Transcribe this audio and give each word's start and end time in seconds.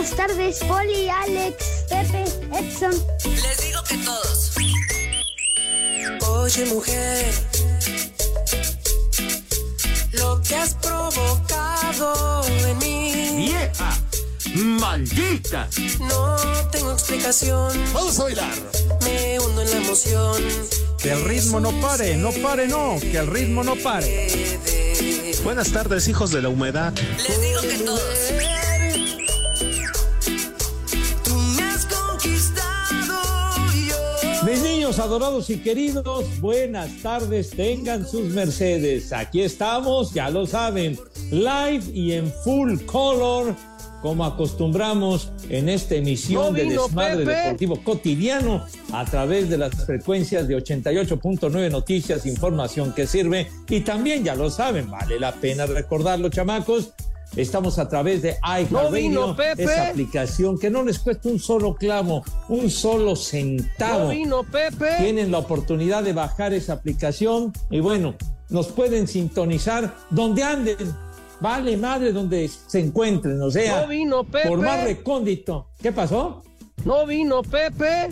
Buenas 0.00 0.16
tardes, 0.16 0.58
Poli, 0.60 1.10
Alex, 1.10 1.56
Pepe, 1.90 2.24
Edson. 2.58 2.90
Les 3.22 3.60
digo 3.60 3.82
que 3.86 3.98
todos. 3.98 4.52
Oye, 6.26 6.64
mujer. 6.64 7.34
Lo 10.12 10.40
que 10.40 10.56
has 10.56 10.74
provocado 10.76 12.42
en 12.48 12.78
mí. 12.78 13.12
¡Vieja! 13.36 13.98
¡Maldita! 14.54 15.68
No 15.98 16.36
tengo 16.72 16.92
explicación. 16.92 17.78
Vamos 17.92 18.18
a 18.20 18.22
bailar. 18.22 18.54
Me 19.02 19.38
hundo 19.38 19.60
en 19.60 19.70
la 19.70 19.76
emoción. 19.76 20.42
Que 20.96 21.12
el 21.12 21.24
ritmo 21.24 21.60
no 21.60 21.78
pare, 21.82 22.16
no 22.16 22.32
pare, 22.32 22.66
no, 22.68 22.98
que 22.98 23.18
el 23.18 23.26
ritmo 23.26 23.62
no 23.62 23.76
pare. 23.76 24.28
Buenas 25.44 25.70
tardes, 25.72 26.08
hijos 26.08 26.30
de 26.30 26.40
la 26.40 26.48
humedad. 26.48 26.94
Les 27.28 27.40
digo 27.42 27.60
que 27.60 27.84
todos. 27.84 28.69
Adorados 34.98 35.50
y 35.50 35.58
queridos, 35.58 36.40
buenas 36.40 36.90
tardes, 37.02 37.50
tengan 37.50 38.06
sus 38.06 38.30
mercedes. 38.30 39.12
Aquí 39.12 39.42
estamos, 39.42 40.12
ya 40.12 40.30
lo 40.30 40.46
saben, 40.46 40.98
live 41.30 41.84
y 41.92 42.12
en 42.12 42.32
full 42.32 42.78
color, 42.86 43.54
como 44.02 44.24
acostumbramos 44.24 45.32
en 45.48 45.68
esta 45.68 45.94
emisión 45.94 46.46
No 46.46 46.52
de 46.52 46.64
Desmadre 46.64 47.24
Pepe. 47.24 47.30
Deportivo 47.30 47.84
Cotidiano 47.84 48.64
a 48.92 49.04
través 49.04 49.48
de 49.48 49.58
las 49.58 49.74
frecuencias 49.86 50.48
de 50.48 50.56
88.9 50.56 51.70
Noticias, 51.70 52.26
información 52.26 52.92
que 52.92 53.06
sirve. 53.06 53.48
Y 53.68 53.80
también, 53.80 54.24
ya 54.24 54.34
lo 54.34 54.50
saben, 54.50 54.90
vale 54.90 55.20
la 55.20 55.32
pena 55.32 55.66
recordarlo, 55.66 56.30
chamacos. 56.30 56.92
Estamos 57.36 57.78
a 57.78 57.88
través 57.88 58.22
de 58.22 58.36
iHeartRadio, 58.42 59.36
esa 59.56 59.90
aplicación 59.90 60.58
que 60.58 60.68
no 60.68 60.82
les 60.82 60.98
cuesta 60.98 61.28
un 61.28 61.38
solo 61.38 61.76
clavo, 61.76 62.24
un 62.48 62.70
solo 62.70 63.14
centavo. 63.14 64.04
No 64.04 64.10
vino 64.10 64.42
Pepe. 64.42 64.96
Tienen 64.98 65.30
la 65.30 65.38
oportunidad 65.38 66.02
de 66.02 66.12
bajar 66.12 66.52
esa 66.52 66.72
aplicación 66.72 67.52
y 67.70 67.78
bueno, 67.80 68.16
nos 68.48 68.68
pueden 68.68 69.06
sintonizar 69.06 69.94
donde 70.10 70.42
anden. 70.42 70.76
Vale, 71.40 71.76
madre, 71.76 72.12
donde 72.12 72.50
se 72.66 72.80
encuentren, 72.80 73.40
o 73.40 73.50
sea, 73.50 73.82
No 73.82 73.88
vino 73.88 74.24
Pepe. 74.24 74.48
por 74.48 74.58
más 74.58 74.84
recóndito. 74.84 75.68
¿Qué 75.80 75.92
pasó? 75.92 76.42
No 76.84 77.06
vino 77.06 77.42
Pepe. 77.42 78.10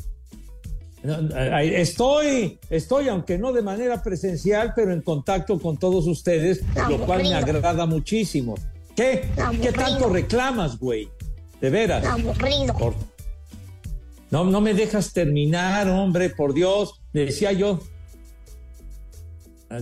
Estoy, 1.02 2.58
estoy, 2.70 3.08
aunque 3.08 3.38
no 3.38 3.52
de 3.52 3.62
manera 3.62 4.02
presencial, 4.02 4.72
pero 4.74 4.92
en 4.92 5.02
contacto 5.02 5.58
con 5.58 5.76
todos 5.76 6.06
ustedes, 6.06 6.62
lo 6.88 6.98
cual 7.04 7.22
me 7.22 7.34
agrada 7.34 7.86
muchísimo. 7.86 8.54
¿Qué? 8.98 9.22
¿Qué 9.62 9.70
tanto 9.70 10.08
reclamas, 10.08 10.76
güey? 10.76 11.08
De 11.60 11.70
veras. 11.70 12.04
Aburrido. 12.04 12.74
Por- 12.76 12.96
No, 14.32 14.42
no 14.42 14.60
me 14.60 14.74
dejas 14.74 15.12
terminar, 15.12 15.88
hombre, 15.88 16.30
por 16.30 16.52
Dios. 16.52 17.00
Decía 17.12 17.52
yo. 17.52 17.78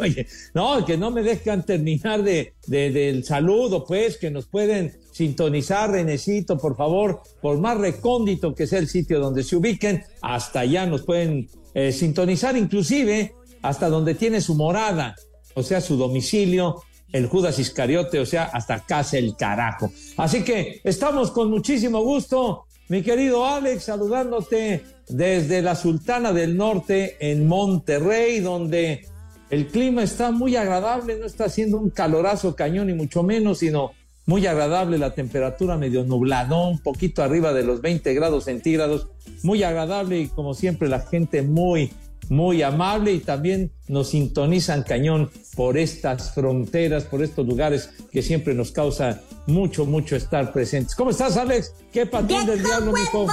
Oye, 0.00 0.26
no, 0.52 0.84
que 0.84 0.98
no 0.98 1.10
me 1.10 1.22
dejan 1.22 1.64
terminar 1.64 2.22
de, 2.22 2.54
de- 2.66 2.90
del 2.90 3.24
saludo, 3.24 3.86
pues, 3.86 4.18
que 4.18 4.30
nos 4.30 4.48
pueden 4.48 4.98
sintonizar, 5.12 5.90
Renecito, 5.90 6.58
por 6.58 6.76
favor, 6.76 7.22
por 7.40 7.56
más 7.58 7.78
recóndito 7.78 8.54
que 8.54 8.66
sea 8.66 8.80
el 8.80 8.88
sitio 8.88 9.18
donde 9.18 9.44
se 9.44 9.56
ubiquen, 9.56 10.02
hasta 10.20 10.60
allá 10.60 10.84
nos 10.84 11.04
pueden 11.04 11.48
eh, 11.72 11.90
sintonizar, 11.92 12.54
inclusive 12.58 13.34
hasta 13.62 13.88
donde 13.88 14.14
tiene 14.14 14.42
su 14.42 14.56
morada, 14.56 15.14
o 15.54 15.62
sea, 15.62 15.80
su 15.80 15.96
domicilio, 15.96 16.82
el 17.12 17.26
Judas 17.26 17.58
Iscariote, 17.58 18.18
o 18.18 18.26
sea, 18.26 18.44
hasta 18.44 18.80
casa 18.80 19.18
el 19.18 19.36
carajo. 19.36 19.92
Así 20.16 20.42
que 20.42 20.80
estamos 20.84 21.30
con 21.30 21.50
muchísimo 21.50 22.02
gusto, 22.02 22.64
mi 22.88 23.02
querido 23.02 23.46
Alex, 23.46 23.84
saludándote 23.84 24.82
desde 25.08 25.62
la 25.62 25.76
Sultana 25.76 26.32
del 26.32 26.56
Norte 26.56 27.16
en 27.20 27.46
Monterrey, 27.46 28.40
donde 28.40 29.06
el 29.50 29.68
clima 29.68 30.02
está 30.02 30.30
muy 30.30 30.56
agradable, 30.56 31.18
no 31.18 31.26
está 31.26 31.44
haciendo 31.44 31.78
un 31.78 31.90
calorazo 31.90 32.56
cañón 32.56 32.86
ni 32.86 32.94
mucho 32.94 33.22
menos, 33.22 33.58
sino 33.58 33.92
muy 34.24 34.46
agradable 34.46 34.98
la 34.98 35.14
temperatura 35.14 35.76
medio 35.76 36.04
nubladón, 36.04 36.70
un 36.70 36.78
poquito 36.78 37.22
arriba 37.22 37.52
de 37.52 37.64
los 37.64 37.80
20 37.80 38.14
grados 38.14 38.44
centígrados, 38.44 39.08
muy 39.42 39.62
agradable 39.62 40.20
y 40.20 40.28
como 40.28 40.54
siempre 40.54 40.88
la 40.88 41.00
gente 41.00 41.42
muy, 41.42 41.92
muy 42.32 42.62
amable 42.62 43.12
y 43.12 43.20
también 43.20 43.70
nos 43.88 44.08
sintonizan 44.08 44.84
cañón 44.84 45.30
por 45.54 45.76
estas 45.76 46.32
fronteras, 46.32 47.04
por 47.04 47.22
estos 47.22 47.46
lugares 47.46 47.90
que 48.10 48.22
siempre 48.22 48.54
nos 48.54 48.72
causa 48.72 49.20
mucho, 49.46 49.84
mucho 49.84 50.16
estar 50.16 50.50
presentes. 50.50 50.94
¿Cómo 50.94 51.10
estás, 51.10 51.36
Alex? 51.36 51.74
¿Qué 51.92 52.06
patín 52.06 52.46
del 52.46 52.64
diablo, 52.64 52.94
mijo? 52.94 53.26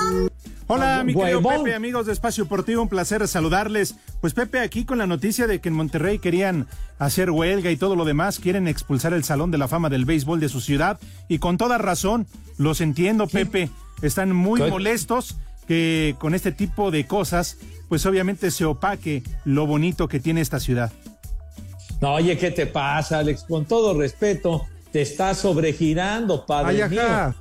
Hola, 0.68 1.06
mi 1.06 1.16
querido. 1.16 1.42
Pepe, 1.42 1.76
amigos 1.76 2.08
de 2.08 2.12
Espacio 2.12 2.44
Deportivo, 2.44 2.82
un 2.82 2.90
placer 2.90 3.26
saludarles. 3.30 3.96
Pues 4.20 4.34
Pepe, 4.34 4.60
aquí 4.60 4.84
con 4.84 4.98
la 4.98 5.08
noticia 5.08 5.48
de 5.48 5.62
que 5.62 5.70
en 5.70 5.76
Monterrey 5.76 6.20
querían 6.20 6.68
hacer 6.98 7.32
huelga 7.32 7.72
y 7.72 7.78
todo 7.78 7.96
lo 7.96 8.04
demás, 8.04 8.40
quieren 8.40 8.68
expulsar 8.68 9.14
el 9.14 9.24
Salón 9.24 9.50
de 9.50 9.60
la 9.60 9.70
Fama 9.70 9.90
del 9.90 10.04
Béisbol 10.04 10.42
de 10.42 10.50
su 10.50 10.60
ciudad 10.60 11.00
y 11.30 11.40
con 11.40 11.58
toda 11.58 11.78
razón, 11.78 12.28
los 12.58 12.82
entiendo, 12.82 13.28
Pepe, 13.28 13.70
están 14.02 14.36
muy 14.36 14.60
molestos 14.60 15.38
que 15.70 16.16
con 16.18 16.34
este 16.34 16.52
tipo 16.52 16.90
de 16.90 17.06
cosas, 17.06 17.58
pues 17.90 18.04
obviamente 18.08 18.50
se 18.50 18.66
opaque 18.66 19.22
lo 19.46 19.68
bonito 19.68 20.08
que 20.08 20.20
tiene 20.20 20.42
esta 20.42 20.60
ciudad. 20.60 20.92
No, 22.02 22.16
oye, 22.16 22.36
¿qué 22.40 22.50
te 22.50 22.66
pasa, 22.66 23.20
Alex? 23.20 23.46
Con 23.48 23.66
todo 23.66 23.94
respeto, 23.94 24.66
te 24.92 25.04
estás 25.04 25.38
sobregirando, 25.38 26.44
padre 26.48 26.82
Ay, 26.82 26.90
mío. 26.90 27.02
A, 27.04 27.36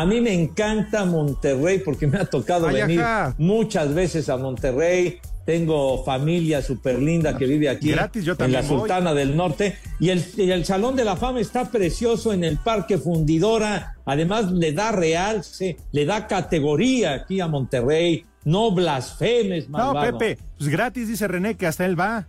a 0.00 0.06
mí 0.06 0.20
me 0.20 0.32
encanta 0.32 1.04
Monterrey 1.04 1.80
porque 1.80 2.06
me 2.06 2.18
ha 2.18 2.24
tocado 2.24 2.68
Ay, 2.68 2.82
venir 2.82 3.02
muchas 3.36 3.92
veces 3.92 4.28
a 4.28 4.36
Monterrey. 4.36 5.18
Tengo 5.44 6.04
familia 6.04 6.62
súper 6.62 7.00
linda 7.00 7.36
que 7.36 7.46
vive 7.46 7.68
aquí 7.68 7.90
Gratis, 7.90 8.24
yo 8.24 8.34
en 8.38 8.52
la 8.52 8.60
voy. 8.62 8.68
Sultana 8.78 9.12
del 9.12 9.36
Norte. 9.36 9.76
Y 9.98 10.10
el, 10.10 10.24
y 10.36 10.50
el 10.50 10.64
Salón 10.64 10.94
de 10.94 11.04
la 11.04 11.16
Fama 11.16 11.40
está 11.40 11.70
precioso 11.70 12.32
en 12.32 12.44
el 12.44 12.58
Parque 12.58 12.96
Fundidora. 12.98 13.96
Además, 14.04 14.52
le 14.52 14.72
da 14.72 14.92
realce, 14.92 15.76
le 15.90 16.04
da 16.06 16.26
categoría 16.28 17.14
aquí 17.14 17.40
a 17.40 17.48
Monterrey. 17.48 18.24
No 18.44 18.70
blasfemes, 18.72 19.68
No, 19.68 19.78
malvado. 19.94 20.18
Pepe, 20.18 20.38
pues 20.58 20.68
gratis, 20.70 21.08
dice 21.08 21.26
René, 21.28 21.56
que 21.56 21.66
hasta 21.66 21.84
él 21.86 21.98
va. 21.98 22.26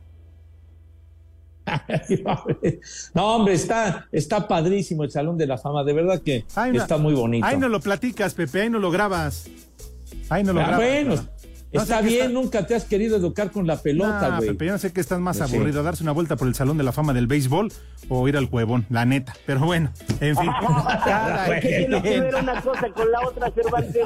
No, 3.14 3.36
hombre, 3.36 3.54
está, 3.54 4.08
está 4.12 4.48
padrísimo 4.48 5.04
el 5.04 5.12
Salón 5.12 5.38
de 5.38 5.48
la 5.48 5.58
Fama, 5.58 5.84
de 5.84 5.94
verdad 5.94 6.22
que 6.22 6.46
Ay, 6.56 6.72
no- 6.74 6.82
está 6.82 6.98
muy 6.98 7.14
bonito. 7.14 7.46
Ahí 7.46 7.58
no 7.58 7.70
lo 7.70 7.80
platicas, 7.80 8.34
Pepe, 8.34 8.62
ahí 8.62 8.70
no 8.70 8.80
lo 8.80 8.92
grabas. 8.92 9.46
Ahí 10.30 10.44
no 10.44 10.54
lo 10.54 10.62
Ah, 10.62 10.68
grabas. 10.68 10.78
bueno, 10.86 11.28
No 11.74 11.82
está 11.82 12.02
bien, 12.02 12.28
está- 12.28 12.30
nunca 12.34 12.68
te 12.68 12.76
has 12.76 12.84
querido 12.86 13.18
educar 13.18 13.52
con 13.52 13.66
la 13.68 13.82
pelota, 13.82 14.30
Nah, 14.30 14.38
güey. 14.38 14.50
Pepe, 14.50 14.66
yo 14.68 14.72
no 14.74 14.78
sé 14.78 14.92
qué 14.94 15.02
estás 15.02 15.20
más 15.20 15.38
Pues 15.38 15.50
sí. 15.50 15.56
aburrido, 15.56 15.82
darse 15.84 16.04
una 16.04 16.12
vuelta 16.12 16.36
por 16.36 16.48
el 16.48 16.56
Salón 16.56 16.78
de 16.78 16.84
la 16.84 16.92
Fama 16.92 17.14
del 17.14 17.28
Béisbol 17.28 17.72
o 18.10 18.28
ir 18.28 18.38
al 18.38 18.46
huevón, 18.52 18.86
la 18.90 19.06
neta. 19.06 19.34
Pero 19.46 19.62
bueno, 19.62 19.92
en 20.20 20.36
fin, 20.38 20.50
cada 21.06 21.60
quien, 21.60 21.94
una 21.94 22.62
cosa 22.62 22.90
con 22.94 23.12
la 23.12 23.20
otra, 23.28 23.52
Cervantes. 23.52 24.04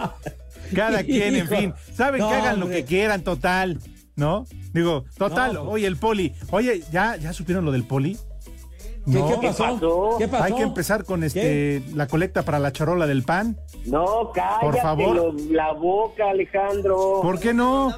cada 0.75 1.03
quien, 1.03 1.35
en 1.35 1.47
fin. 1.47 1.73
Saben 1.93 2.21
No, 2.21 2.29
que 2.29 2.35
hagan 2.35 2.59
lo 2.59 2.69
que 2.69 2.85
quieran, 2.85 3.23
total, 3.23 3.79
¿no? 4.15 4.45
Digo, 4.73 5.05
total, 5.17 5.53
No, 5.53 5.61
pues- 5.65 5.73
oye, 5.75 5.87
el 5.87 5.97
poli, 5.97 6.33
oye, 6.51 6.83
¿ya, 6.91 7.15
¿ya 7.17 7.33
supieron 7.33 7.65
lo 7.65 7.71
del 7.71 7.83
poli? 7.83 8.17
¿Qué, 9.09 9.19
No. 9.19 9.39
qué 9.39 9.47
pasó? 9.47 10.15
¿Qué 10.17 10.27
pasó? 10.27 10.43
Hay 10.43 10.53
que 10.53 10.63
empezar 10.63 11.05
con 11.05 11.23
este 11.23 11.81
la 11.95 12.07
colecta 12.07 12.43
para 12.43 12.59
la 12.59 12.71
charola 12.73 13.07
del 13.07 13.23
pan. 13.23 13.57
No, 13.85 14.31
cállate 14.33 14.65
Por 14.65 14.77
favor. 14.77 15.15
lo- 15.15 15.33
la 15.51 15.71
boca, 15.71 16.29
Alejandro. 16.29 17.21
¿Por 17.21 17.39
qué 17.39 17.53
no? 17.53 17.89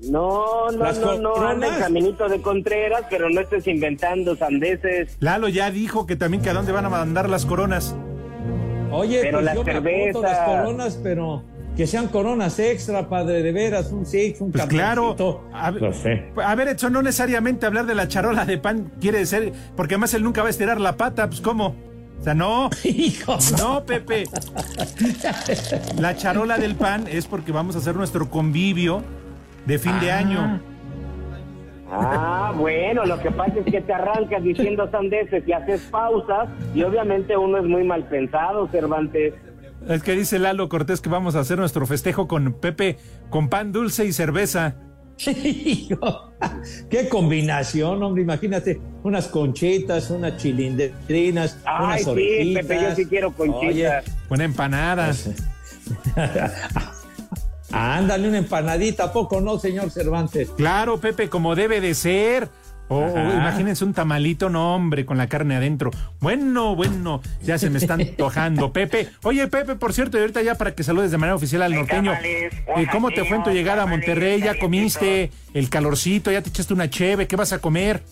No, 0.00 0.70
no, 0.70 0.78
¿Las 0.84 0.98
no, 0.98 1.18
no, 1.18 1.34
anda 1.36 1.66
en 1.66 1.72
coronas? 1.72 1.78
caminito 1.78 2.28
de 2.28 2.40
Contreras, 2.42 3.02
pero 3.10 3.28
no 3.30 3.40
estés 3.40 3.66
inventando 3.66 4.36
sandeces. 4.36 5.16
Lalo 5.20 5.48
ya 5.48 5.70
dijo 5.70 6.06
que 6.06 6.16
también 6.16 6.42
que 6.42 6.50
a 6.50 6.54
dónde 6.54 6.72
van 6.72 6.84
a 6.86 6.90
mandar 6.90 7.28
las 7.28 7.46
coronas. 7.46 7.94
Oye, 8.92 9.20
Pero 9.22 9.38
pues 9.38 9.44
la 9.44 9.54
yo 9.54 9.64
me 9.64 9.72
apunto 9.72 10.22
las 10.22 10.38
coronas, 10.48 11.00
pero 11.02 11.42
que 11.76 11.86
sean 11.86 12.08
coronas 12.08 12.58
extra, 12.58 13.08
padre, 13.08 13.42
de 13.42 13.52
veras, 13.52 13.92
un 13.92 14.06
six, 14.06 14.40
un 14.40 14.50
Pues 14.50 14.64
claro. 14.66 15.14
A, 15.52 15.70
ver- 15.70 15.82
Lo 15.82 15.92
sé. 15.92 16.32
a 16.42 16.54
ver, 16.54 16.68
Edson, 16.68 16.92
no 16.92 17.02
necesariamente 17.02 17.66
hablar 17.66 17.84
de 17.86 17.94
la 17.94 18.08
charola 18.08 18.44
de 18.46 18.56
pan 18.58 18.90
quiere 19.00 19.18
decir, 19.18 19.52
porque 19.76 19.94
además 19.94 20.14
él 20.14 20.22
nunca 20.22 20.40
va 20.40 20.46
a 20.46 20.50
estirar 20.50 20.80
la 20.80 20.96
pata, 20.96 21.26
pues 21.28 21.40
¿cómo? 21.40 21.74
O 22.18 22.24
sea, 22.24 22.32
no. 22.34 22.70
Hijo. 22.84 23.36
No, 23.58 23.84
Pepe. 23.84 24.24
La 25.98 26.16
charola 26.16 26.56
del 26.56 26.74
pan 26.76 27.04
es 27.10 27.26
porque 27.26 27.52
vamos 27.52 27.76
a 27.76 27.78
hacer 27.78 27.94
nuestro 27.94 28.30
convivio 28.30 29.02
de 29.66 29.78
fin 29.78 30.00
de 30.00 30.12
año. 30.12 30.60
Ah, 31.90 32.52
bueno, 32.56 33.04
lo 33.04 33.20
que 33.20 33.30
pasa 33.30 33.52
es 33.64 33.70
que 33.70 33.80
te 33.80 33.92
arrancas 33.92 34.42
diciendo 34.42 34.88
sandeces 34.90 35.46
y 35.46 35.52
haces 35.52 35.82
pausas 35.90 36.48
y 36.74 36.82
obviamente 36.82 37.36
uno 37.36 37.58
es 37.58 37.64
muy 37.64 37.84
mal 37.84 38.04
pensado, 38.08 38.66
Cervantes. 38.68 39.34
Es 39.88 40.02
que 40.02 40.12
dice 40.12 40.38
Lalo 40.38 40.68
Cortés 40.68 41.00
que 41.00 41.08
vamos 41.08 41.36
a 41.36 41.40
hacer 41.40 41.58
nuestro 41.58 41.86
festejo 41.86 42.26
con 42.26 42.54
Pepe, 42.54 42.98
con 43.30 43.48
pan 43.48 43.72
dulce 43.72 44.04
y 44.04 44.12
cerveza. 44.12 44.76
Hijo. 45.26 46.32
Qué 46.90 47.08
combinación, 47.08 48.02
hombre, 48.02 48.22
imagínate, 48.22 48.80
unas 49.02 49.28
conchitas, 49.28 50.10
unas 50.10 50.36
chilindrinas, 50.36 51.58
Ay, 51.64 51.84
unas 51.84 52.02
sí, 52.02 52.10
orejitas. 52.10 52.66
Pepe, 52.66 52.82
yo 52.82 52.94
sí 52.96 53.06
quiero 53.06 53.32
conchitas. 53.32 54.04
Buena 54.28 54.44
empanada. 54.44 55.14
Ándale 57.72 58.28
una 58.28 58.38
empanadita, 58.38 59.04
¿a 59.04 59.12
poco 59.12 59.40
no, 59.40 59.58
señor 59.58 59.90
Cervantes? 59.90 60.50
Claro, 60.56 60.98
Pepe, 60.98 61.28
como 61.28 61.54
debe 61.54 61.80
de 61.80 61.94
ser. 61.94 62.48
O 62.88 62.98
o 62.98 63.04
Ajá. 63.04 63.34
imagínense 63.34 63.84
un 63.84 63.92
tamalito, 63.94 64.48
no, 64.48 64.76
hombre, 64.76 65.04
con 65.04 65.16
la 65.18 65.28
carne 65.28 65.56
adentro. 65.56 65.90
Bueno, 66.20 66.76
bueno, 66.76 67.20
ya 67.42 67.58
se 67.58 67.68
me 67.68 67.78
están 67.78 68.00
antojando, 68.02 68.72
Pepe. 68.72 69.08
Oye, 69.24 69.48
Pepe, 69.48 69.74
por 69.74 69.92
cierto, 69.92 70.18
y 70.18 70.20
ahorita 70.20 70.42
ya 70.42 70.54
para 70.54 70.74
que 70.74 70.82
saludes 70.84 71.10
de 71.10 71.18
manera 71.18 71.34
oficial 71.34 71.62
al 71.62 71.74
norteño. 71.74 72.12
eh, 72.22 72.50
¿Cómo 72.92 73.10
te 73.10 73.24
fue 73.24 73.38
en 73.38 73.42
tu 73.42 73.50
llegada 73.50 73.82
a 73.82 73.86
Monterrey? 73.86 74.40
¿Ya 74.40 74.58
comiste 74.58 75.30
el 75.52 75.68
calorcito? 75.68 76.30
¿Ya 76.30 76.42
te 76.42 76.50
echaste 76.50 76.74
una 76.74 76.88
cheve? 76.88 77.26
¿Qué 77.26 77.34
vas 77.34 77.52
a 77.52 77.58
comer? 77.58 78.02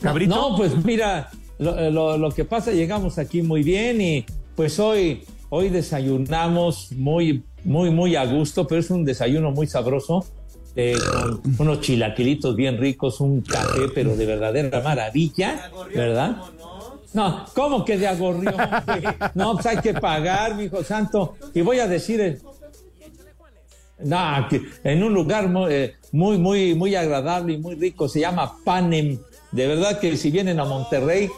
¿Cabrito? 0.00 0.34
No, 0.34 0.56
pues 0.56 0.72
mira, 0.84 1.28
lo, 1.58 1.90
lo- 1.90 2.16
lo 2.18 2.30
que 2.30 2.44
pasa, 2.44 2.70
llegamos 2.72 3.18
aquí 3.18 3.42
muy 3.42 3.62
bien 3.62 4.00
y 4.00 4.24
pues 4.54 4.78
hoy, 4.78 5.24
hoy 5.50 5.68
desayunamos 5.70 6.92
muy, 6.92 7.44
muy, 7.64 7.90
muy 7.90 8.16
a 8.16 8.24
gusto, 8.24 8.66
pero 8.66 8.80
es 8.80 8.90
un 8.90 9.04
desayuno 9.04 9.50
muy 9.50 9.66
sabroso, 9.66 10.24
con 11.02 11.40
unos 11.58 11.80
chilaquilitos 11.80 12.54
bien 12.54 12.78
ricos, 12.78 13.20
un 13.20 13.40
café, 13.40 13.88
pero 13.92 14.14
de 14.14 14.26
verdadera 14.26 14.80
maravilla, 14.80 15.70
¿verdad? 15.92 16.36
No, 17.14 17.46
¿cómo 17.54 17.84
que 17.84 17.98
de 17.98 18.06
agorrión? 18.06 18.54
No, 19.34 19.54
pues 19.54 19.66
hay 19.66 19.78
que 19.78 19.94
pagar, 19.94 20.54
mi 20.54 20.64
hijo 20.64 20.84
santo. 20.84 21.36
Y 21.52 21.62
voy 21.62 21.80
a 21.80 21.88
decir, 21.88 22.40
no, 24.04 24.48
en 24.84 25.02
un 25.02 25.12
lugar 25.12 25.50
eh, 25.68 25.96
muy, 26.12 26.38
muy, 26.38 26.74
muy 26.76 26.94
agradable 26.94 27.54
y 27.54 27.58
muy 27.58 27.74
rico, 27.74 28.08
se 28.08 28.20
llama 28.20 28.58
Panem. 28.64 29.18
De 29.50 29.66
verdad 29.66 29.98
que 29.98 30.16
si 30.16 30.30
vienen 30.30 30.60
a 30.60 30.64
Monterrey, 30.64 31.28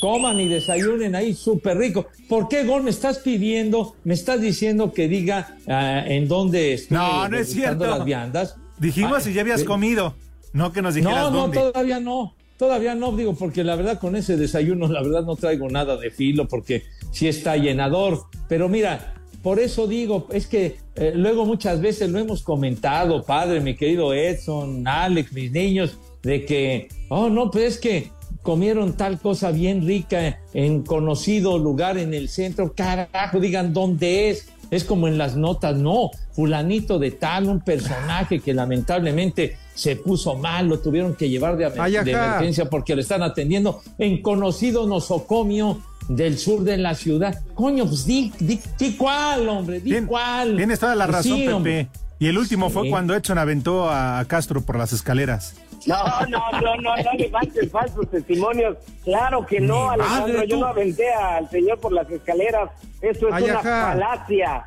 coman 0.00 0.40
y 0.40 0.48
desayunen 0.48 1.14
ahí 1.14 1.34
súper 1.34 1.78
rico. 1.78 2.06
¿Por 2.28 2.48
qué, 2.48 2.64
Gol, 2.64 2.82
me 2.82 2.90
estás 2.90 3.18
pidiendo, 3.18 3.94
me 4.04 4.14
estás 4.14 4.40
diciendo 4.40 4.92
que 4.92 5.08
diga 5.08 5.56
ah, 5.68 6.02
en 6.06 6.26
dónde 6.28 6.74
estoy 6.74 6.96
No, 6.96 7.28
no 7.28 7.36
es 7.38 7.52
cierto. 7.52 7.86
las 7.86 8.04
viandas? 8.04 8.56
Dijimos 8.78 9.18
Ah, 9.18 9.20
si 9.20 9.32
ya 9.32 9.42
habías 9.42 9.62
eh, 9.62 9.64
comido. 9.64 10.14
No 10.52 10.72
que 10.72 10.82
nos 10.82 10.94
dijeras 10.94 11.24
no, 11.24 11.30
no, 11.30 11.36
dónde. 11.42 11.58
todavía 11.58 12.00
no. 12.00 12.34
Todavía 12.56 12.94
no, 12.94 13.12
digo, 13.16 13.34
porque 13.34 13.64
la 13.64 13.74
verdad 13.76 13.98
con 13.98 14.16
ese 14.16 14.36
desayuno, 14.36 14.86
la 14.88 15.02
verdad 15.02 15.22
no 15.22 15.36
traigo 15.36 15.68
nada 15.70 15.96
de 15.96 16.10
filo, 16.10 16.46
porque 16.46 16.82
sí 17.10 17.26
está 17.26 17.56
llenador. 17.56 18.24
Pero 18.48 18.68
mira, 18.68 19.14
por 19.42 19.58
eso 19.58 19.86
digo, 19.86 20.26
es 20.30 20.46
que 20.46 20.76
eh, 20.96 21.12
luego 21.14 21.46
muchas 21.46 21.80
veces 21.80 22.10
lo 22.10 22.18
hemos 22.18 22.42
comentado, 22.42 23.22
padre, 23.24 23.60
mi 23.60 23.76
querido 23.76 24.12
Edson, 24.12 24.86
Alex, 24.86 25.32
mis 25.32 25.50
niños, 25.52 25.96
de 26.22 26.44
que, 26.44 26.88
oh, 27.08 27.30
no, 27.30 27.50
pues 27.50 27.64
es 27.76 27.80
que 27.80 28.10
comieron 28.42 28.94
tal 28.94 29.18
cosa 29.18 29.50
bien 29.50 29.86
rica 29.86 30.38
en 30.54 30.82
conocido 30.82 31.58
lugar 31.58 31.98
en 31.98 32.14
el 32.14 32.28
centro, 32.28 32.74
carajo, 32.74 33.40
digan 33.40 33.72
dónde 33.72 34.30
es. 34.30 34.48
Es 34.70 34.84
como 34.84 35.08
en 35.08 35.18
las 35.18 35.34
notas, 35.34 35.76
no, 35.76 36.10
fulanito 36.30 37.00
de 37.00 37.10
tal, 37.10 37.48
un 37.48 37.60
personaje 37.60 38.38
que 38.38 38.54
lamentablemente 38.54 39.56
se 39.74 39.96
puso 39.96 40.36
mal, 40.36 40.68
lo 40.68 40.78
tuvieron 40.78 41.16
que 41.16 41.28
llevar 41.28 41.56
de, 41.56 41.64
emergencia 41.64 42.70
porque 42.70 42.94
lo 42.94 43.00
están 43.00 43.24
atendiendo 43.24 43.82
en 43.98 44.22
conocido 44.22 44.86
nosocomio 44.86 45.80
del 46.08 46.38
sur 46.38 46.62
de 46.62 46.76
la 46.76 46.94
ciudad. 46.94 47.42
Coño, 47.54 47.84
pues 47.84 48.06
di, 48.06 48.32
di, 48.38 48.60
di 48.78 48.96
cuál, 48.96 49.48
hombre, 49.48 49.80
di 49.80 50.02
cuál. 50.02 50.56
Tienes 50.56 50.78
toda 50.78 50.94
la 50.94 51.06
Pues 51.06 51.16
razón, 51.16 51.36
sí, 51.36 51.40
Pepe. 51.40 51.52
hombre. 51.52 51.88
Y 52.20 52.26
el 52.26 52.38
último 52.38 52.70
fue 52.70 52.88
cuando 52.90 53.14
Edson 53.16 53.38
aventó 53.38 53.90
a 53.90 54.24
Castro 54.28 54.60
por 54.60 54.76
las 54.76 54.92
escaleras. 54.92 55.54
No, 55.86 55.96
no, 56.28 56.50
no, 56.60 56.76
no, 56.76 56.96
no 56.96 57.12
levantes 57.16 57.70
falsos 57.70 58.10
testimonios. 58.10 58.76
Claro 59.04 59.46
que 59.46 59.60
no, 59.60 59.90
Alejandro, 59.90 60.44
yo 60.44 60.56
no 60.58 60.66
aventé 60.66 61.12
al 61.12 61.48
señor 61.48 61.78
por 61.80 61.92
las 61.92 62.10
escaleras. 62.10 62.70
Eso 63.00 63.28
es 63.28 63.34
Ay, 63.34 63.44
una 63.44 63.58
ajá. 63.60 63.92
falacia. 63.92 64.64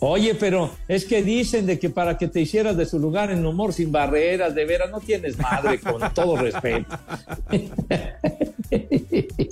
Oye, 0.00 0.34
pero 0.34 0.70
es 0.86 1.04
que 1.04 1.22
dicen 1.22 1.66
de 1.66 1.78
que 1.78 1.90
para 1.90 2.16
que 2.18 2.28
te 2.28 2.40
hicieras 2.40 2.76
de 2.76 2.86
su 2.86 2.98
lugar 2.98 3.30
en 3.30 3.44
humor 3.44 3.72
sin 3.72 3.92
barreras, 3.92 4.54
de 4.54 4.64
veras, 4.64 4.90
no 4.90 5.00
tienes 5.00 5.38
madre, 5.38 5.80
con 5.80 6.00
todo 6.14 6.36
respeto. 6.36 6.96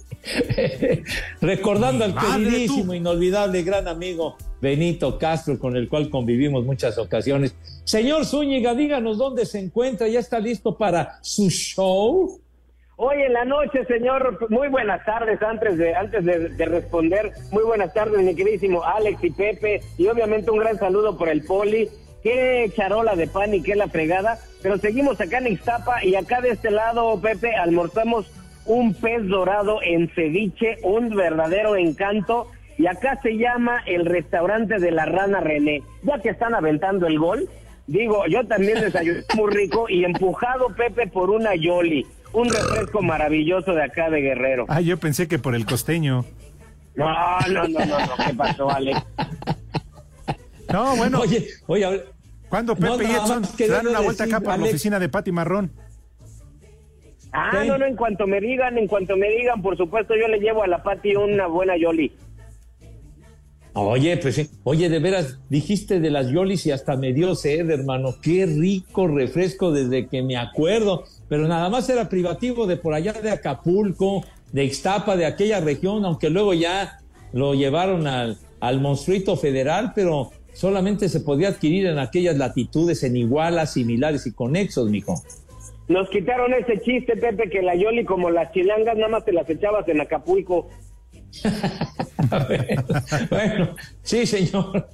Recordando 1.40 2.04
al 2.04 2.14
queridísimo, 2.14 2.94
inolvidable, 2.94 3.62
gran 3.62 3.88
amigo 3.88 4.36
Benito 4.60 5.18
Castro, 5.18 5.58
con 5.58 5.76
el 5.76 5.88
cual 5.88 6.10
convivimos 6.10 6.64
muchas 6.64 6.98
ocasiones. 6.98 7.54
Señor 7.84 8.26
Zúñiga, 8.26 8.74
díganos 8.74 9.18
dónde 9.18 9.46
se 9.46 9.58
encuentra, 9.58 10.08
¿ya 10.08 10.20
está 10.20 10.38
listo 10.38 10.76
para 10.76 11.18
su 11.22 11.48
show? 11.50 12.40
Hoy 12.98 13.20
en 13.20 13.34
la 13.34 13.44
noche, 13.44 13.84
señor, 13.84 14.38
muy 14.48 14.68
buenas 14.68 15.04
tardes. 15.04 15.42
Antes 15.42 15.76
de 15.76 15.94
antes 15.94 16.24
de, 16.24 16.48
de 16.48 16.64
responder, 16.64 17.30
muy 17.52 17.62
buenas 17.62 17.92
tardes, 17.92 18.22
mi 18.22 18.34
queridísimo 18.34 18.82
Alex 18.82 19.22
y 19.22 19.30
Pepe. 19.30 19.82
Y 19.98 20.08
obviamente 20.08 20.50
un 20.50 20.58
gran 20.58 20.78
saludo 20.78 21.18
por 21.18 21.28
el 21.28 21.42
poli. 21.44 21.90
Qué 22.22 22.72
charola 22.74 23.14
de 23.14 23.26
pan 23.26 23.52
y 23.52 23.62
qué 23.62 23.76
la 23.76 23.88
fregada. 23.88 24.38
Pero 24.62 24.78
seguimos 24.78 25.20
acá 25.20 25.38
en 25.38 25.48
Ixtapa 25.48 26.02
y 26.06 26.14
acá 26.14 26.40
de 26.40 26.52
este 26.52 26.70
lado, 26.70 27.20
Pepe, 27.20 27.54
almorzamos 27.54 28.32
un 28.64 28.94
pez 28.94 29.28
dorado 29.28 29.80
en 29.82 30.08
ceviche, 30.14 30.78
un 30.82 31.10
verdadero 31.10 31.76
encanto. 31.76 32.46
Y 32.78 32.86
acá 32.86 33.20
se 33.22 33.36
llama 33.36 33.82
el 33.84 34.06
restaurante 34.06 34.78
de 34.78 34.90
la 34.90 35.04
rana 35.04 35.40
René. 35.40 35.82
Ya 36.02 36.18
que 36.22 36.30
están 36.30 36.54
aventando 36.54 37.06
el 37.06 37.18
gol, 37.18 37.46
digo, 37.86 38.26
yo 38.26 38.46
también 38.46 38.80
desayuné 38.80 39.20
muy 39.36 39.52
rico 39.52 39.84
y 39.86 40.02
empujado, 40.04 40.68
Pepe, 40.74 41.08
por 41.08 41.28
una 41.28 41.54
Yoli. 41.54 42.06
Un 42.36 42.50
refresco 42.50 43.00
maravilloso 43.00 43.72
de 43.72 43.82
acá 43.82 44.10
de 44.10 44.20
Guerrero. 44.20 44.66
Ah, 44.68 44.82
yo 44.82 44.98
pensé 44.98 45.26
que 45.26 45.38
por 45.38 45.54
el 45.54 45.64
costeño. 45.64 46.26
No, 46.94 47.06
no, 47.48 47.66
no, 47.66 47.78
no, 47.78 47.98
no. 47.98 48.26
¿Qué 48.26 48.34
pasó, 48.34 48.70
Alex? 48.70 49.00
No, 50.70 50.96
bueno. 50.96 51.20
Oye, 51.20 51.46
oye, 51.66 52.04
¿Cuándo 52.50 52.74
No, 52.74 52.98
Pepe 52.98 53.10
y 53.10 53.14
Edson 53.14 53.42
se 53.42 53.68
dan 53.68 53.86
una 53.86 54.00
vuelta 54.00 54.24
decir, 54.24 54.36
acá 54.36 54.44
por 54.44 54.58
la 54.58 54.66
oficina 54.66 54.98
de 54.98 55.08
Pati 55.08 55.32
Marrón? 55.32 55.72
Ah, 57.32 57.50
¿Qué? 57.52 57.64
no, 57.68 57.78
no, 57.78 57.86
en 57.86 57.96
cuanto 57.96 58.26
me 58.26 58.38
digan, 58.38 58.76
en 58.76 58.86
cuanto 58.86 59.16
me 59.16 59.30
digan, 59.30 59.62
por 59.62 59.78
supuesto, 59.78 60.14
yo 60.14 60.28
le 60.28 60.38
llevo 60.38 60.62
a 60.62 60.66
la 60.66 60.82
Pati 60.82 61.16
una 61.16 61.46
buena 61.46 61.74
Yoli. 61.78 62.12
Oye, 63.78 64.16
pues 64.16 64.36
sí. 64.36 64.48
Oye, 64.64 64.88
de 64.88 64.98
veras, 65.00 65.38
dijiste 65.50 66.00
de 66.00 66.10
las 66.10 66.30
yolis 66.30 66.64
y 66.64 66.70
hasta 66.70 66.96
me 66.96 67.12
dio 67.12 67.34
sed, 67.34 67.68
hermano. 67.68 68.14
Qué 68.22 68.46
rico 68.46 69.06
refresco 69.06 69.70
desde 69.70 70.06
que 70.06 70.22
me 70.22 70.38
acuerdo. 70.38 71.04
Pero 71.28 71.46
nada 71.46 71.68
más 71.68 71.86
era 71.90 72.08
privativo 72.08 72.66
de 72.66 72.78
por 72.78 72.94
allá 72.94 73.12
de 73.12 73.30
Acapulco, 73.30 74.24
de 74.50 74.64
Ixtapa, 74.64 75.14
de 75.16 75.26
aquella 75.26 75.60
región, 75.60 76.06
aunque 76.06 76.30
luego 76.30 76.54
ya 76.54 77.00
lo 77.34 77.52
llevaron 77.52 78.06
al, 78.06 78.38
al 78.60 78.80
monstruito 78.80 79.36
federal, 79.36 79.92
pero 79.94 80.30
solamente 80.54 81.10
se 81.10 81.20
podía 81.20 81.48
adquirir 81.48 81.84
en 81.84 81.98
aquellas 81.98 82.38
latitudes, 82.38 83.02
en 83.02 83.14
igualas, 83.18 83.74
similares 83.74 84.26
y 84.26 84.32
conexos, 84.32 84.88
mijo. 84.88 85.22
Nos 85.88 86.08
quitaron 86.08 86.54
ese 86.54 86.80
chiste, 86.80 87.14
Pepe, 87.16 87.50
que 87.50 87.60
la 87.60 87.76
Yoli, 87.76 88.06
como 88.06 88.30
las 88.30 88.52
chilangas, 88.52 88.96
nada 88.96 89.08
más 89.08 89.24
te 89.26 89.32
las 89.32 89.48
echabas 89.50 89.86
en 89.86 90.00
Acapulco. 90.00 90.68
bueno, 93.30 93.76
sí, 94.02 94.26
señor. 94.26 94.88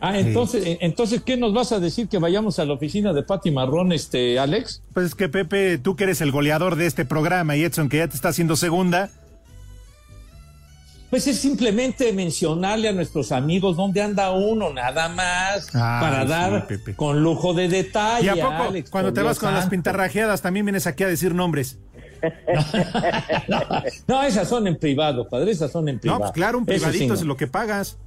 Ah, 0.00 0.18
entonces, 0.18 0.78
entonces, 0.80 1.22
¿qué 1.22 1.36
nos 1.36 1.54
vas 1.54 1.72
a 1.72 1.80
decir 1.80 2.08
que 2.08 2.18
vayamos 2.18 2.58
a 2.58 2.64
la 2.64 2.74
oficina 2.74 3.12
de 3.12 3.22
Pati 3.22 3.50
Marrón, 3.50 3.92
este, 3.92 4.38
Alex? 4.38 4.82
Pues 4.92 5.06
es 5.06 5.14
que 5.14 5.28
Pepe, 5.28 5.78
tú 5.78 5.96
que 5.96 6.04
eres 6.04 6.20
el 6.20 6.32
goleador 6.32 6.76
de 6.76 6.86
este 6.86 7.04
programa 7.04 7.56
y 7.56 7.64
Edson 7.64 7.88
que 7.88 7.98
ya 7.98 8.08
te 8.08 8.14
está 8.14 8.28
haciendo 8.28 8.56
segunda. 8.56 9.10
Pues 11.08 11.26
es 11.28 11.38
simplemente 11.38 12.12
mencionarle 12.12 12.88
a 12.88 12.92
nuestros 12.92 13.32
amigos 13.32 13.76
dónde 13.76 14.02
anda 14.02 14.32
uno, 14.32 14.72
nada 14.72 15.08
más, 15.08 15.70
para 15.70 16.22
sí, 16.22 16.28
dar 16.28 16.66
Pepe. 16.66 16.94
con 16.94 17.22
lujo 17.22 17.54
de 17.54 17.68
detalle. 17.68 18.26
¿Y 18.26 18.28
a 18.28 18.34
poco 18.34 18.62
Alex, 18.64 18.90
cuando 18.90 19.12
te 19.12 19.22
vas 19.22 19.38
con 19.38 19.54
las 19.54 19.68
pintarrajeadas 19.68 20.42
también 20.42 20.66
vienes 20.66 20.86
aquí 20.86 21.04
a 21.04 21.08
decir 21.08 21.34
nombres? 21.34 21.78
No, 24.08 24.22
esas 24.22 24.48
son 24.48 24.66
en 24.66 24.76
privado, 24.76 25.28
padre, 25.28 25.50
esas 25.52 25.70
son 25.72 25.88
en 25.88 25.96
No, 25.96 26.00
privado. 26.00 26.20
pues 26.20 26.32
claro, 26.32 26.58
un 26.58 26.64
sí, 26.64 26.72
privadito 26.72 27.08
no. 27.08 27.14
es 27.14 27.22
lo 27.22 27.36
que 27.36 27.46
pagas. 27.46 27.98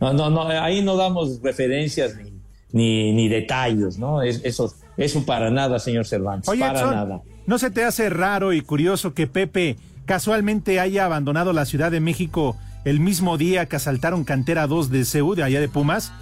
No, 0.00 0.12
no, 0.12 0.30
no, 0.30 0.48
ahí 0.48 0.82
no 0.82 0.96
damos 0.96 1.40
referencias 1.42 2.16
ni, 2.16 2.32
ni, 2.72 3.12
ni 3.12 3.28
detalles, 3.28 3.98
¿no? 3.98 4.22
Es, 4.22 4.40
eso, 4.44 4.72
eso 4.96 5.24
para 5.24 5.50
nada, 5.50 5.78
señor 5.78 6.06
Cervantes, 6.06 6.48
Oye, 6.48 6.60
para 6.60 6.78
Edson, 6.80 6.90
nada. 6.94 7.22
¿no 7.46 7.58
se 7.58 7.70
te 7.70 7.84
hace 7.84 8.10
raro 8.10 8.52
y 8.52 8.60
curioso 8.60 9.14
que 9.14 9.26
Pepe 9.26 9.76
casualmente 10.04 10.80
haya 10.80 11.04
abandonado 11.06 11.52
la 11.52 11.64
Ciudad 11.64 11.90
de 11.90 12.00
México 12.00 12.56
el 12.84 13.00
mismo 13.00 13.38
día 13.38 13.66
que 13.66 13.76
asaltaron 13.76 14.24
Cantera 14.24 14.66
2 14.66 14.90
de 14.90 15.04
CEU, 15.04 15.34
de 15.34 15.42
allá 15.42 15.60
de 15.60 15.68
Pumas? 15.68 16.12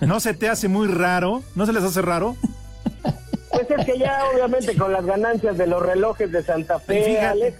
¿No 0.00 0.20
se 0.20 0.32
te 0.34 0.48
hace 0.48 0.68
muy 0.68 0.88
raro? 0.88 1.42
¿No 1.54 1.66
se 1.66 1.72
les 1.72 1.82
hace 1.82 2.00
raro? 2.02 2.36
Pues 3.56 3.70
es 3.70 3.86
que 3.86 3.98
ya 3.98 4.22
obviamente 4.32 4.76
con 4.76 4.92
las 4.92 5.06
ganancias 5.06 5.56
de 5.56 5.66
los 5.66 5.82
relojes 5.82 6.30
de 6.30 6.42
Santa 6.42 6.78
Fe, 6.78 7.02
Fíjate. 7.02 7.26
Alex, 7.26 7.56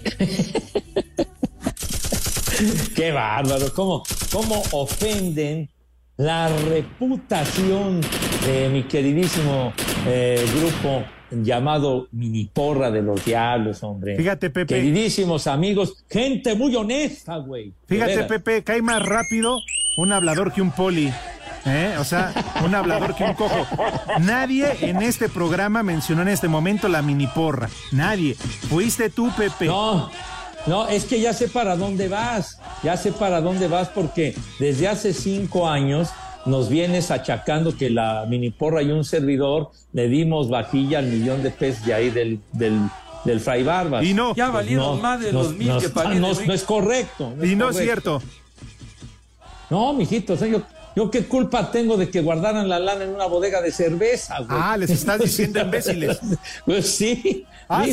Qué 2.94 3.10
bárbaro, 3.10 3.72
cómo, 3.74 4.04
cómo 4.30 4.62
ofenden 4.72 5.68
la 6.16 6.48
reputación 6.68 8.00
de 8.46 8.68
mi 8.68 8.84
queridísimo 8.84 9.72
eh, 10.06 10.46
grupo 10.54 11.02
llamado 11.30 12.08
Mini 12.12 12.44
Porra 12.44 12.90
de 12.90 13.02
los 13.02 13.24
Diablos, 13.24 13.82
hombre. 13.82 14.16
Fíjate, 14.16 14.50
Pepe. 14.50 14.74
Queridísimos 14.74 15.46
amigos, 15.46 16.04
gente 16.08 16.54
muy 16.54 16.76
honesta, 16.76 17.38
güey. 17.38 17.72
Fíjate. 17.86 18.24
Pepe, 18.24 18.62
cae 18.62 18.82
más 18.82 19.04
rápido 19.04 19.58
un 19.96 20.12
hablador 20.12 20.52
que 20.52 20.62
un 20.62 20.70
poli. 20.70 21.12
¿Eh? 21.64 21.96
O 21.98 22.04
sea, 22.04 22.32
un 22.64 22.74
hablador 22.74 23.14
que 23.14 23.24
un 23.24 23.34
cojo. 23.34 23.66
Nadie 24.20 24.76
en 24.80 25.02
este 25.02 25.28
programa 25.28 25.82
mencionó 25.82 26.22
en 26.22 26.28
este 26.28 26.48
momento 26.48 26.88
la 26.88 27.02
mini 27.02 27.26
porra. 27.26 27.68
Nadie. 27.92 28.34
Fuiste 28.34 29.10
tú, 29.10 29.30
Pepe. 29.36 29.66
No, 29.66 30.10
no, 30.66 30.88
es 30.88 31.04
que 31.04 31.20
ya 31.20 31.32
sé 31.32 31.48
para 31.48 31.76
dónde 31.76 32.08
vas. 32.08 32.58
Ya 32.82 32.96
sé 32.96 33.12
para 33.12 33.40
dónde 33.40 33.68
vas 33.68 33.88
porque 33.88 34.36
desde 34.58 34.88
hace 34.88 35.12
cinco 35.12 35.68
años 35.68 36.10
nos 36.46 36.68
vienes 36.68 37.10
achacando 37.10 37.76
que 37.76 37.90
la 37.90 38.24
mini 38.28 38.50
porra 38.50 38.82
y 38.82 38.90
un 38.90 39.04
servidor 39.04 39.70
le 39.92 40.08
dimos 40.08 40.48
vajilla 40.48 40.98
al 41.00 41.06
millón 41.06 41.42
de 41.42 41.50
pesos 41.50 41.84
de 41.84 41.92
ahí 41.94 42.10
del, 42.10 42.40
del, 42.52 42.78
del 43.24 43.40
Fray 43.40 43.62
Barbas. 43.62 44.04
Y 44.04 44.14
no. 44.14 44.34
Ya 44.34 44.48
valieron 44.50 45.00
más 45.02 45.20
de 45.20 45.32
los 45.32 45.54
mil 45.54 45.76
que 45.78 45.90
pagué 45.90 46.14
de 46.14 46.20
No, 46.20 46.30
es 46.30 46.62
correcto. 46.64 47.34
y 47.42 47.56
no 47.56 47.70
es 47.70 47.76
cierto. 47.76 48.22
No, 49.68 49.92
mijito, 49.92 50.32
o 50.32 50.36
sea, 50.36 50.48
yo, 50.48 50.62
yo 51.04 51.10
qué 51.10 51.24
culpa 51.24 51.70
tengo 51.72 51.96
de 51.96 52.10
que 52.10 52.20
guardaran 52.20 52.68
la 52.68 52.78
lana 52.78 53.04
en 53.04 53.10
una 53.10 53.26
bodega 53.26 53.60
de 53.62 53.72
cerveza, 53.72 54.38
güey. 54.38 54.48
Ah, 54.50 54.76
les 54.76 54.90
estás 54.90 55.18
diciendo 55.22 55.60
imbéciles. 55.60 56.20
Pues 56.66 56.90
sí. 56.94 57.44
Ah. 57.68 57.84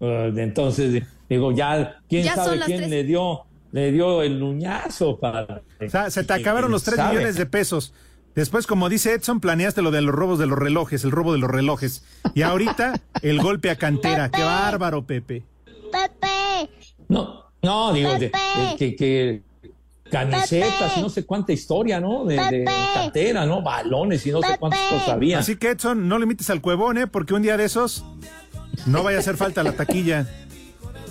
Eh, 0.00 0.32
Entonces, 0.36 1.02
digo, 1.28 1.52
ya, 1.52 2.00
¿quién 2.08 2.24
Ya 2.24 2.34
sabe 2.34 2.60
quién 2.66 2.78
tres. 2.78 2.90
le 2.90 3.04
dio, 3.04 3.44
le 3.72 3.92
dio 3.92 4.22
el 4.22 4.38
nuñazo 4.38 5.18
para. 5.18 5.62
O 5.84 5.88
sea, 5.90 6.10
se 6.10 6.24
te 6.24 6.32
acabaron 6.32 6.70
los 6.70 6.82
tres 6.82 6.98
millones 6.98 7.36
de 7.36 7.46
pesos. 7.46 7.92
Después, 8.34 8.66
como 8.66 8.88
dice 8.88 9.14
Edson, 9.14 9.38
planeaste 9.40 9.80
lo 9.80 9.92
de 9.92 10.02
los 10.02 10.12
robos 10.14 10.38
de 10.40 10.46
los 10.46 10.58
relojes, 10.58 11.04
el 11.04 11.12
robo 11.12 11.32
de 11.32 11.38
los 11.38 11.48
relojes. 11.50 12.04
Y 12.34 12.42
ahorita, 12.42 13.00
el 13.22 13.40
golpe 13.40 13.70
a 13.70 13.76
cantera. 13.76 14.28
Qué 14.30 14.42
bárbaro, 14.42 15.06
Pepe. 15.06 15.44
Pepe, 15.92 16.68
No, 17.08 17.44
no, 17.62 17.92
digo, 17.92 18.10
de- 18.18 18.30
Pepe. 18.30 18.38
de- 18.70 18.76
que, 18.76 18.96
que 18.96 19.42
camisetas 20.14 20.96
y 20.96 21.00
no 21.00 21.08
sé 21.08 21.26
cuánta 21.26 21.52
historia, 21.52 22.00
¿no? 22.00 22.24
De, 22.24 22.36
de 22.36 23.34
¿no? 23.34 23.62
Balones 23.62 24.24
y 24.26 24.30
no 24.30 24.40
sé 24.40 24.56
cuántas 24.58 24.80
cosas 24.88 25.08
había. 25.08 25.40
Así 25.40 25.56
que, 25.56 25.70
Edson, 25.70 26.08
no 26.08 26.18
le 26.18 26.24
imites 26.24 26.48
al 26.50 26.60
cuevón, 26.60 26.98
¿eh? 26.98 27.06
Porque 27.08 27.34
un 27.34 27.42
día 27.42 27.56
de 27.56 27.64
esos 27.64 28.04
no 28.86 29.02
vaya 29.02 29.16
a 29.16 29.20
hacer 29.20 29.36
falta 29.36 29.64
la 29.64 29.72
taquilla. 29.72 30.26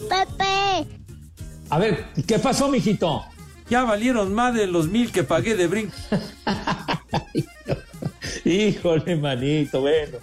Pepe, 0.10 0.88
A 1.70 1.80
ver, 1.80 2.06
¿qué 2.26 2.40
pasó, 2.40 2.70
mijito? 2.70 3.26
Ya 3.70 3.84
valieron 3.84 4.34
más 4.34 4.54
de 4.54 4.68
los 4.68 4.88
mil 4.88 5.12
que 5.12 5.24
pagué 5.24 5.56
de 5.56 5.68
Brink. 5.68 5.92
Híjole, 8.46 9.16
manito, 9.16 9.82
bueno. 9.82 10.18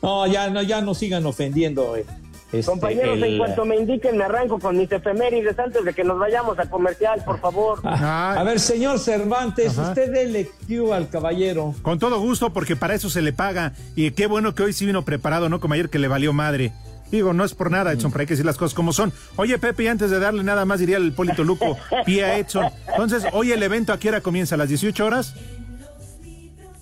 No, 0.00 0.26
ya 0.26 0.50
no, 0.50 0.62
ya 0.62 0.80
no 0.80 0.94
sigan 0.94 1.26
ofendiendo. 1.26 1.96
eh, 1.96 2.04
este, 2.52 2.70
compañeros, 2.70 3.16
el- 3.16 3.24
en 3.24 3.38
cuanto 3.38 3.64
me 3.64 3.76
indiquen 3.76 4.16
me 4.16 4.24
arranco 4.24 4.58
con 4.58 4.76
mis 4.76 4.90
efemérides 4.92 5.58
antes 5.58 5.84
de 5.84 5.92
que 5.94 6.04
nos 6.04 6.18
vayamos 6.18 6.58
a 6.58 6.68
comercial, 6.68 7.22
por 7.24 7.40
favor. 7.40 7.80
Ah, 7.84 8.34
a 8.38 8.42
ver, 8.44 8.60
señor 8.60 8.98
Cervantes, 8.98 9.78
Ajá. 9.78 9.88
usted 9.88 10.12
dele 10.12 10.50
cue 10.66 10.94
al 10.94 11.08
caballero. 11.08 11.74
Con 11.82 11.98
todo 11.98 12.20
gusto, 12.20 12.52
porque 12.52 12.76
para 12.76 12.94
eso 12.94 13.08
se 13.10 13.22
le 13.22 13.32
paga. 13.32 13.72
Y 13.96 14.10
qué 14.12 14.26
bueno 14.26 14.54
que 14.54 14.62
hoy 14.64 14.72
sí 14.72 14.84
vino 14.86 15.04
preparado, 15.04 15.48
no 15.48 15.60
como 15.60 15.74
ayer 15.74 15.88
que 15.90 15.98
le 15.98 16.08
valió 16.08 16.32
madre. 16.32 16.72
Digo, 17.10 17.34
no 17.34 17.44
es 17.44 17.52
por 17.54 17.70
nada, 17.70 17.92
Edson, 17.92 18.10
pero 18.10 18.22
hay 18.22 18.26
que 18.26 18.32
decir 18.34 18.46
las 18.46 18.56
cosas 18.56 18.72
como 18.74 18.92
son. 18.94 19.12
Oye, 19.36 19.58
Pepe, 19.58 19.86
antes 19.88 20.10
de 20.10 20.18
darle 20.18 20.42
nada 20.44 20.64
más, 20.64 20.80
diría 20.80 20.96
el 20.96 21.12
Polito 21.12 21.44
Luco, 21.44 21.76
pie 22.06 22.24
a 22.24 22.38
Edson. 22.38 22.70
Entonces, 22.88 23.24
hoy 23.32 23.52
el 23.52 23.62
evento 23.62 23.92
a 23.92 23.98
qué 23.98 24.08
hora 24.08 24.22
comienza, 24.22 24.54
a 24.54 24.58
las 24.58 24.68
18 24.70 25.04
horas. 25.04 25.34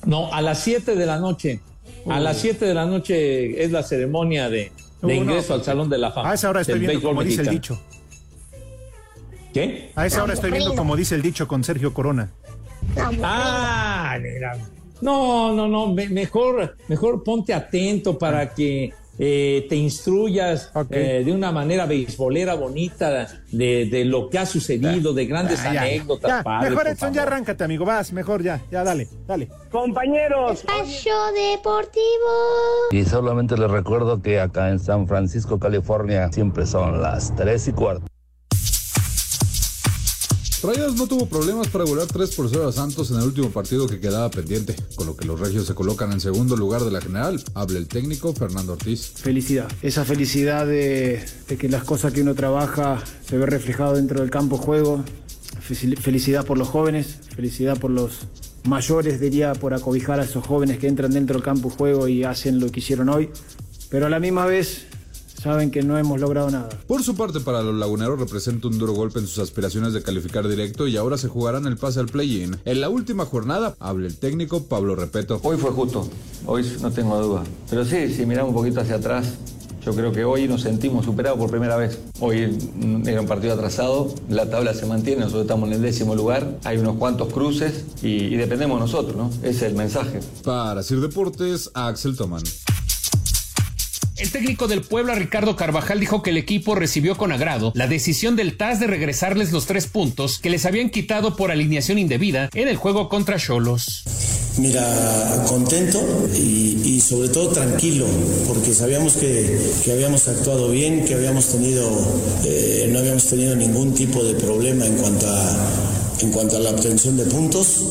No, 0.04 0.32
a 0.32 0.40
las 0.40 0.60
7 0.60 0.94
de 0.94 1.06
la 1.06 1.18
noche. 1.18 1.60
A 2.08 2.18
las 2.20 2.38
7 2.38 2.64
de 2.64 2.74
la 2.74 2.86
noche 2.86 3.62
es 3.62 3.72
la 3.72 3.82
ceremonia 3.82 4.48
de, 4.48 4.72
de 5.02 5.14
ingreso 5.14 5.54
al 5.54 5.64
Salón 5.64 5.88
de 5.88 5.98
la 5.98 6.10
Fama. 6.12 6.30
A 6.30 6.34
esa 6.34 6.50
hora 6.50 6.60
estoy 6.60 6.78
viendo 6.80 7.00
como 7.02 7.22
dice 7.22 7.42
el 7.42 7.48
dicho. 7.48 7.80
¿Qué? 9.52 9.90
A 9.96 10.06
esa 10.06 10.22
hora 10.22 10.34
estoy 10.34 10.50
viendo 10.52 10.74
como 10.74 10.96
dice 10.96 11.14
el 11.14 11.22
dicho 11.22 11.48
con 11.48 11.64
Sergio 11.64 11.92
Corona. 11.92 12.30
Ah, 13.22 14.16
mira. 14.20 14.56
No, 15.00 15.54
no, 15.54 15.66
no, 15.66 15.92
me- 15.92 16.08
mejor, 16.08 16.76
mejor 16.88 17.22
ponte 17.24 17.54
atento 17.54 18.18
para 18.18 18.54
que 18.54 18.92
eh, 19.22 19.66
te 19.68 19.76
instruyas 19.76 20.72
eh, 20.88 21.22
de 21.24 21.30
una 21.32 21.52
manera 21.52 21.84
beisbolera 21.84 22.54
bonita 22.54 23.28
de, 23.52 23.84
de 23.84 24.04
lo 24.06 24.30
que 24.30 24.38
ha 24.38 24.46
sucedido, 24.46 25.12
de 25.12 25.26
grandes 25.26 25.60
Ah, 25.60 25.74
ya, 25.74 25.82
anécdotas. 25.82 26.30
ya, 26.30 26.42
padre, 26.42 26.70
mejor 26.70 26.88
Edson, 26.88 27.12
ya 27.12 27.22
arráncate, 27.24 27.62
amigo. 27.64 27.84
Vas, 27.84 28.14
mejor 28.14 28.42
ya, 28.42 28.62
ya, 28.70 28.82
dale, 28.82 29.08
dale. 29.26 29.48
Compañeros, 29.70 30.60
Espacio 30.60 31.12
Deportivo. 31.34 32.00
Y 32.92 33.04
solamente 33.04 33.58
les 33.58 33.70
recuerdo 33.70 34.22
que 34.22 34.40
acá 34.40 34.70
en 34.70 34.78
San 34.78 35.06
Francisco, 35.06 35.58
California, 35.58 36.32
siempre 36.32 36.64
son 36.64 37.02
las 37.02 37.36
3 37.36 37.68
y 37.68 37.72
cuarto. 37.72 38.06
Rayados 40.62 40.94
no 40.96 41.06
tuvo 41.06 41.24
problemas 41.26 41.68
para 41.68 41.84
golear 41.84 42.06
3 42.06 42.34
por 42.34 42.50
0 42.50 42.68
a 42.68 42.72
Santos 42.72 43.10
en 43.10 43.16
el 43.16 43.22
último 43.24 43.48
partido 43.50 43.86
que 43.88 43.98
quedaba 43.98 44.30
pendiente, 44.30 44.76
con 44.94 45.06
lo 45.06 45.16
que 45.16 45.24
los 45.26 45.40
regios 45.40 45.66
se 45.66 45.74
colocan 45.74 46.12
en 46.12 46.20
segundo 46.20 46.54
lugar 46.54 46.84
de 46.84 46.90
la 46.90 47.00
general. 47.00 47.42
Habla 47.54 47.78
el 47.78 47.86
técnico 47.88 48.34
Fernando 48.34 48.74
Ortiz. 48.74 49.12
Felicidad, 49.16 49.68
esa 49.80 50.04
felicidad 50.04 50.66
de, 50.66 51.24
de 51.48 51.56
que 51.56 51.68
las 51.70 51.84
cosas 51.84 52.12
que 52.12 52.20
uno 52.20 52.34
trabaja 52.34 53.02
se 53.26 53.38
ve 53.38 53.46
reflejado 53.46 53.94
dentro 53.94 54.20
del 54.20 54.30
campo 54.30 54.58
juego. 54.58 55.02
Fel- 55.66 55.98
Felicidad 55.98 56.44
por 56.44 56.58
los 56.58 56.68
jóvenes, 56.68 57.16
felicidad 57.34 57.78
por 57.78 57.90
los 57.90 58.12
mayores, 58.64 59.18
diría, 59.18 59.54
por 59.54 59.72
acobijar 59.72 60.20
a 60.20 60.24
esos 60.24 60.46
jóvenes 60.46 60.78
que 60.78 60.88
entran 60.88 61.12
dentro 61.12 61.34
del 61.36 61.42
campo 61.42 61.70
juego 61.70 62.06
y 62.06 62.24
hacen 62.24 62.60
lo 62.60 62.70
que 62.70 62.80
hicieron 62.80 63.08
hoy. 63.08 63.30
Pero 63.88 64.06
a 64.06 64.10
la 64.10 64.20
misma 64.20 64.44
vez 64.44 64.82
saben 65.40 65.70
que 65.70 65.82
no 65.82 65.96
hemos 65.96 66.20
logrado 66.20 66.50
nada. 66.50 66.68
Por 66.86 67.02
su 67.02 67.16
parte, 67.16 67.40
para 67.40 67.62
los 67.62 67.74
laguneros 67.74 68.18
representa 68.18 68.68
un 68.68 68.78
duro 68.78 68.92
golpe 68.92 69.18
en 69.20 69.26
sus 69.26 69.38
aspiraciones 69.38 69.92
de 69.94 70.02
calificar 70.02 70.46
directo 70.46 70.86
y 70.86 70.96
ahora 70.96 71.16
se 71.16 71.28
jugarán 71.28 71.66
el 71.66 71.76
pase 71.76 72.00
al 72.00 72.06
play-in. 72.06 72.56
En 72.64 72.80
la 72.80 72.90
última 72.90 73.24
jornada, 73.24 73.74
habla 73.80 74.06
el 74.06 74.16
técnico 74.16 74.64
Pablo 74.64 74.94
Repeto. 74.96 75.40
Hoy 75.42 75.56
fue 75.56 75.70
justo, 75.70 76.08
hoy 76.46 76.64
no 76.82 76.90
tengo 76.90 77.20
duda. 77.20 77.44
Pero 77.70 77.84
sí, 77.84 78.12
si 78.12 78.26
miramos 78.26 78.50
un 78.50 78.56
poquito 78.56 78.80
hacia 78.80 78.96
atrás, 78.96 79.34
yo 79.84 79.94
creo 79.94 80.12
que 80.12 80.24
hoy 80.24 80.46
nos 80.46 80.60
sentimos 80.60 81.06
superados 81.06 81.38
por 81.38 81.50
primera 81.50 81.76
vez. 81.76 81.98
Hoy 82.20 82.46
mm, 82.74 83.08
era 83.08 83.22
un 83.22 83.26
partido 83.26 83.54
atrasado, 83.54 84.12
la 84.28 84.50
tabla 84.50 84.74
se 84.74 84.84
mantiene, 84.84 85.20
nosotros 85.20 85.42
estamos 85.42 85.68
en 85.68 85.76
el 85.76 85.82
décimo 85.82 86.14
lugar, 86.14 86.58
hay 86.64 86.76
unos 86.76 86.96
cuantos 86.96 87.32
cruces 87.32 87.84
y, 88.02 88.08
y 88.08 88.36
dependemos 88.36 88.78
de 88.78 88.80
nosotros, 88.80 89.16
¿no? 89.16 89.30
Ese 89.42 89.48
es 89.48 89.62
el 89.62 89.74
mensaje. 89.74 90.20
Para 90.44 90.82
Sir 90.82 91.00
Deportes, 91.00 91.70
Axel 91.72 92.14
Toman. 92.14 92.42
El 94.20 94.30
técnico 94.30 94.68
del 94.68 94.82
Puebla, 94.82 95.14
Ricardo 95.14 95.56
Carvajal, 95.56 95.98
dijo 95.98 96.22
que 96.22 96.28
el 96.28 96.36
equipo 96.36 96.74
recibió 96.74 97.16
con 97.16 97.32
agrado 97.32 97.72
la 97.74 97.86
decisión 97.86 98.36
del 98.36 98.58
TAS 98.58 98.78
de 98.78 98.86
regresarles 98.86 99.50
los 99.50 99.64
tres 99.64 99.86
puntos 99.86 100.38
que 100.38 100.50
les 100.50 100.66
habían 100.66 100.90
quitado 100.90 101.36
por 101.36 101.50
alineación 101.50 101.98
indebida 101.98 102.50
en 102.52 102.68
el 102.68 102.76
juego 102.76 103.08
contra 103.08 103.38
Cholos. 103.38 104.04
Mira, 104.58 105.42
contento 105.48 106.28
y, 106.36 107.00
sobre 107.00 107.30
todo 107.30 107.48
tranquilo, 107.48 108.04
porque 108.46 108.74
sabíamos 108.74 109.14
que, 109.14 109.58
habíamos 109.90 110.28
actuado 110.28 110.70
bien, 110.70 111.06
que 111.06 111.14
habíamos 111.14 111.46
tenido, 111.46 111.90
eh, 112.44 112.90
no 112.92 112.98
habíamos 112.98 113.24
tenido 113.24 113.56
ningún 113.56 113.94
tipo 113.94 114.22
de 114.22 114.34
problema 114.34 114.84
en 114.84 114.96
cuanto 114.96 115.26
en 116.20 116.30
cuanto 116.30 116.56
a 116.56 116.60
la 116.60 116.70
obtención 116.70 117.16
de 117.16 117.24
puntos 117.24 117.82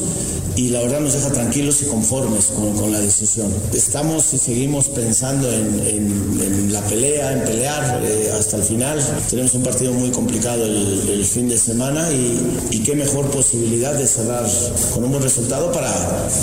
y 0.59 0.67
la 0.67 0.81
verdad 0.81 0.99
nos 0.99 1.13
deja 1.13 1.31
tranquilos 1.31 1.81
y 1.83 1.85
conformes 1.85 2.47
con, 2.47 2.91
la 2.91 2.99
decisión. 2.99 3.53
Estamos 3.73 4.33
y 4.33 4.37
seguimos 4.37 4.87
pensando 4.87 5.49
en, 5.49 6.73
la 6.73 6.81
pelea, 6.81 7.31
en 7.31 7.43
pelear 7.45 8.01
eh, 8.03 8.31
hasta 8.37 8.57
el 8.57 8.63
final. 8.63 8.99
Tenemos 9.29 9.53
un 9.53 9.63
partido 9.63 9.93
muy 9.93 10.11
complicado 10.11 10.65
el, 10.65 11.09
el 11.09 11.25
fin 11.25 11.47
de 11.47 11.57
semana 11.57 12.11
y, 12.11 12.59
y 12.71 12.83
qué 12.83 12.93
mejor 12.93 13.31
posibilidad 13.31 13.93
de 13.93 14.05
cerrar 14.05 14.45
con 14.93 15.05
un 15.05 15.11
buen 15.11 15.23
resultado 15.23 15.71
para, 15.71 15.91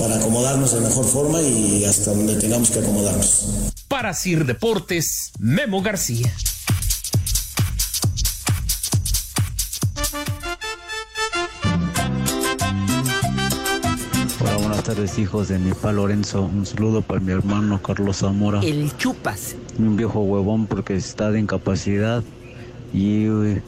para 0.01 0.17
acomodarnos 0.17 0.73
de 0.73 0.81
mejor 0.81 1.05
forma 1.05 1.43
y 1.43 1.85
hasta 1.85 2.13
donde 2.13 2.37
tengamos 2.37 2.71
que 2.71 2.79
acomodarnos. 2.79 3.49
Para 3.89 4.15
Sir 4.15 4.47
Deportes, 4.47 5.33
Memo 5.39 5.83
García. 5.83 6.33
Tardes, 14.87 15.19
hijos 15.19 15.49
de 15.49 15.59
mi 15.59 15.73
pa 15.73 15.91
Lorenzo. 15.91 16.43
Un 16.43 16.65
saludo 16.65 17.03
para 17.03 17.19
mi 17.19 17.33
hermano 17.33 17.83
Carlos 17.83 18.19
Zamora. 18.19 18.61
El 18.61 18.97
chupas. 18.97 19.57
Un 19.81 19.97
viejo 19.97 20.21
huevón 20.21 20.69
porque 20.69 20.95
está 20.95 21.33
de 21.33 21.41
incapacidad. 21.41 22.23
Y 22.93 23.25
eh, 23.25 23.63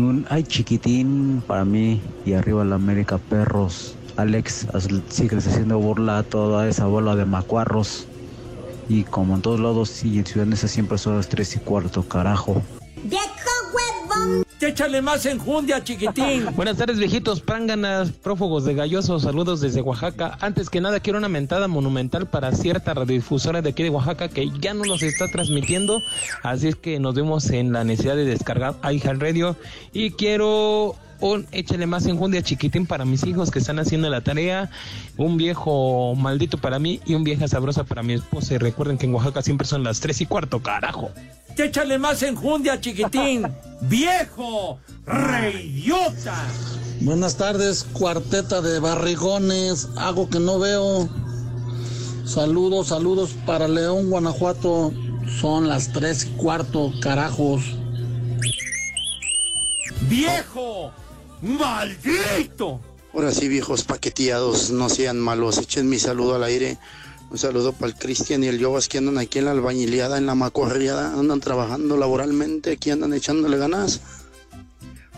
un 0.00 0.26
ay 0.30 0.42
chiquitín 0.42 1.44
para 1.46 1.64
mí. 1.64 2.00
Y 2.26 2.32
arriba 2.32 2.64
la 2.64 2.74
América 2.74 3.18
Perros. 3.18 3.94
Alex, 4.16 4.66
sigues 5.10 5.46
haciendo 5.46 5.78
burla 5.78 6.18
a 6.18 6.22
toda 6.24 6.68
esa 6.68 6.86
bola 6.86 7.14
de 7.14 7.24
macuarros. 7.24 8.08
Y 8.88 9.04
como 9.04 9.36
en 9.36 9.42
todos 9.42 9.60
lados 9.60 10.04
y 10.04 10.18
en 10.18 10.26
Ciudad 10.26 10.46
Neza 10.46 10.66
siempre 10.66 10.98
son 10.98 11.16
las 11.16 11.28
tres 11.28 11.54
y 11.54 11.60
cuarto, 11.60 12.02
carajo. 12.02 12.60
Échale 14.66 15.02
más 15.02 15.26
enjundia, 15.26 15.84
chiquitín. 15.84 16.46
Buenas 16.56 16.78
tardes, 16.78 16.98
viejitos 16.98 17.42
pránganas, 17.42 18.12
prófugos 18.12 18.64
de 18.64 18.72
gallosos, 18.74 19.22
saludos 19.22 19.60
desde 19.60 19.82
Oaxaca. 19.82 20.38
Antes 20.40 20.70
que 20.70 20.80
nada, 20.80 21.00
quiero 21.00 21.18
una 21.18 21.28
mentada 21.28 21.68
monumental 21.68 22.26
para 22.26 22.50
cierta 22.52 22.94
radiodifusora 22.94 23.60
de 23.60 23.70
aquí 23.70 23.82
de 23.82 23.90
Oaxaca 23.90 24.28
que 24.28 24.48
ya 24.60 24.72
no 24.72 24.84
nos 24.84 25.02
está 25.02 25.28
transmitiendo. 25.28 26.00
Así 26.42 26.68
es 26.68 26.76
que 26.76 26.98
nos 26.98 27.14
vemos 27.14 27.50
en 27.50 27.72
la 27.72 27.84
necesidad 27.84 28.16
de 28.16 28.24
descargar 28.24 28.74
iHeartRadio. 28.82 29.56
Y 29.92 30.12
quiero 30.12 30.96
un 31.32 31.46
échale 31.52 31.86
más 31.86 32.04
enjundia 32.06 32.42
chiquitín 32.42 32.86
para 32.86 33.06
mis 33.06 33.24
hijos 33.24 33.50
que 33.50 33.58
están 33.58 33.78
haciendo 33.78 34.10
la 34.10 34.20
tarea. 34.20 34.70
Un 35.16 35.38
viejo 35.38 36.14
maldito 36.14 36.58
para 36.58 36.78
mí 36.78 37.00
y 37.06 37.14
un 37.14 37.24
vieja 37.24 37.48
sabrosa 37.48 37.84
para 37.84 38.02
mi 38.02 38.12
esposa. 38.12 38.54
Y 38.54 38.58
recuerden 38.58 38.98
que 38.98 39.06
en 39.06 39.14
Oaxaca 39.14 39.40
siempre 39.40 39.66
son 39.66 39.82
las 39.84 40.00
tres 40.00 40.20
y 40.20 40.26
cuarto, 40.26 40.62
carajo. 40.62 41.10
Échale 41.56 41.98
más 41.98 42.22
enjundia, 42.22 42.78
chiquitín. 42.78 43.46
¡Viejo! 43.80 44.78
¡Reidiota! 45.06 46.44
Buenas 47.00 47.36
tardes, 47.36 47.84
cuarteta 47.84 48.60
de 48.60 48.78
barrigones, 48.78 49.88
algo 49.96 50.28
que 50.28 50.40
no 50.40 50.58
veo. 50.58 51.08
Saludos, 52.26 52.88
saludos 52.88 53.34
para 53.46 53.66
León, 53.66 54.10
Guanajuato. 54.10 54.92
Son 55.40 55.68
las 55.68 55.90
tres 55.92 56.24
y 56.24 56.36
cuarto, 56.36 56.92
carajos. 57.00 57.62
¡Viejo! 60.02 60.92
¡Maldito! 61.44 62.80
Ahora 63.12 63.30
sí, 63.30 63.48
viejos 63.48 63.84
paqueteados, 63.84 64.70
no 64.70 64.88
sean 64.88 65.20
malos. 65.20 65.58
Echen 65.58 65.88
mi 65.88 65.98
saludo 65.98 66.34
al 66.34 66.44
aire. 66.44 66.78
Un 67.30 67.38
saludo 67.38 67.72
para 67.72 67.92
el 67.92 67.98
Cristian 67.98 68.42
y 68.42 68.48
el 68.48 68.64
Jovas 68.64 68.88
que 68.88 68.98
andan 68.98 69.18
aquí 69.18 69.40
en 69.40 69.44
la 69.44 69.50
albañileada, 69.50 70.16
en 70.16 70.24
la 70.24 70.34
macorriada. 70.34 71.12
Andan 71.12 71.40
trabajando 71.40 71.98
laboralmente, 71.98 72.72
aquí 72.72 72.90
andan 72.90 73.12
echándole 73.12 73.58
ganas. 73.58 74.00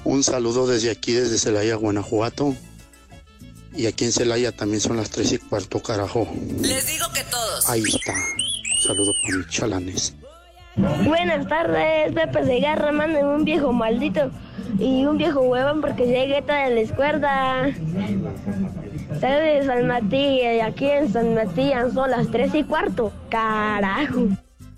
Un 0.05 0.25
saludo 0.25 0.67
desde 0.67 0.91
aquí, 0.91 1.13
desde 1.13 1.39
Celaya, 1.39 1.77
Guanajuato. 1.77 2.57
Y 3.75 3.87
aquí 3.87 4.05
en 4.05 4.13
Celaya 4.13 4.51
también 4.51 4.81
son 4.81 4.97
las 4.97 5.11
tres 5.11 5.31
y 5.33 5.39
cuarto, 5.39 5.81
carajo. 5.81 6.29
Les 6.61 6.87
digo 6.87 7.07
que 7.15 7.23
todos. 7.25 7.69
Ahí 7.69 7.83
está. 7.83 8.15
Saludo 8.85 9.13
para 9.23 9.39
mis 9.39 9.49
chalanes. 9.49 10.15
Buenas 10.77 11.47
tardes, 11.49 12.13
Pepe 12.13 12.45
de 12.45 12.61
Garra, 12.61 12.93
mándame 12.93 13.25
un 13.25 13.45
viejo 13.45 13.73
maldito 13.73 14.31
y 14.79 15.07
un 15.07 15.17
viejo 15.17 15.41
huevón 15.41 15.81
porque 15.81 16.07
llegué 16.07 16.43
tarde 16.43 16.63
a 16.63 16.71
la 16.71 16.81
escuela. 16.81 17.71
Soy 19.21 19.31
de 19.31 19.63
San 19.65 19.87
Matías 19.87 20.57
y 20.57 20.61
aquí 20.61 20.87
en 20.87 21.11
San 21.11 21.35
Matías 21.35 21.95
son 21.95 22.11
las 22.11 22.31
tres 22.31 22.55
y 22.55 22.63
cuarto. 22.63 23.11
Carajo. 23.31 24.29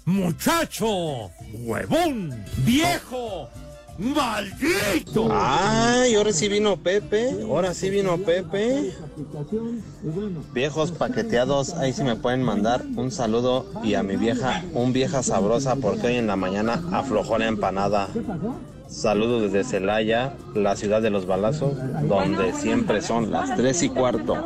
¡Muchacho! 0.05 1.31
¡Huevón! 1.53 2.45
¡Viejo! 2.59 3.49
¡Maldito! 3.99 5.29
Ay, 5.33 6.15
ahora 6.15 6.33
sí 6.33 6.49
vino 6.49 6.77
Pepe. 6.77 7.31
Ahora 7.43 7.75
sí 7.75 7.91
vino 7.91 8.17
Pepe. 8.19 8.95
Viejos 10.55 10.93
paqueteados, 10.93 11.75
ahí 11.75 11.93
sí 11.93 12.05
me 12.05 12.15
pueden 12.15 12.45
mandar 12.45 12.85
un 12.97 13.11
saludo 13.11 13.67
y 13.83 13.95
a 13.95 14.05
mi 14.05 14.17
vieja, 14.17 14.63
un 14.73 14.93
vieja 14.93 15.25
sabrosa 15.25 15.75
porque 15.77 16.07
hoy 16.07 16.15
en 16.15 16.29
la 16.29 16.37
mañana 16.37 16.81
aflojó 16.93 17.39
la 17.39 17.49
empanada. 17.49 18.09
Saludos 18.89 19.51
desde 19.51 19.69
Celaya, 19.69 20.33
la 20.55 20.77
ciudad 20.77 21.03
de 21.03 21.11
los 21.11 21.27
balazos, 21.27 21.73
donde 22.05 22.53
siempre 22.55 23.03
son 23.03 23.33
las 23.33 23.57
tres 23.57 23.83
y 23.83 23.89
cuarto. 23.89 24.37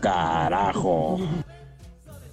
Carajo. 0.00 1.20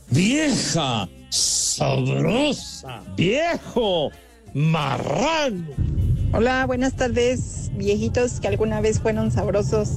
Vieja, 0.09 1.07
sabrosa, 1.29 3.03
viejo, 3.15 4.09
marrano. 4.55 5.98
Hola, 6.31 6.63
buenas 6.67 6.93
tardes, 6.93 7.71
viejitos 7.73 8.39
que 8.39 8.47
alguna 8.47 8.81
vez 8.81 8.99
fueron 8.99 9.31
sabrosos. 9.31 9.89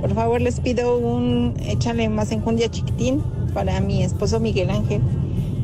Por 0.00 0.14
favor, 0.14 0.40
les 0.40 0.60
pido 0.60 0.96
un 0.96 1.54
échale 1.60 2.08
más 2.08 2.30
enjundia 2.30 2.70
chiquitín 2.70 3.20
para 3.52 3.80
mi 3.80 4.04
esposo 4.04 4.38
Miguel 4.38 4.70
Ángel. 4.70 5.02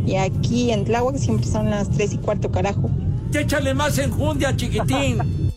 Y 0.04 0.16
aquí 0.16 0.72
en 0.72 0.84
Tláhuac 0.84 1.18
siempre 1.18 1.46
son 1.46 1.70
las 1.70 1.88
tres 1.88 2.12
y 2.14 2.18
cuarto, 2.18 2.50
carajo. 2.50 2.90
¡Échale 3.32 3.74
más 3.74 3.96
enjundia, 3.98 4.56
chiquitín! 4.56 5.18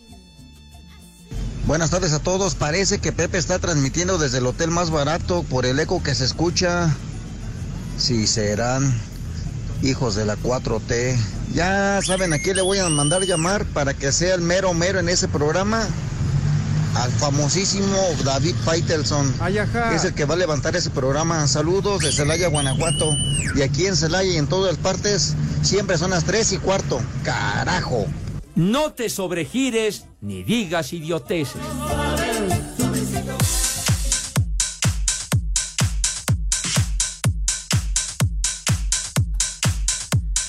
Buenas 1.66 1.90
tardes 1.90 2.12
a 2.12 2.20
todos. 2.20 2.54
Parece 2.54 3.00
que 3.00 3.10
Pepe 3.10 3.38
está 3.38 3.58
transmitiendo 3.58 4.16
desde 4.16 4.38
el 4.38 4.46
hotel 4.46 4.70
más 4.70 4.90
barato 4.90 5.42
por 5.42 5.66
el 5.66 5.80
eco 5.80 6.00
que 6.04 6.14
se 6.14 6.24
escucha. 6.24 6.94
Si 7.98 8.28
serán 8.28 8.94
hijos 9.82 10.14
de 10.14 10.24
la 10.24 10.36
4T. 10.36 11.16
Ya 11.56 12.02
saben 12.02 12.34
a 12.34 12.38
quién 12.38 12.56
le 12.56 12.60
voy 12.60 12.76
a 12.80 12.88
mandar 12.90 13.22
llamar 13.22 13.64
para 13.64 13.94
que 13.94 14.12
sea 14.12 14.34
el 14.34 14.42
mero 14.42 14.74
mero 14.74 14.98
en 14.98 15.08
ese 15.08 15.26
programa. 15.26 15.88
Al 16.94 17.10
famosísimo 17.12 17.96
David 18.26 18.54
Faitelson. 18.62 19.34
es 19.94 20.04
el 20.04 20.12
que 20.12 20.26
va 20.26 20.34
a 20.34 20.36
levantar 20.36 20.76
ese 20.76 20.90
programa. 20.90 21.48
Saludos 21.48 22.02
de 22.02 22.12
Celaya, 22.12 22.48
Guanajuato. 22.48 23.10
Y 23.54 23.62
aquí 23.62 23.86
en 23.86 23.96
Celaya 23.96 24.30
y 24.30 24.36
en 24.36 24.48
todas 24.48 24.76
partes 24.76 25.34
siempre 25.62 25.96
son 25.96 26.10
las 26.10 26.24
3 26.24 26.52
y 26.52 26.58
cuarto. 26.58 27.00
Carajo. 27.24 28.04
No 28.54 28.92
te 28.92 29.08
sobregires 29.08 30.04
ni 30.20 30.42
digas 30.42 30.92
idioteces. 30.92 31.56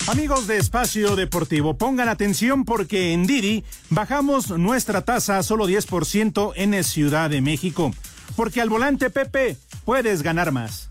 Amigos 0.08 0.46
de 0.46 0.56
Espacio 0.56 1.16
Deportivo, 1.16 1.76
pongan 1.76 2.08
atención 2.08 2.64
porque 2.64 3.12
en 3.12 3.26
Didi 3.26 3.62
bajamos 3.90 4.48
nuestra 4.48 5.02
tasa 5.02 5.36
a 5.36 5.42
solo 5.42 5.68
10% 5.68 6.54
en 6.56 6.82
Ciudad 6.82 7.28
de 7.28 7.42
México. 7.42 7.90
Porque 8.34 8.62
al 8.62 8.70
volante 8.70 9.10
Pepe 9.10 9.58
puedes 9.84 10.22
ganar 10.22 10.50
más. 10.50 10.88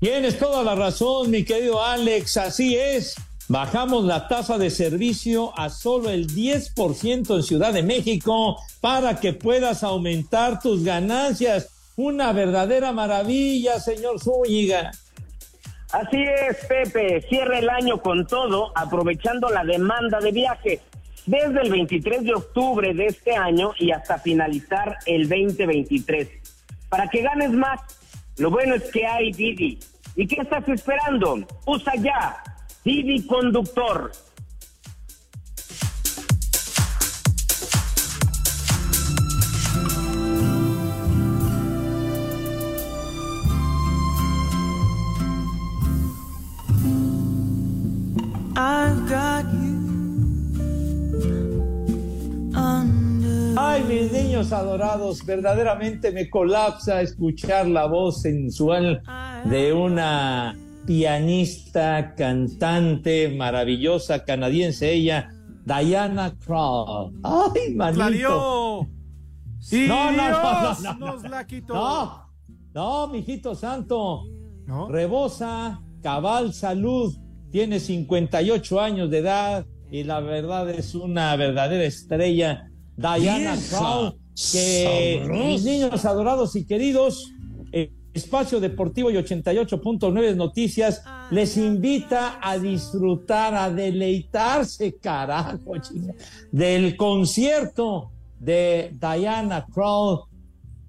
Tienes 0.00 0.38
toda 0.38 0.64
la 0.64 0.74
razón, 0.74 1.30
mi 1.30 1.44
querido 1.44 1.84
Alex, 1.84 2.38
así 2.38 2.76
es. 2.76 3.14
Bajamos 3.46 4.06
la 4.06 4.26
tasa 4.26 4.56
de 4.56 4.70
servicio 4.70 5.52
a 5.58 5.68
solo 5.68 6.08
el 6.08 6.28
10% 6.28 7.36
en 7.36 7.42
Ciudad 7.42 7.74
de 7.74 7.82
México 7.82 8.56
para 8.80 9.20
que 9.20 9.34
puedas 9.34 9.82
aumentar 9.82 10.60
tus 10.60 10.82
ganancias. 10.82 11.68
Una 11.96 12.32
verdadera 12.32 12.92
maravilla, 12.92 13.80
señor 13.80 14.18
Zúñiga. 14.18 14.92
Así 15.92 16.22
es, 16.22 16.64
Pepe. 16.66 17.22
Cierra 17.28 17.58
el 17.58 17.70
año 17.70 17.98
con 17.98 18.26
todo, 18.26 18.72
aprovechando 18.74 19.48
la 19.50 19.64
demanda 19.64 20.18
de 20.20 20.32
viajes. 20.32 20.80
Desde 21.26 21.60
el 21.62 21.70
23 21.70 22.24
de 22.24 22.34
octubre 22.34 22.94
de 22.94 23.06
este 23.06 23.34
año 23.34 23.72
y 23.78 23.90
hasta 23.90 24.18
finalizar 24.18 24.96
el 25.06 25.28
2023. 25.28 26.28
Para 26.88 27.08
que 27.08 27.22
ganes 27.22 27.50
más, 27.50 27.80
lo 28.38 28.50
bueno 28.50 28.74
es 28.74 28.84
que 28.90 29.06
hay 29.06 29.32
Didi. 29.32 29.78
¿Y 30.14 30.26
qué 30.26 30.42
estás 30.42 30.68
esperando? 30.68 31.44
Usa 31.66 31.94
ya 31.96 32.42
Didi 32.84 33.26
Conductor. 33.26 34.12
I've 48.56 49.06
got 49.08 49.44
you 49.52 49.76
under 52.54 53.54
Ay, 53.58 53.84
mis 53.84 54.12
niños 54.12 54.52
adorados, 54.52 55.24
verdaderamente 55.24 56.10
me 56.10 56.30
colapsa 56.30 57.02
escuchar 57.02 57.66
la 57.66 57.86
voz 57.86 58.22
sensual 58.22 59.02
de 59.44 59.72
una 59.72 60.56
pianista, 60.86 62.14
cantante 62.14 63.28
maravillosa 63.28 64.24
canadiense, 64.24 64.92
ella, 64.92 65.30
Diana 65.64 66.34
Krall. 66.38 67.12
Ay, 67.22 67.74
manito. 67.74 67.98
¡La 67.98 68.10
dio! 68.10 68.88
Y 69.70 69.88
No, 69.88 70.12
no, 70.12 70.30
no, 70.30 70.74
no, 70.80 70.94
no, 70.94 71.06
nos 71.06 71.22
la 71.24 71.46
quitó. 71.46 71.74
No, 71.74 72.30
no, 72.72 73.08
mijito 73.08 73.54
santo. 73.54 74.24
Rebosa, 74.88 75.80
cabal 76.02 76.52
salud, 76.52 77.14
tiene 77.50 77.80
58 77.80 78.80
años 78.80 79.10
de 79.10 79.18
edad 79.18 79.66
y 79.90 80.04
la 80.04 80.20
verdad 80.20 80.68
es 80.70 80.94
una 80.94 81.34
verdadera 81.36 81.84
estrella. 81.84 82.70
Diana 82.96 83.56
Krall, 83.70 84.16
que 84.52 85.26
mis 85.30 85.64
niños 85.64 86.04
adorados 86.04 86.56
y 86.56 86.66
queridos, 86.66 87.32
eh, 87.72 87.90
Espacio 88.14 88.60
Deportivo 88.60 89.10
y 89.10 89.14
88.9 89.14 90.34
Noticias 90.34 91.02
les 91.30 91.56
invita 91.56 92.38
a 92.40 92.58
disfrutar, 92.58 93.54
a 93.54 93.70
deleitarse, 93.70 94.96
carajo, 94.96 95.74
del 96.50 96.96
concierto 96.96 98.10
de 98.38 98.92
Diana 98.98 99.66
Krall, 99.72 100.20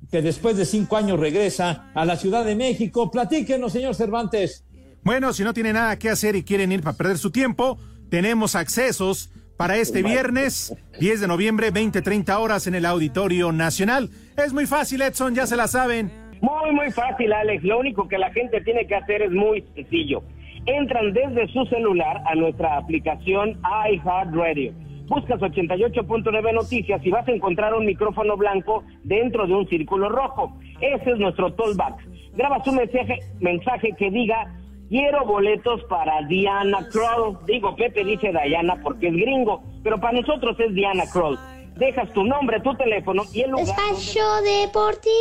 que 0.09 0.21
después 0.21 0.55
de 0.55 0.65
cinco 0.65 0.95
años 0.95 1.19
regresa 1.19 1.91
a 1.93 2.05
la 2.05 2.15
Ciudad 2.15 2.45
de 2.45 2.55
México. 2.55 3.11
Platíquenos, 3.11 3.73
señor 3.73 3.93
Cervantes. 3.95 4.63
Bueno, 5.07 5.31
si 5.31 5.41
no 5.45 5.53
tiene 5.53 5.71
nada 5.71 5.97
que 5.97 6.09
hacer 6.09 6.35
y 6.35 6.43
quieren 6.43 6.69
ir 6.73 6.81
para 6.81 6.97
perder 6.97 7.17
su 7.17 7.31
tiempo, 7.31 7.77
tenemos 8.09 8.57
accesos 8.57 9.31
para 9.55 9.77
este 9.77 10.03
viernes, 10.03 10.75
10 10.99 11.21
de 11.21 11.27
noviembre, 11.29 11.71
20-30 11.71 12.37
horas 12.37 12.67
en 12.67 12.75
el 12.75 12.85
Auditorio 12.85 13.53
Nacional. 13.53 14.09
Es 14.35 14.51
muy 14.51 14.65
fácil, 14.65 15.01
Edson, 15.01 15.33
ya 15.33 15.47
se 15.47 15.55
la 15.55 15.69
saben. 15.69 16.11
Muy, 16.41 16.73
muy 16.73 16.91
fácil, 16.91 17.31
Alex. 17.31 17.63
Lo 17.63 17.79
único 17.79 18.09
que 18.09 18.17
la 18.17 18.33
gente 18.33 18.59
tiene 18.59 18.85
que 18.85 18.95
hacer 18.95 19.21
es 19.21 19.31
muy 19.31 19.63
sencillo. 19.75 20.23
Entran 20.65 21.13
desde 21.13 21.47
su 21.53 21.63
celular 21.67 22.21
a 22.25 22.35
nuestra 22.35 22.75
aplicación 22.75 23.57
iHeartRadio. 23.89 24.73
Buscas 25.07 25.39
88.9 25.39 26.53
Noticias 26.53 26.99
y 27.05 27.11
vas 27.11 27.25
a 27.29 27.31
encontrar 27.31 27.73
un 27.75 27.85
micrófono 27.85 28.35
blanco 28.35 28.83
dentro 29.05 29.47
de 29.47 29.53
un 29.53 29.69
círculo 29.69 30.09
rojo. 30.09 30.59
Ese 30.81 31.11
es 31.11 31.17
nuestro 31.17 31.53
tollback. 31.53 31.95
Grabas 32.35 32.67
un 32.67 32.75
mensaje, 32.75 33.19
mensaje 33.39 33.93
que 33.97 34.11
diga 34.11 34.53
quiero 34.89 35.25
boletos 35.25 35.83
para 35.89 36.21
Diana 36.27 36.87
Kroll. 36.91 37.37
Digo, 37.45 37.75
Pepe 37.75 38.03
dice 38.03 38.31
Diana 38.31 38.79
porque 38.83 39.07
es 39.07 39.13
gringo, 39.13 39.63
pero 39.83 39.99
para 39.99 40.19
nosotros 40.19 40.55
es 40.59 40.73
Diana 40.73 41.03
Kroll. 41.11 41.37
Dejas 41.75 42.11
tu 42.13 42.23
nombre, 42.23 42.59
tu 42.61 42.75
teléfono 42.75 43.23
y 43.31 43.41
el 43.41 43.51
lugar. 43.51 43.67
Espacio 43.67 44.23
Deportivo. 44.41 45.11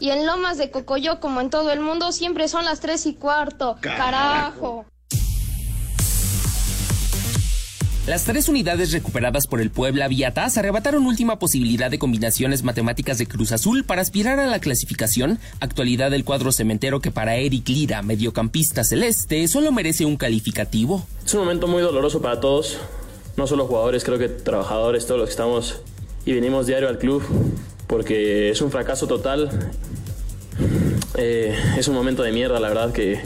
Y 0.00 0.10
en 0.10 0.26
Lomas 0.26 0.58
de 0.58 0.70
Cocoyo, 0.70 1.20
como 1.20 1.40
en 1.40 1.48
todo 1.48 1.70
el 1.70 1.80
mundo, 1.80 2.10
siempre 2.10 2.48
son 2.48 2.64
las 2.64 2.80
tres 2.80 3.06
y 3.06 3.14
cuarto. 3.14 3.76
Carajo. 3.80 4.84
Las 8.06 8.24
tres 8.24 8.48
unidades 8.48 8.92
recuperadas 8.92 9.46
por 9.46 9.60
el 9.60 9.70
Puebla 9.70 10.08
Viatas 10.08 10.56
arrebataron 10.56 11.06
última 11.06 11.38
posibilidad 11.38 11.90
de 11.90 11.98
combinaciones 11.98 12.62
matemáticas 12.62 13.18
de 13.18 13.26
Cruz 13.26 13.52
Azul 13.52 13.84
para 13.84 14.00
aspirar 14.00 14.40
a 14.40 14.46
la 14.46 14.58
clasificación, 14.58 15.38
actualidad 15.60 16.10
del 16.10 16.24
cuadro 16.24 16.50
cementero 16.50 17.00
que 17.00 17.10
para 17.10 17.36
Eric 17.36 17.68
Lira, 17.68 18.00
mediocampista 18.00 18.84
celeste, 18.84 19.46
solo 19.48 19.70
merece 19.70 20.06
un 20.06 20.16
calificativo. 20.16 21.06
Es 21.24 21.34
un 21.34 21.40
momento 21.40 21.68
muy 21.68 21.82
doloroso 21.82 22.22
para 22.22 22.40
todos, 22.40 22.78
no 23.36 23.46
solo 23.46 23.66
jugadores, 23.66 24.02
creo 24.02 24.18
que 24.18 24.28
trabajadores, 24.28 25.06
todos 25.06 25.20
los 25.20 25.28
que 25.28 25.32
estamos 25.32 25.82
y 26.24 26.32
venimos 26.32 26.66
diario 26.66 26.88
al 26.88 26.98
club, 26.98 27.22
porque 27.86 28.50
es 28.50 28.62
un 28.62 28.70
fracaso 28.70 29.06
total. 29.08 29.50
Eh, 31.16 31.54
es 31.76 31.86
un 31.86 31.94
momento 31.94 32.22
de 32.22 32.32
mierda, 32.32 32.58
la 32.60 32.68
verdad, 32.68 32.92
que, 32.92 33.20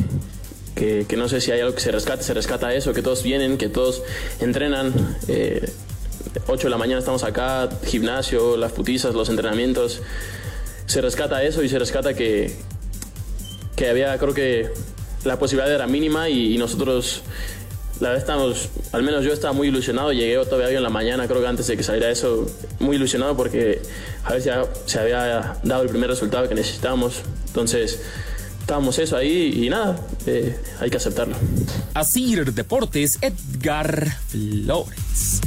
que, 0.74 1.06
que 1.06 1.16
no 1.16 1.28
sé 1.28 1.40
si 1.40 1.50
hay 1.52 1.60
algo 1.60 1.74
que 1.74 1.80
se 1.80 1.92
rescate, 1.92 2.22
se 2.22 2.34
rescata 2.34 2.74
eso, 2.74 2.92
que 2.92 3.02
todos 3.02 3.22
vienen, 3.22 3.58
que 3.58 3.68
todos 3.68 4.02
entrenan. 4.40 4.92
Eh, 5.28 5.70
8 6.46 6.64
de 6.64 6.70
la 6.70 6.78
mañana 6.78 6.98
estamos 6.98 7.22
acá, 7.22 7.68
gimnasio, 7.84 8.56
las 8.56 8.72
putizas, 8.72 9.14
los 9.14 9.28
entrenamientos. 9.28 10.02
Se 10.86 11.00
rescata 11.00 11.42
eso 11.42 11.62
y 11.62 11.68
se 11.68 11.78
rescata 11.78 12.14
que, 12.14 12.54
que 13.76 13.88
había, 13.88 14.16
creo 14.18 14.34
que 14.34 14.70
la 15.24 15.38
posibilidad 15.38 15.72
era 15.72 15.86
mínima 15.86 16.28
y, 16.28 16.58
nosotros, 16.58 17.22
la 18.00 18.10
verdad, 18.10 18.22
estamos, 18.22 18.68
al 18.92 19.02
menos 19.02 19.24
yo 19.24 19.32
estaba 19.32 19.52
muy 19.52 19.68
ilusionado. 19.68 20.12
Llegué 20.12 20.34
todavía 20.44 20.68
hoy 20.68 20.76
en 20.76 20.82
la 20.82 20.90
mañana, 20.90 21.26
creo 21.26 21.40
que 21.40 21.46
antes 21.46 21.66
de 21.66 21.76
que 21.76 21.82
saliera 21.82 22.10
eso, 22.10 22.46
muy 22.80 22.96
ilusionado 22.96 23.36
porque 23.36 23.80
a 24.24 24.32
ver 24.32 24.42
si 24.42 24.50
se 24.86 24.98
había 24.98 25.58
dado 25.62 25.82
el 25.82 25.88
primer 25.88 26.10
resultado 26.10 26.48
que 26.48 26.54
necesitábamos. 26.54 27.22
Entonces, 27.46 28.00
estábamos 28.64 28.98
eso 28.98 29.18
ahí 29.18 29.62
y 29.62 29.68
nada, 29.68 29.94
eh, 30.24 30.58
hay 30.80 30.88
que 30.88 30.96
aceptarlo. 30.96 31.36
Asir 31.92 32.54
Deportes, 32.54 33.18
Edgar 33.20 34.16
Flores. 34.28 35.42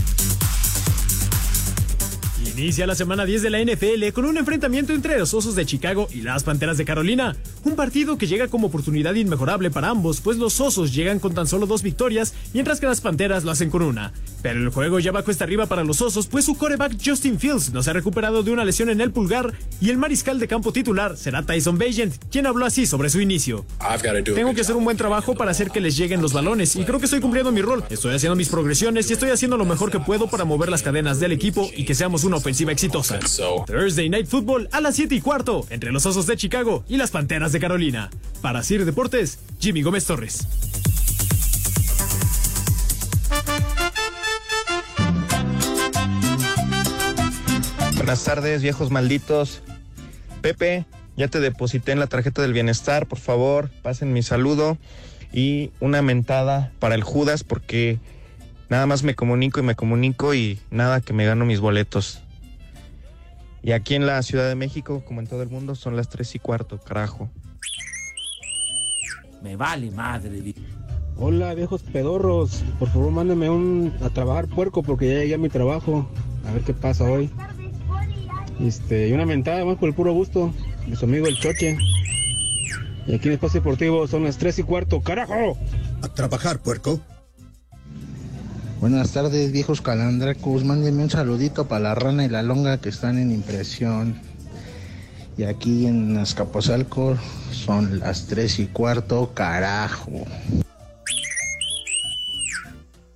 Inicia 2.45 2.86
la 2.86 2.93
semana 2.93 3.25
10 3.25 3.41
de 3.41 3.49
la 3.49 3.60
NFL 3.60 4.12
con 4.13 4.25
un 4.25 4.38
enfrentamiento 4.38 4.93
entre 4.93 5.17
los 5.17 5.34
Osos 5.34 5.56
de 5.56 5.65
Chicago 5.65 6.08
y 6.12 6.21
las 6.21 6.43
Panteras 6.43 6.77
de 6.77 6.86
Carolina. 6.86 7.36
Un 7.63 7.75
partido 7.75 8.19
que 8.19 8.27
llega 8.27 8.47
como 8.47 8.67
oportunidad 8.67 9.15
inmejorable 9.15 9.71
para 9.71 9.89
ambos, 9.89 10.21
pues 10.21 10.38
los 10.38 10.60
Osos 10.62 10.93
llegan 10.93 11.19
con 11.19 11.34
tan 11.34 11.47
solo 11.47 11.65
dos 11.65 11.82
victorias, 11.82 12.36
mientras 12.53 12.80
que 12.80 12.86
las 12.86 13.01
Panteras 13.01 13.43
lo 13.43 13.51
hacen 13.51 13.71
con 13.71 13.82
una. 13.82 14.13
Pero 14.41 14.60
el 14.60 14.69
juego 14.69 15.00
ya 15.00 15.12
va 15.12 15.23
cuesta 15.23 15.43
arriba 15.43 15.65
para 15.65 15.84
los 15.84 16.02
Osos, 16.02 16.28
pues 16.28 16.45
su 16.45 16.56
coreback 16.56 16.93
Justin 17.04 17.39
Fields 17.39 17.73
no 17.73 17.84
se 17.84 17.89
ha 17.89 17.93
recuperado 17.93 18.43
de 18.43 18.52
una 18.52 18.65
lesión 18.65 18.89
en 18.89 19.02
el 19.02 19.12
pulgar 19.12 19.54
y 19.82 19.89
el 19.89 19.97
mariscal 19.97 20.39
de 20.39 20.47
campo 20.47 20.71
titular 20.71 21.17
será 21.17 21.43
Tyson 21.43 21.78
Bagent, 21.78 22.15
quien 22.32 22.45
habló 22.45 22.65
así 22.65 22.86
sobre 22.86 23.10
su 23.10 23.19
inicio. 23.21 23.65
Tengo 24.36 24.54
que 24.54 24.62
hacer 24.62 24.76
un 24.76 24.84
buen 24.84 24.97
trabajo 24.97 25.36
para 25.36 25.52
hacer 25.52 25.71
que 25.71 25.82
les 25.82 25.97
lleguen 25.97 26.21
los 26.21 26.34
balones 26.34 26.76
y 26.76 26.84
creo 26.84 27.00
que 27.00 27.06
estoy 27.06 27.19
cumpliendo 27.19 27.52
mi 27.52 27.62
rol. 27.62 27.84
Estoy 27.89 28.15
haciendo 28.15 28.36
mis 28.36 28.50
progresiones 28.50 29.10
y 29.10 29.13
estoy 29.13 29.32
haciendo 29.32 29.58
lo 29.58 29.65
mejor 29.65 29.91
que 29.91 30.00
puedo 30.00 30.28
para 30.28 30.45
mover 30.45 30.69
las 30.69 30.84
cadenas 30.84 31.19
del 31.19 31.32
equipo 31.32 31.69
y 31.76 31.86
que 31.86 31.95
seamos 31.95 32.23
una 32.23 32.38
ofensiva 32.38 32.71
exitosa. 32.71 33.19
Thursday 33.65 34.10
Night 34.10 34.28
Football 34.28 34.69
a 34.71 34.82
las 34.82 34.95
7 34.95 35.15
y 35.15 35.21
cuarto 35.21 35.65
entre 35.69 35.91
los 35.91 36.06
Osos 36.06 36.28
de 36.28 36.38
Chicago 36.38 36.84
y 36.88 36.97
las 36.97 37.12
Panteras 37.12 37.52
de 37.52 37.60
Carolina. 37.60 38.10
Para 38.41 38.63
Sir 38.63 38.86
Deportes, 38.86 39.39
Jimmy 39.60 39.82
Gómez 39.82 40.06
Torres. 40.06 40.47
Buenas 48.08 48.24
tardes, 48.24 48.62
viejos 48.62 48.89
malditos. 48.89 49.62
Pepe, 50.41 50.86
ya 51.17 51.28
te 51.28 51.41
deposité 51.41 51.91
en 51.91 52.00
la 52.00 52.08
tarjeta 52.08 52.41
del 52.41 52.54
bienestar, 52.54 53.06
por 53.06 53.20
favor, 53.20 53.70
pasen 53.82 54.13
mi 54.13 54.24
saludo 54.24 54.78
y 55.34 55.72
una 55.82 56.02
mentada 56.02 56.72
para 56.80 56.96
el 56.96 57.04
Judas 57.04 57.43
porque 57.43 58.00
nada 58.70 58.86
más 58.86 59.04
me 59.04 59.13
comunico 59.13 59.60
y 59.60 59.63
me 59.63 59.76
comunico 59.76 60.34
y 60.34 60.58
nada 60.72 61.02
que 61.02 61.12
me 61.12 61.26
gano 61.26 61.43
mis 61.43 61.60
boletos. 61.60 62.22
Y 63.62 63.74
aquí 63.74 63.96
en 63.96 64.06
la 64.06 64.24
Ciudad 64.24 64.48
de 64.48 64.56
México, 64.56 65.04
como 65.06 65.20
en 65.20 65.28
todo 65.28 65.43
el 65.43 65.50
mundo, 65.50 65.76
son 65.76 65.98
las 65.98 66.08
tres 66.08 66.34
y 66.34 66.39
cuarto, 66.39 66.80
carajo. 66.80 67.30
Me 69.41 69.58
vale 69.58 69.91
madre. 69.91 70.54
Hola 71.17 71.54
viejos 71.56 71.84
pedorros, 71.84 72.63
por 72.80 72.88
favor 72.88 73.12
mándenme 73.12 73.50
un 73.50 73.93
a 74.02 74.10
trabajar 74.10 74.48
puerco 74.48 74.82
porque 74.82 75.10
ya 75.10 75.20
llegué 75.20 75.34
a 75.34 75.38
mi 75.38 75.50
trabajo. 75.50 76.10
A 76.48 76.54
ver 76.54 76.62
qué 76.62 76.74
pasa 76.74 77.04
hoy. 77.04 77.30
Este, 78.60 79.08
y 79.08 79.13
una 79.13 79.26
mentada 79.26 79.63
más 79.65 79.78
por 79.78 79.89
el 79.89 79.96
puro 79.96 80.13
gusto 80.13 80.54
de 80.88 80.96
su 80.96 81.06
amigo 81.06 81.28
el 81.28 81.39
Choche. 81.39 81.78
Y 83.06 83.13
aquí 83.13 83.28
en 83.28 83.36
Espacio 83.36 83.62
Deportivo 83.62 84.08
son 84.08 84.24
las 84.24 84.38
3 84.38 84.60
y 84.60 84.63
cuarto, 84.63 85.02
carajo. 85.02 85.58
A 86.02 86.08
trabajar, 86.10 86.60
puerco. 86.60 87.00
Buenas 88.82 89.12
tardes, 89.12 89.52
viejos 89.52 89.82
calandracos. 89.82 90.63
Mándenme 90.63 91.04
un 91.04 91.10
saludito 91.10 91.67
para 91.67 91.82
la 91.82 91.96
rana 91.96 92.26
y 92.26 92.30
la 92.30 92.43
longa 92.43 92.80
que 92.80 92.89
están 92.89 93.17
en 93.17 93.32
impresión. 93.32 94.20
Y 95.38 95.43
aquí 95.43 95.86
en 95.86 96.17
Azcapotzalco 96.17 97.15
son 97.52 98.00
las 98.00 98.28
3 98.28 98.60
y 98.60 98.67
cuarto, 98.67 99.32
carajo. 99.34 100.26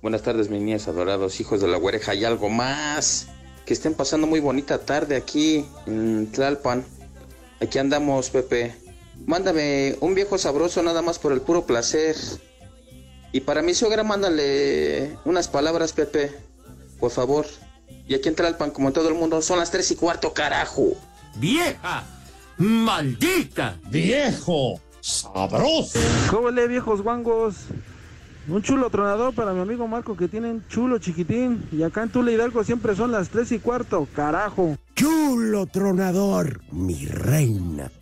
Buenas 0.00 0.22
tardes, 0.22 0.48
mis 0.50 0.60
niñas 0.60 0.88
adorados, 0.88 1.40
hijos 1.40 1.60
de 1.60 1.68
la 1.68 1.76
güereja 1.78 2.14
y 2.14 2.24
algo 2.24 2.48
más. 2.48 3.28
Que 3.66 3.74
estén 3.74 3.94
pasando 3.94 4.26
muy 4.26 4.40
bonita 4.40 4.78
tarde 4.78 5.16
aquí 5.16 5.64
en 5.86 6.30
Tlalpan. 6.32 6.84
Aquí 7.60 7.78
andamos, 7.78 8.30
Pepe. 8.30 8.74
Mándame 9.26 9.96
un 10.00 10.14
viejo 10.14 10.36
sabroso 10.36 10.82
nada 10.82 11.02
más 11.02 11.18
por 11.18 11.32
el 11.32 11.40
puro 11.40 11.64
placer. 11.64 12.16
Y 13.30 13.40
para 13.40 13.62
mi 13.62 13.72
suegra, 13.74 14.02
mándale 14.02 15.16
unas 15.24 15.48
palabras, 15.48 15.92
Pepe. 15.92 16.32
Por 16.98 17.10
favor. 17.10 17.46
Y 18.08 18.14
aquí 18.14 18.28
en 18.28 18.34
Tlalpan, 18.34 18.72
como 18.72 18.88
en 18.88 18.94
todo 18.94 19.08
el 19.08 19.14
mundo, 19.14 19.40
son 19.42 19.58
las 19.58 19.70
tres 19.70 19.90
y 19.90 19.96
cuarto, 19.96 20.32
carajo. 20.34 20.94
¡Vieja! 21.36 22.04
¡Maldita! 22.58 23.78
¡Viejo! 23.88 24.80
¡Sabroso! 25.00 25.98
¿Cómo 26.30 26.50
le, 26.50 26.66
viejos 26.66 27.02
guangos? 27.02 27.54
Un 28.48 28.60
chulo 28.60 28.90
tronador 28.90 29.32
para 29.34 29.52
mi 29.52 29.60
amigo 29.60 29.86
Marco 29.86 30.16
que 30.16 30.26
tienen 30.26 30.64
chulo 30.68 30.98
chiquitín. 30.98 31.64
Y 31.70 31.84
acá 31.84 32.02
en 32.02 32.10
Tula 32.10 32.32
Hidalgo 32.32 32.64
siempre 32.64 32.96
son 32.96 33.12
las 33.12 33.28
tres 33.28 33.52
y 33.52 33.60
cuarto, 33.60 34.08
carajo. 34.14 34.76
Chulo 34.96 35.66
tronador, 35.66 36.60
mi 36.72 37.06
reina. 37.06 37.92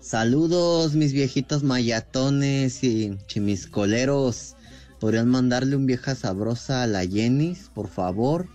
Saludos, 0.00 0.94
mis 0.94 1.14
viejitos 1.14 1.62
mayatones 1.62 2.84
y 2.84 3.16
chimiscoleros. 3.26 4.56
¿Podrían 5.00 5.28
mandarle 5.28 5.76
un 5.76 5.86
vieja 5.86 6.14
sabrosa 6.14 6.82
a 6.82 6.86
la 6.86 7.06
Jenis, 7.06 7.70
por 7.74 7.88
favor? 7.88 8.46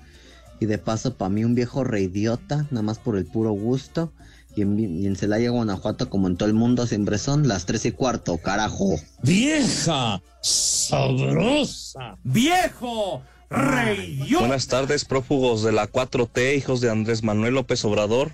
Y 0.60 0.68
de 0.68 0.78
paso, 0.78 1.16
para 1.18 1.30
mí, 1.30 1.44
un 1.44 1.56
viejo 1.56 1.84
reidiota, 1.84 2.68
nada 2.70 2.84
más 2.84 3.00
por 3.00 3.18
el 3.18 3.26
puro 3.26 3.52
gusto. 3.52 4.12
Y 4.56 4.62
en, 4.62 4.80
y 4.80 5.08
en 5.08 5.16
Celaya, 5.16 5.50
Guanajuato, 5.50 6.10
como 6.10 6.28
en 6.28 6.38
todo 6.38 6.48
el 6.48 6.56
mundo, 6.56 6.86
siempre 6.86 7.18
son 7.18 7.48
las 7.48 7.66
tres 7.66 7.86
y 7.86 7.92
cuarto, 7.92 8.38
carajo. 8.38 8.96
¡Vieja! 9.24 10.22
¡Sabrosa! 10.42 12.18
¡Viejo! 12.24 13.24
¡Rey! 13.50 14.28
Buenas 14.40 14.68
tardes, 14.68 15.06
prófugos 15.06 15.64
de 15.64 15.72
la 15.72 15.88
4T, 15.88 16.58
hijos 16.58 16.82
de 16.82 16.90
Andrés 16.90 17.24
Manuel 17.24 17.56
López 17.56 17.84
Obrador. 17.86 18.32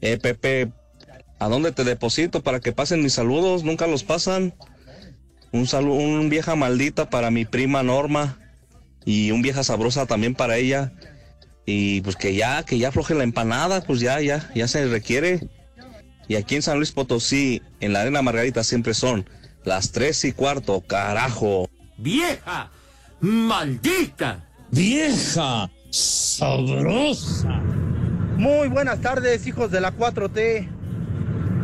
Eh, 0.00 0.18
Pepe, 0.18 0.72
¿a 1.38 1.48
dónde 1.48 1.72
te 1.72 1.84
deposito 1.84 2.42
para 2.42 2.60
que 2.60 2.72
pasen 2.72 3.02
mis 3.02 3.14
saludos? 3.14 3.64
Nunca 3.64 3.86
los 3.86 4.04
pasan. 4.04 4.54
Un 5.52 5.66
saludo, 5.66 5.94
un 5.94 6.28
vieja 6.28 6.54
maldita 6.54 7.08
para 7.08 7.30
mi 7.30 7.44
prima 7.44 7.82
Norma 7.82 8.38
y 9.04 9.30
un 9.30 9.40
vieja 9.40 9.64
sabrosa 9.64 10.06
también 10.06 10.34
para 10.34 10.56
ella. 10.56 10.92
Y 11.66 12.00
pues 12.02 12.16
que 12.16 12.34
ya, 12.34 12.62
que 12.62 12.78
ya 12.78 12.88
afloje 12.88 13.14
la 13.14 13.24
empanada, 13.24 13.82
pues 13.82 14.00
ya, 14.00 14.20
ya, 14.20 14.48
ya 14.54 14.68
se 14.68 14.86
requiere. 14.86 15.48
Y 16.28 16.36
aquí 16.36 16.56
en 16.56 16.62
San 16.62 16.76
Luis 16.78 16.92
Potosí, 16.92 17.62
en 17.80 17.92
la 17.92 18.02
Arena 18.02 18.22
Margarita 18.22 18.64
siempre 18.64 18.94
son 18.94 19.28
las 19.64 19.92
tres 19.92 20.24
y 20.24 20.32
cuarto, 20.32 20.80
carajo. 20.80 21.68
¡Vieja! 21.98 22.70
¡Maldita! 23.20 24.44
¡Vieja! 24.70 25.70
¡Sabrosa! 25.90 27.60
Muy 28.36 28.68
buenas 28.68 29.00
tardes, 29.00 29.46
hijos 29.46 29.70
de 29.70 29.80
la 29.80 29.92
4T. 29.96 30.68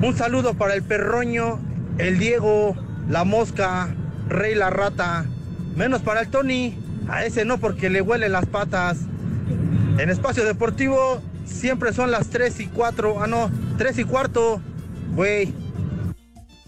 Un 0.03 0.17
saludo 0.17 0.55
para 0.55 0.75
el 0.75 0.83
perroño, 0.83 1.61
el 1.99 2.19
Diego, 2.19 2.77
la 3.09 3.25
mosca, 3.25 3.95
Rey 4.29 4.55
la 4.55 4.71
rata. 4.71 5.27
Menos 5.77 6.03
para 6.03 6.23
el 6.23 6.29
Tony. 6.29 6.79
A 7.09 7.25
ese 7.25 7.45
no 7.45 7.59
porque 7.59 7.91
le 7.91 8.01
huelen 8.01 8.33
las 8.33 8.47
patas. 8.47 8.99
En 9.99 10.11
espacio 10.11 10.45
deportivo 10.45 11.21
siempre 11.45 11.93
son 11.93 12.11
las 12.11 12.29
3 12.31 12.61
y 12.61 12.67
4. 12.67 13.23
Ah, 13.23 13.27
no, 13.27 13.51
3 13.79 13.99
y 13.99 14.05
cuarto. 14.05 14.61
Güey. 15.15 15.53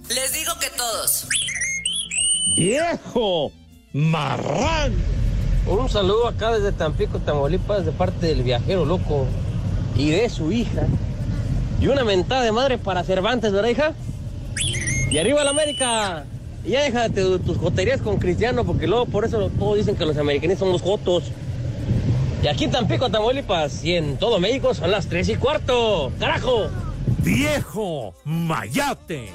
Les 0.08 0.32
digo 0.32 0.52
que 0.60 0.68
todos. 0.76 1.26
¡Viejo! 2.56 3.50
¡Marrán! 3.92 4.92
Un 5.66 5.88
saludo 5.88 6.28
acá 6.28 6.52
desde 6.52 6.72
Tampico, 6.72 7.18
Tamaulipas, 7.18 7.86
de 7.86 7.92
parte 7.92 8.26
del 8.26 8.42
viajero 8.42 8.84
loco 8.84 9.26
y 9.96 10.10
de 10.10 10.28
su 10.28 10.52
hija. 10.52 10.86
Y 11.80 11.88
una 11.88 12.04
mentada 12.04 12.42
de 12.42 12.52
madre 12.52 12.76
para 12.76 13.02
Cervantes, 13.02 13.52
¿verdad, 13.52 13.70
hija? 13.70 13.92
Y 15.10 15.18
arriba 15.18 15.42
la 15.42 15.50
América. 15.50 16.26
Y 16.64 16.70
ya 16.70 16.82
déjate 16.82 17.24
de 17.24 17.38
tus 17.38 17.56
joterías 17.56 18.02
con 18.02 18.18
Cristiano, 18.18 18.64
porque 18.64 18.86
luego 18.86 19.06
por 19.06 19.24
eso 19.24 19.50
todos 19.58 19.78
dicen 19.78 19.96
que 19.96 20.04
los 20.04 20.18
americanos 20.18 20.58
somos 20.58 20.82
jotos. 20.82 21.24
Y 22.44 22.46
aquí 22.46 22.64
en 22.64 22.72
Tampico, 22.72 23.10
Tamaulipas, 23.10 23.82
y 23.82 23.94
en 23.94 24.18
todo 24.18 24.38
México 24.38 24.74
son 24.74 24.90
las 24.90 25.06
3 25.06 25.30
y 25.30 25.36
cuarto. 25.36 26.12
¡Carajo! 26.20 26.68
¡Viejo! 27.22 28.14
¡Mayate! 28.26 29.32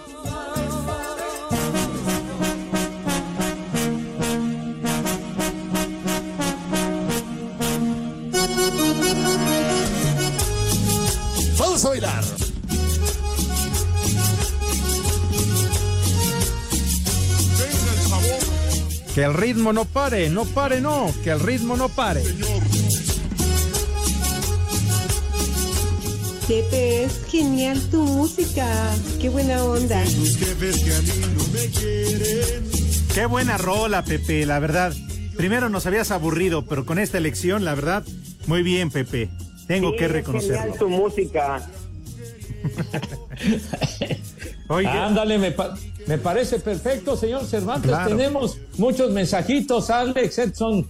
Vamos 11.57 11.85
a 11.85 11.89
bailar. 11.89 12.23
Que 19.15 19.23
el 19.23 19.33
ritmo 19.33 19.73
no 19.73 19.85
pare, 19.85 20.29
no 20.29 20.45
pare, 20.45 20.79
no, 20.79 21.11
que 21.23 21.31
el 21.31 21.39
ritmo 21.39 21.75
no 21.75 21.89
pare. 21.89 22.23
Pepe, 26.49 27.03
es 27.03 27.21
genial 27.29 27.79
tu 27.91 28.03
música. 28.03 28.65
Qué 29.21 29.29
buena 29.29 29.63
onda. 29.63 30.03
Qué 33.13 33.25
buena 33.27 33.57
rola, 33.59 34.03
Pepe, 34.03 34.45
la 34.47 34.57
verdad. 34.59 34.91
Primero 35.37 35.69
nos 35.69 35.85
habías 35.85 36.09
aburrido, 36.09 36.65
pero 36.65 36.85
con 36.87 36.97
esta 36.97 37.19
elección, 37.19 37.63
la 37.65 37.75
verdad, 37.75 38.03
muy 38.47 38.63
bien, 38.63 38.89
Pepe. 38.89 39.29
Tengo 39.67 39.91
Sí, 39.91 39.97
que 39.97 40.05
es 40.05 40.11
reconocerlo. 40.11 40.57
genial 40.59 40.79
tu 40.79 40.89
música. 40.89 41.69
Ándale, 45.05 45.37
me, 45.37 45.51
pa- 45.51 45.75
me 46.07 46.17
parece 46.17 46.59
perfecto, 46.59 47.15
señor 47.15 47.45
Cervantes. 47.45 47.91
Claro. 47.91 48.09
Tenemos 48.17 48.57
muchos 48.77 49.11
mensajitos, 49.11 49.91
Alex 49.91 50.39
Edson. 50.39 50.87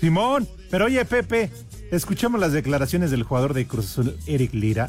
Simón, 0.00 0.48
pero 0.70 0.86
oye, 0.86 1.04
Pepe, 1.04 1.50
escuchemos 1.96 2.40
las 2.40 2.52
declaraciones 2.52 3.10
del 3.10 3.22
jugador 3.22 3.54
de 3.54 3.66
Cruz 3.66 3.90
Azul, 3.90 4.16
Eric 4.26 4.54
Lira. 4.54 4.88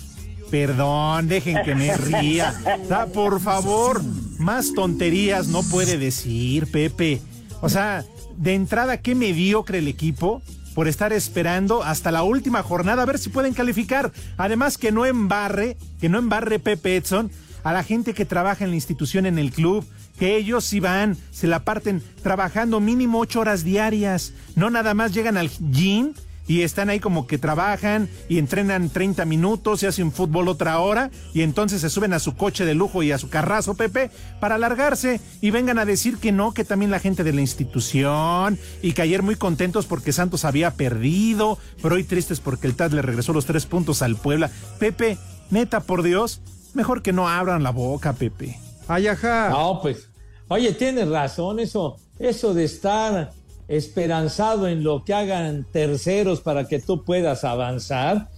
Perdón, 0.50 1.28
dejen 1.28 1.58
que 1.66 1.76
me 1.76 1.96
ría. 1.98 2.54
Da, 2.88 3.08
por 3.08 3.40
favor, 3.40 4.02
más 4.40 4.74
tonterías 4.74 5.48
no 5.48 5.64
puede 5.64 5.98
decir, 5.98 6.72
Pepe. 6.72 7.22
O 7.62 7.70
sea, 7.70 8.06
de 8.38 8.54
entrada, 8.54 8.98
qué 8.98 9.16
mediocre 9.16 9.80
el 9.80 9.88
equipo 9.88 10.42
por 10.76 10.88
estar 10.88 11.12
esperando 11.14 11.84
hasta 11.84 12.12
la 12.12 12.24
última 12.24 12.64
jornada 12.64 13.04
a 13.04 13.06
ver 13.06 13.20
si 13.20 13.30
pueden 13.30 13.54
calificar. 13.54 14.12
Además, 14.38 14.78
que 14.78 14.92
no 14.92 15.06
embarre, 15.06 15.78
que 16.00 16.10
no 16.10 16.20
embarre 16.20 16.60
Pepe 16.60 16.98
Edson 16.98 17.32
a 17.64 17.74
la 17.74 17.84
gente 17.84 18.14
que 18.14 18.26
trabaja 18.26 18.64
en 18.64 18.72
la 18.72 18.76
institución, 18.76 19.26
en 19.26 19.40
el 19.40 19.52
club, 19.52 19.86
que 20.20 20.36
ellos 20.36 20.66
sí 20.66 20.80
van, 20.80 21.18
se 21.32 21.48
la 21.48 21.64
parten 21.64 22.04
trabajando 22.22 22.80
mínimo 22.80 23.20
ocho 23.20 23.40
horas 23.40 23.64
diarias, 23.64 24.34
no 24.56 24.70
nada 24.70 24.94
más 24.94 25.14
llegan 25.14 25.38
al 25.38 25.50
gym 25.50 26.14
y 26.48 26.62
están 26.62 26.90
ahí 26.90 27.00
como 27.00 27.28
que 27.28 27.38
trabajan 27.38 28.10
y 28.28 28.38
entrenan 28.38 28.90
30 28.90 29.26
minutos 29.26 29.84
y 29.84 29.86
hacen 29.86 30.12
fútbol 30.12 30.48
otra 30.48 30.80
hora 30.80 31.10
y 31.34 31.42
entonces 31.42 31.82
se 31.82 31.90
suben 31.90 32.14
a 32.14 32.20
su 32.20 32.36
coche 32.36 32.66
de 32.66 32.74
lujo 32.74 33.04
y 33.04 33.12
a 33.12 33.18
su 33.18 33.30
carrazo, 33.30 33.76
Pepe, 33.76 34.12
para 34.40 34.56
alargarse 34.56 35.22
y 35.42 35.52
vengan 35.52 35.80
a 35.80 35.86
decir 35.86 36.18
que 36.18 36.32
no, 36.32 36.54
que 36.54 36.66
también 36.66 36.92
la 36.92 37.00
gente 37.00 37.24
de 37.24 37.34
la 37.34 37.42
institución 37.42 38.60
y 38.82 38.94
que 38.94 39.02
ayer 39.02 39.24
muy 39.24 39.36
contentos 39.36 39.86
porque 39.86 40.12
Santos 40.12 40.46
había 40.46 40.72
perdido, 40.72 41.58
pero 41.82 41.96
hoy 41.96 42.04
tristes 42.04 42.40
porque 42.40 42.68
el 42.68 42.76
TAS 42.76 42.92
le 42.92 43.02
regresó 43.02 43.34
los 43.34 43.46
tres 43.46 43.66
puntos 43.66 44.02
al 44.02 44.16
Puebla. 44.16 44.50
Pepe, 44.80 45.18
neta, 45.50 45.82
por 45.82 46.04
Dios, 46.04 46.42
mejor 46.74 47.02
que 47.02 47.14
no 47.14 47.30
abran 47.30 47.64
la 47.64 47.72
boca, 47.72 48.14
Pepe. 48.14 48.60
Ay, 48.88 49.08
ajá. 49.08 49.50
No, 49.50 49.80
pues, 49.82 50.10
oye, 50.50 50.74
tienes 50.74 51.08
razón, 51.08 51.60
eso, 51.60 51.98
eso 52.20 52.54
de 52.54 52.66
estar 52.66 53.32
esperanzado 53.68 54.68
en 54.68 54.84
lo 54.84 55.04
que 55.04 55.14
hagan 55.14 55.66
terceros 55.72 56.42
para 56.42 56.68
que 56.68 56.80
tú 56.80 57.04
puedas 57.04 57.44
avanzar, 57.44 58.30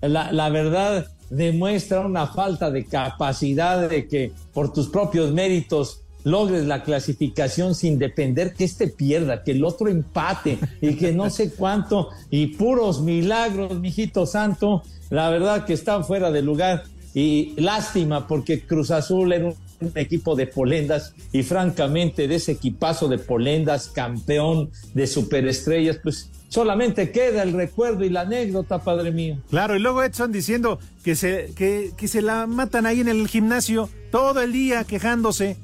la, 0.00 0.32
la 0.32 0.48
verdad 0.48 1.06
demuestra 1.30 2.00
una 2.00 2.26
falta 2.26 2.70
de 2.70 2.84
capacidad 2.84 3.88
de 3.88 4.08
que 4.08 4.32
por 4.52 4.72
tus 4.72 4.88
propios 4.88 5.32
méritos 5.32 6.02
logres 6.24 6.66
la 6.66 6.82
clasificación 6.82 7.74
sin 7.74 7.98
depender 7.98 8.52
que 8.54 8.64
este 8.64 8.88
pierda, 8.88 9.42
que 9.42 9.52
el 9.52 9.64
otro 9.64 9.88
empate 9.88 10.58
y 10.80 10.94
que 10.94 11.12
no 11.12 11.30
sé 11.30 11.52
cuánto. 11.56 12.08
Y 12.30 12.48
puros 12.48 13.00
milagros, 13.00 13.78
mijito 13.78 14.26
santo, 14.26 14.82
la 15.08 15.30
verdad 15.30 15.64
que 15.64 15.72
están 15.72 16.04
fuera 16.04 16.30
de 16.30 16.42
lugar. 16.42 16.84
Y 17.14 17.54
lástima 17.60 18.26
porque 18.26 18.64
Cruz 18.66 18.90
Azul 18.90 19.32
era 19.32 19.52
un 19.80 19.92
equipo 19.94 20.36
de 20.36 20.46
polendas 20.46 21.14
y 21.32 21.42
francamente 21.42 22.28
de 22.28 22.36
ese 22.36 22.52
equipazo 22.52 23.08
de 23.08 23.18
polendas, 23.18 23.88
campeón 23.88 24.70
de 24.94 25.06
superestrellas, 25.06 25.98
pues 26.02 26.30
solamente 26.48 27.10
queda 27.10 27.42
el 27.42 27.52
recuerdo 27.52 28.04
y 28.04 28.10
la 28.10 28.22
anécdota, 28.22 28.82
padre 28.82 29.10
mío. 29.10 29.38
Claro, 29.48 29.76
y 29.76 29.78
luego 29.78 30.02
Edson 30.02 30.32
diciendo 30.32 30.78
que 31.02 31.14
se, 31.14 31.52
que, 31.56 31.92
que 31.96 32.08
se 32.08 32.22
la 32.22 32.46
matan 32.46 32.86
ahí 32.86 33.00
en 33.00 33.08
el 33.08 33.26
gimnasio 33.28 33.88
todo 34.10 34.42
el 34.42 34.52
día 34.52 34.84
quejándose. 34.84 35.56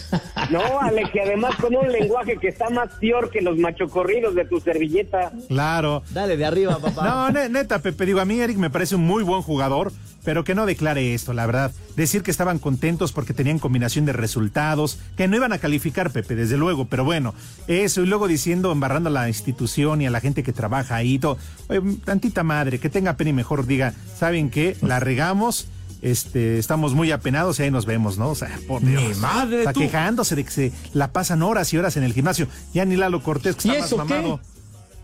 No, 0.50 0.60
Ale, 0.80 1.10
que 1.10 1.20
además 1.22 1.56
con 1.56 1.74
un 1.74 1.90
lenguaje 1.90 2.36
que 2.36 2.48
está 2.48 2.68
más 2.70 2.90
peor 3.00 3.30
que 3.30 3.40
los 3.40 3.56
machocorridos 3.58 4.34
de 4.34 4.44
tu 4.44 4.60
servilleta. 4.60 5.32
Claro. 5.48 6.02
Dale 6.10 6.36
de 6.36 6.44
arriba, 6.44 6.78
papá. 6.78 7.04
No, 7.04 7.30
ne- 7.30 7.48
neta, 7.48 7.78
Pepe, 7.80 8.04
digo, 8.06 8.20
a 8.20 8.24
mí 8.24 8.38
Eric 8.40 8.58
me 8.58 8.68
parece 8.70 8.96
un 8.96 9.06
muy 9.06 9.22
buen 9.22 9.40
jugador, 9.42 9.90
pero 10.22 10.44
que 10.44 10.54
no 10.54 10.66
declare 10.66 11.14
esto, 11.14 11.32
la 11.32 11.46
verdad. 11.46 11.72
Decir 11.96 12.22
que 12.22 12.30
estaban 12.30 12.58
contentos 12.58 13.12
porque 13.12 13.32
tenían 13.32 13.58
combinación 13.58 14.04
de 14.04 14.12
resultados, 14.12 14.98
que 15.16 15.28
no 15.28 15.36
iban 15.36 15.52
a 15.52 15.58
calificar, 15.58 16.10
Pepe, 16.10 16.34
desde 16.34 16.56
luego, 16.58 16.86
pero 16.86 17.04
bueno, 17.04 17.34
eso, 17.66 18.02
y 18.02 18.06
luego 18.06 18.28
diciendo, 18.28 18.70
embarrando 18.72 19.08
a 19.08 19.12
la 19.12 19.28
institución 19.28 20.02
y 20.02 20.06
a 20.06 20.10
la 20.10 20.20
gente 20.20 20.42
que 20.42 20.52
trabaja 20.52 20.96
ahí, 20.96 21.18
todo. 21.18 21.38
Oye, 21.68 21.80
tantita 22.04 22.42
madre, 22.42 22.78
que 22.78 22.90
tenga 22.90 23.14
pena 23.16 23.30
y 23.30 23.34
mejor 23.34 23.66
diga, 23.66 23.94
¿saben 24.18 24.50
qué? 24.50 24.76
La 24.82 25.00
regamos. 25.00 25.68
Este, 26.04 26.58
estamos 26.58 26.94
muy 26.94 27.10
apenados 27.10 27.58
y 27.58 27.64
ahí 27.64 27.70
nos 27.72 27.86
vemos, 27.86 28.18
¿no? 28.18 28.28
O 28.30 28.34
sea, 28.36 28.60
por 28.68 28.84
Dios. 28.84 29.02
Mi 29.02 29.14
madre, 29.16 29.58
Está 29.60 29.72
tú. 29.72 29.80
quejándose 29.80 30.36
de 30.36 30.44
que 30.44 30.50
se 30.50 30.72
la 30.92 31.10
pasan 31.12 31.42
horas 31.42 31.72
y 31.72 31.78
horas 31.78 31.96
en 31.96 32.04
el 32.04 32.12
gimnasio. 32.12 32.46
Ya 32.72 32.84
ni 32.84 32.94
Lalo 32.94 33.22
Cortés, 33.22 33.56
que 33.56 33.68
¿Y 33.68 33.70
está 33.72 33.80
más 33.80 33.90
qué? 33.90 33.96
mamado. 34.14 34.40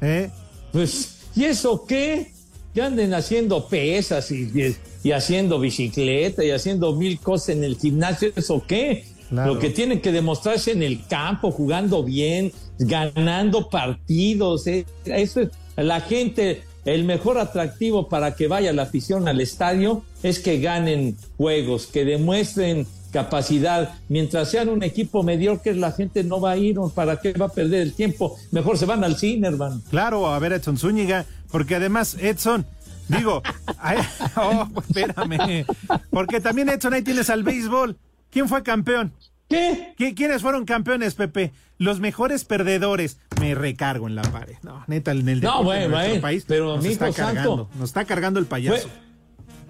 ¿Eh? 0.02 0.30
Pues, 0.72 1.16
¿y 1.34 1.44
eso 1.44 1.84
qué? 1.86 2.30
Que 2.74 2.82
anden 2.82 3.14
haciendo 3.14 3.66
pesas 3.66 4.30
y, 4.30 4.42
y- 4.54 4.76
y 5.02 5.12
haciendo 5.12 5.58
bicicleta 5.58 6.44
y 6.44 6.50
haciendo 6.50 6.94
mil 6.94 7.18
cosas 7.18 7.48
en 7.56 7.64
el 7.64 7.76
gimnasio, 7.78 8.30
¿eso 8.36 8.62
qué? 8.66 9.06
Claro. 9.30 9.54
Lo 9.54 9.58
que 9.60 9.70
tienen 9.70 10.00
que 10.02 10.12
demostrarse 10.12 10.72
en 10.72 10.82
el 10.82 11.06
campo, 11.06 11.50
jugando 11.50 12.04
bien, 12.04 12.52
ganando 12.78 13.68
partidos. 13.70 14.66
¿eh? 14.66 14.84
Eso 15.06 15.40
es, 15.40 15.48
la 15.76 16.00
gente, 16.02 16.62
el 16.84 17.04
mejor 17.04 17.38
atractivo 17.38 18.08
para 18.08 18.34
que 18.34 18.46
vaya 18.48 18.72
la 18.72 18.82
afición 18.82 19.26
al 19.28 19.40
estadio 19.40 20.02
es 20.22 20.38
que 20.38 20.58
ganen 20.60 21.16
juegos, 21.36 21.86
que 21.86 22.04
demuestren 22.04 22.86
capacidad. 23.12 23.94
Mientras 24.08 24.50
sean 24.50 24.68
un 24.68 24.82
equipo 24.82 25.22
mediocre, 25.22 25.74
la 25.74 25.92
gente 25.92 26.22
no 26.24 26.40
va 26.40 26.52
a 26.52 26.56
ir. 26.56 26.76
¿Para 26.94 27.20
qué 27.20 27.32
va 27.32 27.46
a 27.46 27.52
perder 27.52 27.82
el 27.82 27.92
tiempo? 27.94 28.36
Mejor 28.52 28.78
se 28.78 28.86
van 28.86 29.02
al 29.04 29.16
cine, 29.16 29.48
hermano. 29.48 29.80
Claro, 29.90 30.28
a 30.28 30.38
ver 30.38 30.52
Edson 30.52 30.78
Zúñiga, 30.78 31.26
porque 31.50 31.74
además 31.76 32.16
Edson, 32.20 32.66
digo, 33.08 33.42
ay, 33.78 33.98
oh, 34.36 34.68
espérame, 34.86 35.64
porque 36.10 36.40
también 36.40 36.68
Edson 36.68 36.94
ahí 36.94 37.02
tienes 37.02 37.30
al 37.30 37.42
béisbol. 37.42 37.96
¿Quién 38.30 38.48
fue 38.48 38.62
campeón? 38.62 39.12
¿Qué? 39.48 39.94
¿Quiénes 40.14 40.42
fueron 40.42 40.64
campeones, 40.64 41.16
Pepe? 41.16 41.50
Los 41.76 41.98
mejores 41.98 42.44
perdedores. 42.44 43.18
Me 43.40 43.56
recargo 43.56 44.06
en 44.06 44.14
la 44.14 44.22
pared. 44.22 44.54
No, 44.62 44.84
neta, 44.86 45.10
en 45.10 45.28
el 45.28 45.40
No, 45.40 45.48
deporte 45.48 45.64
bueno, 45.64 45.80
de 45.82 45.88
nuestro 45.88 46.08
bueno, 46.10 46.22
país 46.22 46.44
pero, 46.46 46.76
nos 46.76 46.84
está 46.84 47.10
cargando, 47.10 47.56
santo. 47.56 47.70
nos 47.76 47.88
está 47.88 48.04
cargando 48.04 48.38
el 48.38 48.46
payaso. 48.46 48.86
Fue, 48.86 48.90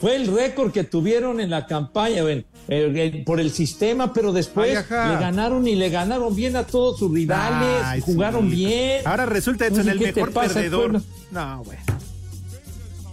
fue 0.00 0.16
el 0.16 0.26
récord 0.34 0.72
que 0.72 0.82
tuvieron 0.84 1.40
en 1.40 1.50
la 1.50 1.66
campaña 1.66 2.22
ven, 2.22 2.46
eh, 2.68 3.22
por 3.26 3.38
el 3.38 3.50
sistema, 3.50 4.12
pero 4.12 4.32
después 4.32 4.76
Ay, 4.90 5.10
le 5.10 5.20
ganaron 5.20 5.66
y 5.68 5.74
le 5.74 5.90
ganaron 5.90 6.34
bien 6.34 6.56
a 6.56 6.64
todos 6.64 6.98
sus 6.98 7.12
rivales, 7.12 7.82
Ay, 7.84 8.00
jugaron 8.00 8.48
sí. 8.50 8.56
bien. 8.56 9.06
Ahora 9.06 9.26
resulta 9.26 9.64
No 9.68 9.74
Edson 9.74 9.84
sé 9.84 9.90
el 9.92 10.00
mejor 10.00 10.32
perdedor. 10.32 11.02
No, 11.30 11.62
bueno. 11.64 11.82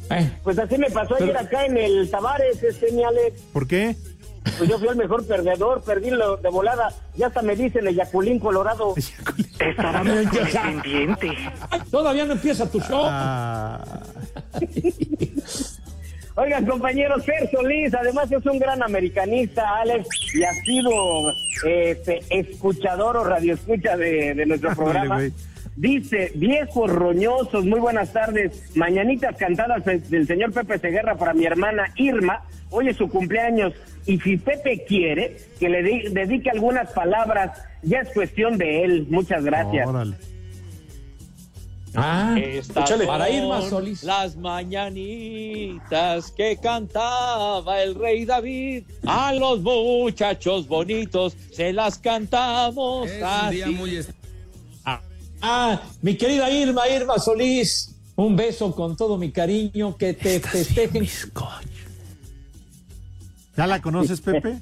Eh, 0.10 0.32
Pues 0.44 0.58
así 0.58 0.78
me 0.78 0.90
pasó 0.90 1.16
ayer 1.16 1.28
Pero- 1.34 1.40
acá 1.42 1.66
en 1.66 1.78
el 1.78 2.10
Tavares, 2.10 2.64
este, 2.64 2.92
mi 2.94 3.04
Alex. 3.04 3.42
¿Por 3.52 3.68
qué? 3.68 3.96
Pues 4.58 4.70
yo 4.70 4.80
fui 4.80 4.88
el 4.88 4.96
mejor 4.96 5.26
perdedor, 5.26 5.84
perdí 5.84 6.10
lo 6.10 6.38
de 6.38 6.48
volada. 6.50 6.94
Ya 7.18 7.28
hasta 7.28 7.42
me 7.42 7.54
dicen 7.58 7.86
el 7.86 7.96
Yaculín 7.96 8.40
Colorado. 8.40 8.94
Estábamos 9.60 10.20
pendiente. 10.54 11.32
Todavía 11.92 12.24
no 12.24 12.32
empieza 12.32 12.66
tu 12.72 12.80
show. 12.80 13.02
Ah. 13.04 13.84
Oigan, 16.40 16.66
compañero 16.68 17.20
Fer 17.20 17.50
Solís, 17.50 17.94
además 17.96 18.32
es 18.32 18.46
un 18.46 18.60
gran 18.60 18.84
americanista, 18.84 19.80
Alex, 19.80 20.08
y 20.36 20.44
ha 20.44 20.54
sido 20.54 20.92
este, 21.66 22.20
escuchador 22.30 23.18
o 23.18 23.24
radioescucha 23.24 23.98
de, 23.98 24.36
de 24.36 24.46
nuestro 24.46 24.70
programa. 24.76 25.20
Dice, 25.76 26.32
viejos 26.36 26.92
roñosos, 26.92 27.66
muy 27.66 27.80
buenas 27.80 28.14
tardes. 28.14 28.76
Mañanitas 28.76 29.36
cantadas 29.38 29.84
de- 29.86 30.00
del 30.00 30.26
señor 30.28 30.52
Pepe 30.54 30.78
Seguerra 30.80 31.16
para 31.16 31.34
mi 31.34 31.46
hermana 31.46 31.92
Irma. 31.96 32.44
Hoy 32.70 32.90
es 32.90 32.98
su 32.98 33.08
cumpleaños. 33.10 33.74
Y 34.06 34.20
si 34.20 34.38
Pepe 34.38 34.86
quiere 34.88 35.38
que 35.60 35.70
le 35.70 35.84
di- 35.84 36.10
dedique 36.10 36.50
algunas 36.50 36.92
palabras, 36.94 37.62
ya 37.84 38.00
es 38.00 38.10
cuestión 38.14 38.58
de 38.58 38.84
él. 38.86 39.08
Muchas 39.10 39.44
gracias. 39.44 39.88
Órale. 39.88 40.16
Ah, 42.00 42.36
para 43.08 43.28
ir 43.28 43.44
más 43.48 43.70
Solís. 43.70 44.04
Las 44.04 44.38
mañanitas 44.38 46.30
que 46.30 46.56
cantaba 46.58 47.82
el 47.82 47.96
rey 47.96 48.24
David. 48.24 48.84
A 49.08 49.34
los 49.34 49.62
muchachos 49.62 50.68
bonitos 50.68 51.36
se 51.52 51.74
las 51.74 51.98
cantamos 51.98 53.10
así. 53.24 53.64
Ah, 54.86 55.02
ah, 55.42 55.82
mi 56.04 56.16
querida 56.16 56.52
Irma, 56.52 56.88
Irma 56.88 57.18
Solís, 57.18 57.96
un 58.16 58.36
beso 58.36 58.76
con 58.76 58.96
todo 58.96 59.18
mi 59.18 59.32
cariño, 59.32 59.98
que 59.98 60.14
te 60.14 60.40
festejen. 60.40 61.08
¿Ya 63.58 63.66
la 63.66 63.82
conoces, 63.82 64.22
Pepe? 64.22 64.60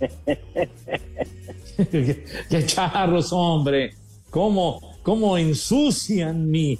Qué 2.49 2.65
charros, 2.65 3.33
hombre. 3.33 3.93
¿Cómo, 4.29 4.99
cómo 5.03 5.37
ensucian 5.37 6.49
mi, 6.49 6.79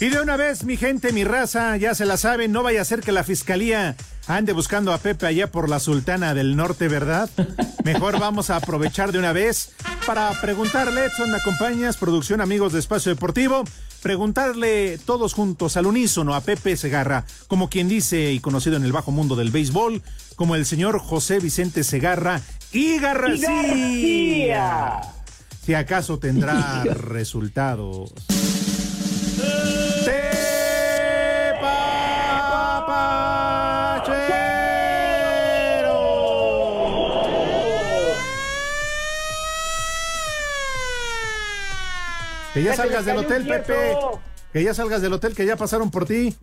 Y 0.00 0.10
de 0.10 0.20
una 0.20 0.36
vez, 0.36 0.62
mi 0.62 0.76
gente, 0.76 1.12
mi 1.12 1.24
raza, 1.24 1.76
ya 1.76 1.92
se 1.92 2.06
la 2.06 2.16
saben, 2.16 2.52
no 2.52 2.62
vaya 2.62 2.82
a 2.82 2.84
ser 2.84 3.00
que 3.00 3.10
la 3.10 3.24
fiscalía 3.24 3.96
ande 4.28 4.52
buscando 4.52 4.92
a 4.92 4.98
Pepe 4.98 5.26
allá 5.26 5.50
por 5.50 5.68
la 5.68 5.80
Sultana 5.80 6.34
del 6.34 6.54
Norte, 6.54 6.86
¿verdad? 6.86 7.28
Mejor 7.82 8.20
vamos 8.20 8.48
a 8.50 8.56
aprovechar 8.56 9.10
de 9.10 9.18
una 9.18 9.32
vez 9.32 9.72
para 10.06 10.30
preguntarle, 10.40 11.06
Edson, 11.06 11.32
¿me 11.32 11.38
acompañas? 11.38 11.96
Producción, 11.96 12.40
amigos 12.40 12.72
de 12.72 12.78
Espacio 12.78 13.12
Deportivo. 13.12 13.64
Preguntarle 14.00 14.98
todos 15.04 15.34
juntos 15.34 15.76
al 15.76 15.86
unísono 15.86 16.36
a 16.36 16.42
Pepe 16.42 16.76
Segarra, 16.76 17.24
como 17.48 17.68
quien 17.68 17.88
dice 17.88 18.30
y 18.30 18.38
conocido 18.38 18.76
en 18.76 18.84
el 18.84 18.92
bajo 18.92 19.10
mundo 19.10 19.34
del 19.34 19.50
béisbol, 19.50 20.00
como 20.36 20.54
el 20.54 20.64
señor 20.64 21.00
José 21.00 21.40
Vicente 21.40 21.82
Segarra 21.82 22.40
y 22.70 23.00
García. 23.00 25.00
Si 25.66 25.74
acaso 25.74 26.20
tendrá 26.20 26.84
resultados. 26.94 28.14
Que 42.54 42.64
ya 42.64 42.70
¡Que 42.70 42.76
se 42.76 42.82
salgas 42.82 43.04
del 43.04 43.18
hotel, 43.18 43.46
Pepe. 43.46 43.96
Que 44.52 44.64
ya 44.64 44.74
salgas 44.74 45.00
del 45.00 45.12
hotel, 45.12 45.34
que 45.34 45.46
ya 45.46 45.56
pasaron 45.56 45.90
por 45.90 46.06
ti. 46.06 46.34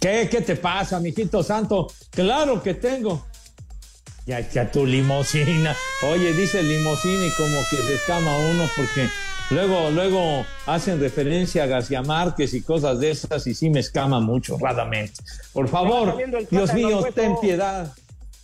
¿Qué, 0.00 0.28
qué 0.30 0.40
te 0.40 0.54
pasa, 0.54 1.00
mijito 1.00 1.42
santo? 1.42 1.88
Claro 2.10 2.62
que 2.62 2.74
tengo. 2.74 3.26
Ya, 4.26 4.40
ya 4.40 4.70
tu 4.70 4.86
limosina. 4.86 5.74
Oye, 6.02 6.32
dice 6.32 6.62
limosina 6.62 7.26
y 7.26 7.30
como 7.32 7.58
que 7.70 7.76
se 7.76 7.94
escama 7.94 8.36
uno 8.36 8.68
porque 8.76 9.08
luego, 9.50 9.90
luego 9.90 10.46
hacen 10.66 11.00
referencia 11.00 11.64
a 11.64 11.66
García 11.66 12.02
Márquez 12.02 12.54
y 12.54 12.62
cosas 12.62 13.00
de 13.00 13.10
esas 13.10 13.46
y 13.46 13.54
sí 13.54 13.70
me 13.70 13.80
escama 13.80 14.20
mucho, 14.20 14.58
radamente. 14.58 15.14
Por 15.52 15.68
favor, 15.68 16.16
Dios 16.50 16.74
mío, 16.74 17.04
ten 17.14 17.36
piedad. 17.40 17.92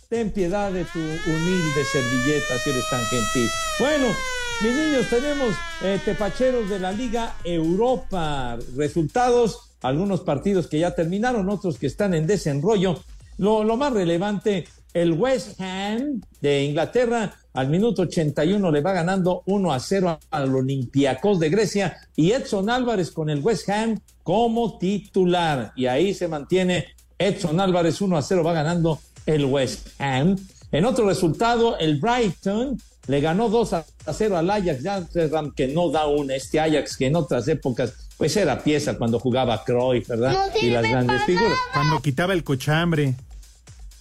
Ten 0.09 0.31
piedad 0.31 0.71
de 0.71 0.85
tu 0.85 0.99
humilde 0.99 1.83
servilleta 1.91 2.59
si 2.59 2.69
eres 2.69 2.87
tan 2.89 3.03
gentil. 3.05 3.49
Bueno, 3.79 4.07
mis 4.61 4.75
niños, 4.75 5.07
tenemos 5.09 5.55
eh, 5.81 5.99
tepacheros 6.05 6.69
de 6.69 6.79
la 6.79 6.91
Liga 6.91 7.35
Europa. 7.43 8.57
Resultados, 8.77 9.71
algunos 9.81 10.21
partidos 10.21 10.67
que 10.67 10.79
ya 10.79 10.93
terminaron, 10.93 11.49
otros 11.49 11.79
que 11.79 11.87
están 11.87 12.13
en 12.13 12.27
desenrollo. 12.27 13.01
Lo, 13.37 13.63
lo 13.63 13.75
más 13.75 13.93
relevante, 13.93 14.67
el 14.93 15.13
West 15.13 15.59
Ham 15.59 16.21
de 16.41 16.63
Inglaterra 16.63 17.35
al 17.53 17.69
minuto 17.69 18.03
81 18.03 18.71
le 18.71 18.81
va 18.81 18.93
ganando 18.93 19.43
1 19.45 19.73
a 19.73 19.79
0 19.79 20.19
al 20.31 20.55
Olympiacos 20.55 21.39
de 21.39 21.49
Grecia 21.49 21.97
y 22.15 22.31
Edson 22.31 22.69
Álvarez 22.69 23.11
con 23.11 23.29
el 23.29 23.41
West 23.41 23.69
Ham 23.69 23.99
como 24.23 24.77
titular. 24.77 25.71
Y 25.75 25.85
ahí 25.85 26.13
se 26.13 26.27
mantiene 26.27 26.87
Edson 27.17 27.59
Álvarez 27.59 28.01
1 28.01 28.17
a 28.17 28.21
0 28.21 28.43
va 28.43 28.53
ganando 28.53 28.99
el 29.25 29.45
West 29.45 29.89
Ham. 29.99 30.35
En 30.71 30.85
otro 30.85 31.07
resultado, 31.07 31.77
el 31.77 31.99
Brighton 31.99 32.81
le 33.07 33.21
ganó 33.21 33.49
2 33.49 33.73
a 33.73 33.85
0 34.11 34.37
al 34.37 34.49
Ajax 34.49 34.81
de 34.81 34.89
Amsterdam, 34.89 35.53
que 35.55 35.67
no 35.67 35.89
da 35.89 36.07
una. 36.07 36.35
Este 36.35 36.59
Ajax 36.59 36.97
que 36.97 37.07
en 37.07 37.15
otras 37.15 37.47
épocas, 37.47 37.93
pues 38.17 38.35
era 38.35 38.63
pieza 38.63 38.97
cuando 38.97 39.19
jugaba 39.19 39.63
Cruyff, 39.63 40.07
¿verdad? 40.07 40.49
No 40.53 40.59
y 40.59 40.71
las 40.71 40.83
grandes 40.83 41.23
figuras. 41.23 41.57
Cuando 41.73 42.01
quitaba 42.01 42.33
el 42.33 42.43
cochambre. 42.43 43.13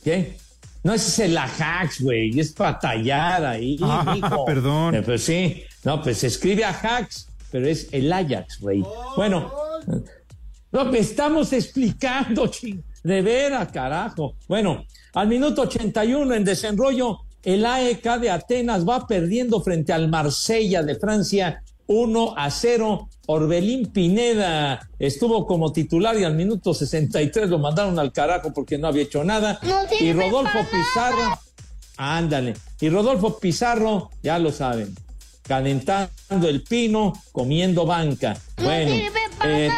¿Qué? 0.03 0.38
No, 0.85 0.95
ese 0.95 1.09
es 1.09 1.18
el 1.30 1.39
Ajax, 1.39 2.01
güey. 2.03 2.39
Es 2.39 2.53
para 2.53 2.78
tallar 2.78 3.45
ahí, 3.45 3.76
Ah, 3.83 4.12
mijo. 4.14 4.45
perdón. 4.45 4.95
Eh, 4.97 5.03
Pues 5.03 5.22
sí. 5.24 5.62
No, 5.85 6.03
pues 6.03 6.18
se 6.18 6.26
escribe 6.28 6.64
Ajax, 6.64 7.28
pero 7.51 7.66
es 7.68 7.89
el 7.93 8.12
Ajax, 8.12 8.61
güey. 8.61 8.83
Bueno. 9.16 9.53
No, 10.72 10.85
me 10.87 10.99
estamos 10.99 11.53
explicando, 11.53 12.47
ching. 12.49 12.83
De 13.03 13.20
veras, 13.20 13.70
carajo. 13.72 14.35
Bueno, 14.49 14.85
al 15.14 15.28
minuto 15.28 15.62
81 15.62 16.35
en 16.35 16.45
desenrollo, 16.45 17.18
el 17.43 17.66
AEK 17.66 18.05
de 18.20 18.30
Atenas 18.30 18.89
va 18.89 19.07
perdiendo 19.07 19.61
frente 19.61 19.93
al 19.93 20.09
Marsella 20.09 20.83
de 20.85 20.95
Francia 20.95 21.62
1 21.87 22.35
a 22.37 22.51
0. 22.51 23.09
Orbelín 23.27 23.87
Pineda 23.93 24.89
estuvo 24.99 25.47
como 25.47 25.73
titular 25.73 26.18
y 26.18 26.25
al 26.25 26.35
minuto 26.35 26.75
63 26.75 27.49
lo 27.49 27.59
mandaron 27.59 27.99
al 27.99 28.12
carajo 28.12 28.53
porque 28.53 28.79
no 28.79 28.89
había 28.89 29.03
hecho 29.03 29.23
nada. 29.25 29.61
y 30.01 30.12
Rodolfo 30.12 30.59
Pizarro, 30.70 31.39
ándale. 31.97 32.55
Y 32.81 32.89
Rodolfo 32.89 33.39
Pizarro, 33.39 34.11
ya 34.23 34.39
lo 34.39 34.51
saben, 34.51 34.95
calentando 35.43 36.49
el 36.49 36.62
pino, 36.62 37.12
comiendo 37.31 37.87
banca. 37.87 38.37
Bueno, 38.57 39.09
eh, 39.45 39.70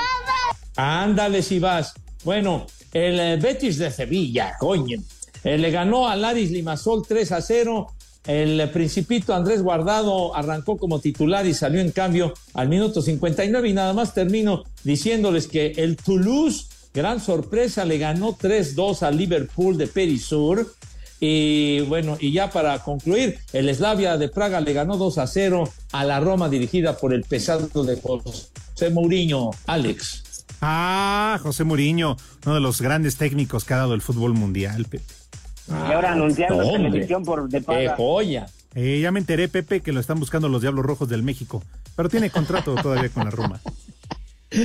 ándale 0.76 1.42
si 1.42 1.58
vas. 1.58 1.94
Bueno, 2.24 2.66
el 2.92 3.20
eh, 3.20 3.36
Betis 3.36 3.78
de 3.78 3.90
Sevilla, 3.90 4.54
coño. 4.58 4.98
Eh, 5.42 5.58
le 5.58 5.70
ganó 5.70 6.08
a 6.08 6.16
Laris 6.16 6.50
Limasol 6.50 7.06
3 7.06 7.32
a 7.32 7.42
0. 7.42 7.92
El 8.26 8.70
principito 8.70 9.34
Andrés 9.34 9.62
Guardado 9.62 10.34
arrancó 10.34 10.78
como 10.78 10.98
titular 10.98 11.46
y 11.46 11.52
salió 11.52 11.80
en 11.80 11.90
cambio 11.90 12.32
al 12.54 12.68
minuto 12.68 13.02
59 13.02 13.68
y 13.68 13.72
nada 13.74 13.92
más 13.92 14.14
termino 14.14 14.64
diciéndoles 14.82 15.46
que 15.46 15.72
el 15.76 15.96
Toulouse, 15.96 16.66
gran 16.94 17.20
sorpresa, 17.20 17.84
le 17.84 17.98
ganó 17.98 18.36
3-2 18.36 19.02
al 19.02 19.18
Liverpool 19.18 19.76
de 19.76 19.88
Perisur. 19.88 20.74
Y 21.20 21.80
bueno, 21.82 22.16
y 22.18 22.32
ya 22.32 22.50
para 22.50 22.78
concluir, 22.78 23.38
el 23.52 23.74
Slavia 23.74 24.16
de 24.16 24.28
Praga 24.28 24.60
le 24.60 24.72
ganó 24.72 24.96
2 24.96 25.18
a 25.18 25.26
0 25.26 25.68
a 25.92 26.04
la 26.04 26.20
Roma 26.20 26.48
dirigida 26.48 26.96
por 26.96 27.12
el 27.12 27.24
pesado 27.24 27.84
de 27.84 28.00
José 28.00 28.90
Mourinho, 28.90 29.50
Alex. 29.66 30.44
Ah, 30.62 31.38
José 31.42 31.64
Mourinho, 31.64 32.16
uno 32.46 32.54
de 32.54 32.60
los 32.60 32.80
grandes 32.80 33.16
técnicos 33.16 33.64
que 33.64 33.74
ha 33.74 33.78
dado 33.78 33.92
el 33.92 34.00
fútbol 34.00 34.32
mundial. 34.32 34.86
Pepe. 34.86 35.23
Y 35.68 35.92
ahora 35.92 36.12
anunciando 36.12 36.62
en 36.62 36.82
televisión 36.82 37.24
por 37.24 37.48
de 37.48 37.60
paga. 37.60 37.78
¡Qué 37.80 37.88
joya! 37.96 38.46
Eh, 38.74 39.00
ya 39.00 39.10
me 39.12 39.20
enteré, 39.20 39.48
Pepe, 39.48 39.80
que 39.80 39.92
lo 39.92 40.00
están 40.00 40.18
buscando 40.18 40.48
los 40.48 40.60
Diablos 40.60 40.84
Rojos 40.84 41.08
del 41.08 41.22
México, 41.22 41.62
pero 41.96 42.08
tiene 42.08 42.30
contrato 42.30 42.74
todavía 42.82 43.08
con 43.08 43.24
la 43.24 43.30
Roma. 43.30 43.60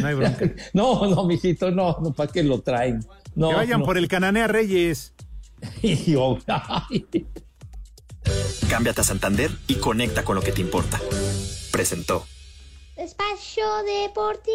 No 0.01 0.07
hay 0.07 0.15
bronca. 0.15 0.51
No, 0.73 1.07
no, 1.07 1.25
mijito, 1.25 1.71
no, 1.71 1.97
no, 2.01 2.11
¿para 2.13 2.31
qué 2.31 2.43
lo 2.43 2.61
traen? 2.61 3.03
No, 3.35 3.49
que 3.49 3.55
vayan 3.55 3.79
no. 3.81 3.85
por 3.85 3.97
el 3.97 4.07
Cananea 4.07 4.47
Reyes. 4.47 5.13
Yo- 6.07 6.37
Cámbiate 8.69 9.01
a 9.01 9.03
Santander 9.03 9.51
y 9.67 9.75
conecta 9.75 10.23
con 10.23 10.35
lo 10.35 10.41
que 10.41 10.51
te 10.51 10.61
importa. 10.61 10.99
Presentó. 11.71 12.25
Espacio 12.97 13.65
Deportivo. 14.03 14.51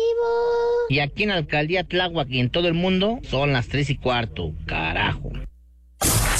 Y 0.90 0.98
aquí 1.00 1.22
en 1.22 1.30
Alcaldía 1.30 1.84
Tláhuac 1.84 2.28
y 2.28 2.40
en 2.40 2.50
todo 2.50 2.68
el 2.68 2.74
mundo 2.74 3.18
son 3.30 3.52
las 3.52 3.68
tres 3.68 3.88
y 3.90 3.96
cuarto. 3.96 4.52
Carajo. 4.66 5.30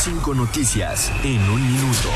Cinco 0.04 0.34
noticias 0.34 1.10
en 1.22 1.40
un 1.48 1.62
minuto. 1.62 2.10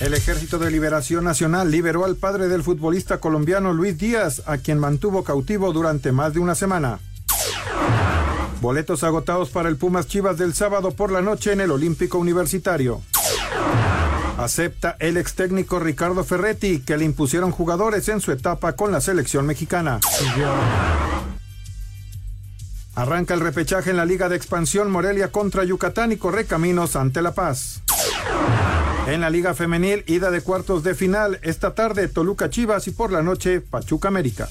El 0.00 0.14
Ejército 0.14 0.58
de 0.58 0.72
Liberación 0.72 1.22
Nacional 1.22 1.70
liberó 1.70 2.04
al 2.04 2.16
padre 2.16 2.48
del 2.48 2.64
futbolista 2.64 3.20
colombiano 3.20 3.72
Luis 3.72 3.96
Díaz, 3.96 4.42
a 4.46 4.58
quien 4.58 4.80
mantuvo 4.80 5.22
cautivo 5.22 5.72
durante 5.72 6.10
más 6.10 6.34
de 6.34 6.40
una 6.40 6.56
semana. 6.56 6.98
Boletos 8.60 9.04
agotados 9.04 9.50
para 9.50 9.68
el 9.68 9.76
Pumas 9.76 10.08
Chivas 10.08 10.38
del 10.38 10.54
sábado 10.54 10.90
por 10.90 11.12
la 11.12 11.22
noche 11.22 11.52
en 11.52 11.60
el 11.60 11.70
Olímpico 11.70 12.18
Universitario. 12.18 13.00
Acepta 14.38 14.96
el 14.98 15.18
ex 15.18 15.34
técnico 15.34 15.78
Ricardo 15.78 16.24
Ferretti 16.24 16.80
que 16.80 16.96
le 16.96 17.04
impusieron 17.04 17.52
jugadores 17.52 18.08
en 18.08 18.20
su 18.20 18.32
etapa 18.32 18.72
con 18.72 18.90
la 18.90 19.00
selección 19.00 19.46
mexicana. 19.46 20.00
Arranca 22.94 23.34
el 23.34 23.40
repechaje 23.40 23.90
en 23.90 23.96
la 23.96 24.04
Liga 24.04 24.28
de 24.28 24.36
Expansión 24.36 24.90
Morelia 24.90 25.32
contra 25.32 25.64
Yucatán 25.64 26.12
y 26.12 26.16
Correcaminos 26.16 26.94
ante 26.94 27.22
La 27.22 27.32
Paz. 27.32 27.82
En 29.06 29.20
la 29.20 29.30
Liga 29.30 29.52
Femenil, 29.54 30.04
ida 30.06 30.30
de 30.30 30.40
cuartos 30.40 30.82
de 30.82 30.94
final, 30.94 31.38
esta 31.42 31.74
tarde 31.74 32.08
Toluca 32.08 32.48
Chivas 32.50 32.86
y 32.86 32.92
por 32.92 33.12
la 33.12 33.22
noche 33.22 33.60
Pachuca 33.60 34.08
América. 34.08 34.48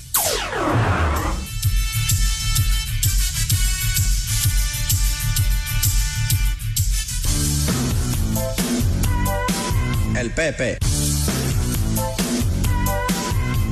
El 10.16 10.32
Pepe. 10.32 10.78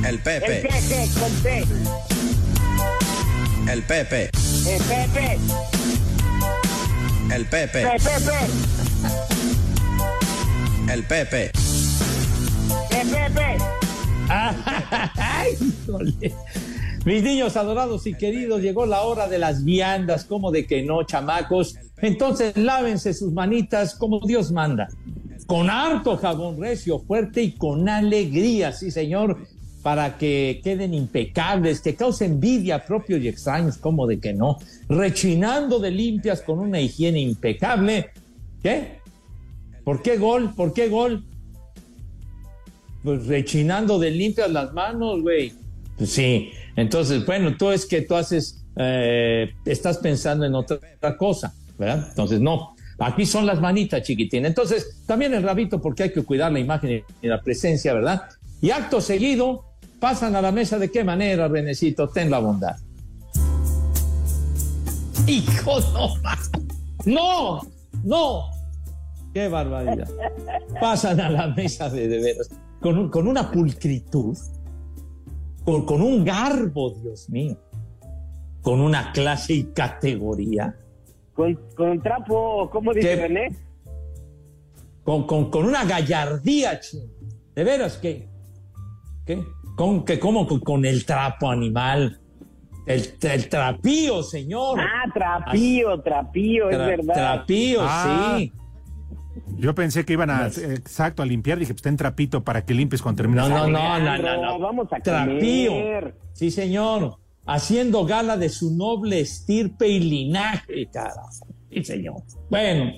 El 0.04 0.20
Pepe. 0.20 0.58
El 0.58 0.68
Pepe. 0.68 1.68
El 3.70 3.84
Pepe. 3.84 4.41
El 4.64 4.80
Pepe. 4.84 5.40
El 7.34 7.46
Pepe. 7.48 7.82
El 7.82 8.00
Pepe. 8.00 8.38
El 10.94 11.04
Pepe. 11.04 11.52
El 12.92 13.08
Pepe. 13.10 13.58
¡Ay! 14.30 15.58
Mis 17.06 17.24
niños 17.24 17.58
adorados 17.58 18.06
y 18.06 18.14
queridos, 18.14 18.62
llegó 18.62 18.86
la 18.86 19.02
hora 19.02 19.28
de 19.28 19.40
las 19.40 19.64
viandas, 19.64 20.26
como 20.26 20.52
de 20.52 20.68
que 20.68 20.84
no, 20.84 21.04
chamacos. 21.04 21.76
Entonces 21.98 22.56
lávense 22.56 23.16
sus 23.16 23.34
manitas 23.34 23.96
como 23.96 24.20
Dios 24.20 24.52
manda. 24.52 24.90
Con 25.48 25.72
harto 25.72 26.18
jabón 26.18 26.62
recio, 26.62 27.00
fuerte 27.00 27.42
y 27.42 27.54
con 27.54 27.90
alegría, 27.90 28.74
sí 28.74 28.92
señor, 28.92 29.40
para 29.82 30.18
que 30.18 30.62
queden 30.64 30.94
impecables, 30.94 31.82
que 31.82 31.96
causen 31.96 32.34
envidia 32.34 32.86
propios 32.86 33.22
y 33.22 33.28
extraños, 33.28 33.78
como 33.78 34.06
de 34.08 34.20
que 34.20 34.34
no. 34.34 34.58
Rechinando 34.88 35.80
de 35.80 35.92
limpias 35.92 36.42
con 36.42 36.60
una 36.60 36.80
higiene 36.80 37.20
impecable. 37.20 38.10
¿Qué? 38.62 39.00
¿Por 39.84 40.02
qué 40.02 40.18
gol? 40.18 40.54
¿Por 40.56 40.74
qué 40.74 40.88
gol? 40.90 41.24
Pues 43.04 43.26
rechinando 43.26 43.98
de 43.98 44.12
limpias 44.12 44.52
las 44.52 44.74
manos, 44.74 45.22
güey. 45.22 45.54
Pues 45.98 46.12
sí. 46.12 46.52
Entonces, 46.76 47.26
bueno, 47.26 47.58
tú 47.58 47.72
es 47.72 47.86
que 47.86 48.02
tú 48.02 48.16
haces, 48.16 48.64
eh, 48.76 49.52
estás 49.66 49.98
pensando 49.98 50.46
en 50.46 50.54
otra 50.54 50.80
cosa, 51.18 51.54
¿verdad? 51.78 52.08
Entonces, 52.10 52.40
no. 52.40 52.76
Aquí 53.00 53.26
son 53.26 53.48
las 53.48 53.60
manitas, 53.60 54.04
chiquitín. 54.04 54.46
Entonces, 54.46 55.02
también 55.08 55.34
el 55.34 55.42
rabito, 55.42 55.82
porque 55.82 56.04
hay 56.04 56.12
que 56.12 56.22
cuidar 56.22 56.52
la 56.52 56.60
imagen 56.60 57.04
y 57.20 57.28
la 57.28 57.42
presencia, 57.42 57.96
¿verdad? 57.96 58.30
Y 58.62 58.70
acto 58.70 59.02
seguido, 59.02 59.71
pasan 60.02 60.36
a 60.36 60.42
la 60.42 60.52
mesa 60.52 60.78
de 60.80 60.90
qué 60.92 61.04
manera, 61.04 61.48
Renecito, 61.48 62.10
ten 62.10 62.30
la 62.32 62.40
bondad. 62.40 62.76
Hijo, 65.28 65.80
no 65.94 66.16
más. 66.24 66.50
No, 67.06 67.62
no. 68.04 68.46
Qué 69.34 69.48
barbaridad. 69.48 70.10
Pasan 70.82 71.20
a 71.22 71.30
la 71.30 71.48
mesa 71.48 71.88
de, 71.90 72.08
de 72.08 72.20
veras, 72.22 72.50
con, 72.82 72.98
un- 72.98 73.10
con 73.10 73.28
una 73.28 73.50
pulcritud, 73.52 74.36
con, 75.64 75.86
con 75.86 76.02
un 76.02 76.26
garbo, 76.26 76.90
Dios 76.96 77.30
mío, 77.30 77.56
con 78.64 78.82
una 78.82 79.12
clase 79.14 79.54
y 79.54 79.64
categoría, 79.66 80.76
Con, 81.36 81.56
con 81.78 82.02
trapo, 82.02 82.70
¿cómo 82.72 82.92
dice 82.94 83.16
¿Qué? 83.16 83.16
René? 83.28 83.56
con, 85.04 85.26
con, 85.28 85.50
con 85.52 85.66
una 85.66 85.86
gallardía, 85.86 86.80
ching. 86.80 87.08
de 87.56 87.64
veras 87.64 87.98
que, 87.98 88.28
¿qué? 89.26 89.42
Con, 89.82 90.06
que 90.06 90.20
como 90.20 90.46
con, 90.48 90.86
el 90.86 91.06
trapo 91.08 91.50
animal, 91.50 92.20
el, 92.86 93.04
el 93.20 93.50
trapío, 93.50 94.22
señor. 94.22 94.80
Ah, 94.80 95.10
trapío, 95.12 96.00
trapío, 96.02 96.70
es 96.70 96.78
verdad. 96.78 97.14
Trapío, 97.16 97.80
Ah. 97.82 98.36
sí. 98.38 98.52
Yo 99.58 99.74
pensé 99.74 100.06
que 100.06 100.14
iban 100.14 100.30
a, 100.30 100.50
eh, 100.50 100.74
exacto, 100.76 101.24
a 101.24 101.26
limpiar. 101.26 101.58
Dije, 101.58 101.74
pues 101.74 101.82
ten 101.82 101.98
trapito 101.98 102.44
para 102.44 102.64
que 102.64 102.76
limpies 102.76 103.02
cuando 103.02 103.24
termines. 103.24 103.50
No, 103.50 103.68
no, 103.68 103.68
no, 103.70 104.00
no, 104.00 104.18
no, 104.20 104.42
no. 104.44 104.60
Vamos 104.60 104.88
a 104.92 105.00
Trapío. 105.00 105.72
comer. 105.72 106.16
Sí, 106.34 106.52
señor. 106.52 107.18
Haciendo 107.48 108.06
gala 108.06 108.38
de 108.38 108.50
su 108.50 108.76
noble 108.78 109.20
estirpe 109.20 109.88
y 109.88 110.00
linaje, 110.00 110.88
carajo. 110.94 111.48
Sí, 111.72 111.84
señor. 111.84 112.18
Bueno, 112.52 112.92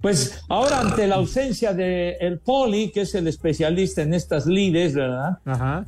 pues 0.00 0.44
ahora 0.48 0.80
ante 0.80 1.06
la 1.06 1.16
ausencia 1.16 1.72
de 1.74 2.16
el 2.20 2.38
Poli, 2.38 2.90
que 2.90 3.02
es 3.02 3.14
el 3.14 3.26
especialista 3.26 4.02
en 4.02 4.14
estas 4.14 4.46
lides, 4.46 4.94
¿verdad? 4.94 5.38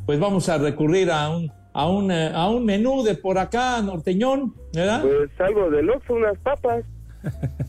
Pues 0.05 0.19
vamos 0.19 0.49
a 0.49 0.59
recurrir 0.59 1.11
a 1.11 1.31
un, 1.31 1.53
a 1.73 1.89
un, 1.89 2.11
eh, 2.11 2.31
a 2.35 2.49
un 2.49 2.65
menú 2.65 3.03
de 3.03 3.15
por 3.15 3.39
acá, 3.39 3.81
norteñón, 3.83 4.55
¿verdad? 4.73 5.03
Pues 5.03 5.31
algo 5.41 5.71
del 5.71 5.91
Oxxo, 5.91 6.15
unas 6.15 6.39
papas. 6.39 6.85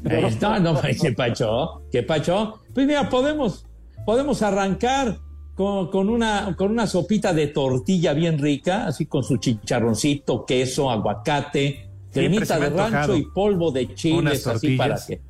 Ahí 0.09 0.25
está, 0.25 0.59
no, 0.59 0.79
¿qué 1.01 1.11
pacho? 1.11 1.83
¿Qué 1.91 2.03
pacho? 2.03 2.61
Pues 2.73 2.87
mira, 2.87 3.09
podemos, 3.09 3.67
podemos 4.05 4.41
arrancar 4.41 5.17
con, 5.55 5.91
con 5.91 6.09
una, 6.09 6.55
con 6.57 6.71
una 6.71 6.87
sopita 6.87 7.33
de 7.33 7.47
tortilla 7.47 8.13
bien 8.13 8.39
rica, 8.39 8.87
así 8.87 9.05
con 9.05 9.23
su 9.23 9.37
chicharroncito, 9.37 10.45
queso, 10.45 10.89
aguacate, 10.89 11.91
cremita 12.11 12.59
de 12.59 12.69
rancho 12.69 13.15
y 13.15 13.25
polvo 13.25 13.71
de 13.71 13.93
chiles, 13.93 14.47
así 14.47 14.75
para 14.75 14.95
que. 15.05 15.21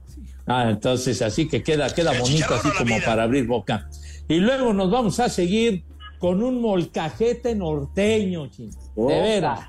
Ah, 0.45 0.69
entonces 0.69 1.21
así 1.21 1.47
que 1.47 1.63
queda, 1.63 1.89
queda 1.89 2.19
bonito, 2.19 2.53
así 2.53 2.69
como 2.77 2.95
para 3.05 3.23
abrir 3.23 3.47
boca. 3.47 3.89
Y 4.27 4.35
luego 4.35 4.73
nos 4.73 4.89
vamos 4.89 5.19
a 5.19 5.29
seguir 5.29 5.83
con 6.19 6.43
un 6.43 6.61
molcajete 6.61 7.55
norteño, 7.55 8.47
chino. 8.47 8.71
De 8.95 9.21
veras. 9.21 9.59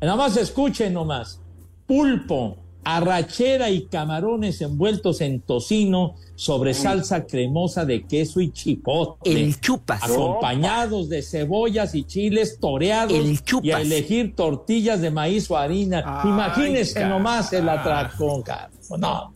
Nada 0.00 0.16
más 0.16 0.36
escuchen 0.36 0.94
nomás. 0.94 1.40
Pulpo, 1.86 2.56
arrachera 2.84 3.70
y 3.70 3.86
camarones 3.86 4.60
envueltos 4.62 5.20
en 5.20 5.40
tocino 5.40 6.14
sobre 6.36 6.72
salsa 6.72 7.26
cremosa 7.26 7.84
de 7.84 8.06
queso 8.06 8.40
y 8.40 8.50
chipotle. 8.50 9.32
El 9.32 9.60
chupas. 9.60 10.02
Acompañados 10.04 11.08
de 11.08 11.22
cebollas 11.22 11.94
y 11.94 12.04
chiles 12.04 12.58
toreados. 12.58 13.12
El 13.12 13.42
chupas. 13.42 13.66
Y 13.66 13.72
a 13.72 13.80
elegir 13.80 14.34
tortillas 14.34 15.00
de 15.00 15.10
maíz 15.10 15.50
o 15.50 15.56
harina. 15.56 16.02
Ay, 16.06 16.30
Imagínense 16.30 17.04
nomás 17.06 17.52
el 17.52 17.68
atracón, 17.68 18.42
carajo. 18.42 18.96
No. 18.98 19.34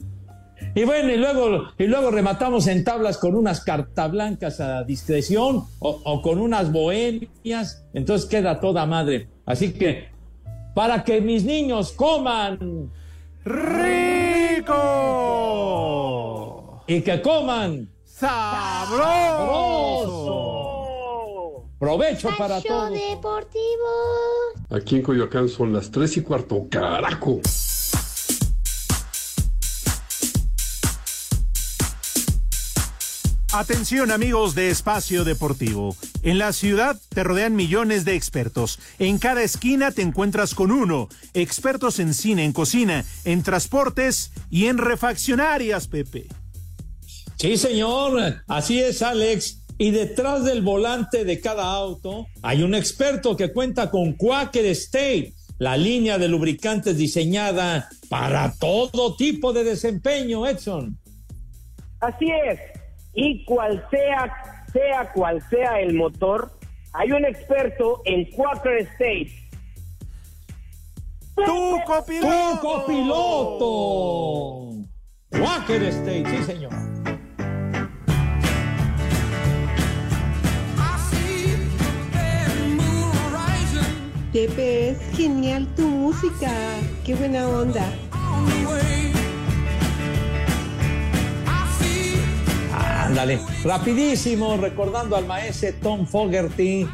Y 0.74 0.84
bueno, 0.84 1.10
y 1.12 1.16
luego, 1.18 1.64
y 1.78 1.86
luego 1.86 2.10
rematamos 2.10 2.66
en 2.66 2.82
tablas 2.82 3.18
con 3.18 3.34
unas 3.34 3.62
cartablancas 3.62 4.58
a 4.60 4.84
discreción 4.84 5.64
o, 5.78 6.00
o 6.04 6.22
con 6.22 6.38
unas 6.38 6.72
bohemias. 6.72 7.84
Entonces 7.92 8.28
queda 8.28 8.58
toda 8.58 8.86
madre. 8.86 9.28
Así 9.44 9.72
que, 9.72 10.08
para 10.74 11.04
que 11.04 11.20
mis 11.20 11.44
niños 11.44 11.92
coman 11.92 12.90
¡Rico! 13.44 14.70
y 16.86 17.02
que 17.02 17.20
coman 17.20 17.90
¡Sabroso! 18.04 19.12
provecho 21.78 22.30
para 22.38 22.60
todos. 22.60 22.92
Deportivo. 22.92 23.60
Aquí 24.70 24.96
en 24.96 25.02
Coyoacán 25.02 25.48
son 25.48 25.72
las 25.72 25.90
tres 25.90 26.16
y 26.16 26.22
cuarto. 26.22 26.66
¡Carajo! 26.70 27.40
Atención 33.54 34.10
amigos 34.10 34.54
de 34.54 34.70
Espacio 34.70 35.24
Deportivo. 35.24 35.94
En 36.22 36.38
la 36.38 36.54
ciudad 36.54 36.98
te 37.10 37.22
rodean 37.22 37.54
millones 37.54 38.06
de 38.06 38.14
expertos. 38.14 38.78
En 38.98 39.18
cada 39.18 39.42
esquina 39.42 39.90
te 39.90 40.00
encuentras 40.00 40.54
con 40.54 40.72
uno. 40.72 41.10
Expertos 41.34 41.98
en 41.98 42.14
cine, 42.14 42.46
en 42.46 42.54
cocina, 42.54 43.04
en 43.26 43.42
transportes 43.42 44.32
y 44.48 44.68
en 44.68 44.78
refaccionarias, 44.78 45.86
Pepe. 45.86 46.28
Sí, 47.36 47.58
señor. 47.58 48.42
Así 48.48 48.80
es, 48.80 49.02
Alex. 49.02 49.62
Y 49.76 49.90
detrás 49.90 50.44
del 50.44 50.62
volante 50.62 51.26
de 51.26 51.38
cada 51.38 51.64
auto 51.64 52.28
hay 52.40 52.62
un 52.62 52.74
experto 52.74 53.36
que 53.36 53.52
cuenta 53.52 53.90
con 53.90 54.14
Quaker 54.14 54.64
State, 54.64 55.34
la 55.58 55.76
línea 55.76 56.16
de 56.16 56.28
lubricantes 56.28 56.96
diseñada 56.96 57.90
para 58.08 58.54
todo 58.54 59.14
tipo 59.14 59.52
de 59.52 59.64
desempeño, 59.64 60.46
Edson. 60.46 60.98
Así 62.00 62.26
es. 62.48 62.71
Y 63.14 63.44
cual 63.44 63.86
sea, 63.90 64.64
sea 64.72 65.12
cual 65.12 65.42
sea 65.50 65.80
el 65.80 65.94
motor, 65.94 66.50
hay 66.94 67.12
un 67.12 67.24
experto 67.24 68.02
en 68.04 68.30
Quaker 68.30 68.78
State. 68.78 69.32
¡Tu 71.34 71.80
copiloto! 71.86 72.60
¡Tu 72.60 72.60
copiloto! 72.60 74.02
Quaker 75.30 75.82
State, 75.84 76.24
sí, 76.26 76.44
señor. 76.44 76.72
Pepe, 84.32 84.90
es 84.90 84.98
genial 85.14 85.66
tu 85.76 85.82
música. 85.82 86.50
Qué 87.04 87.14
buena 87.14 87.46
onda. 87.46 87.84
Ándale, 93.12 93.40
rapidísimo, 93.62 94.56
recordando 94.56 95.16
al 95.16 95.26
maestro 95.26 95.68
Tom 95.82 96.06
Fogerty, 96.06 96.88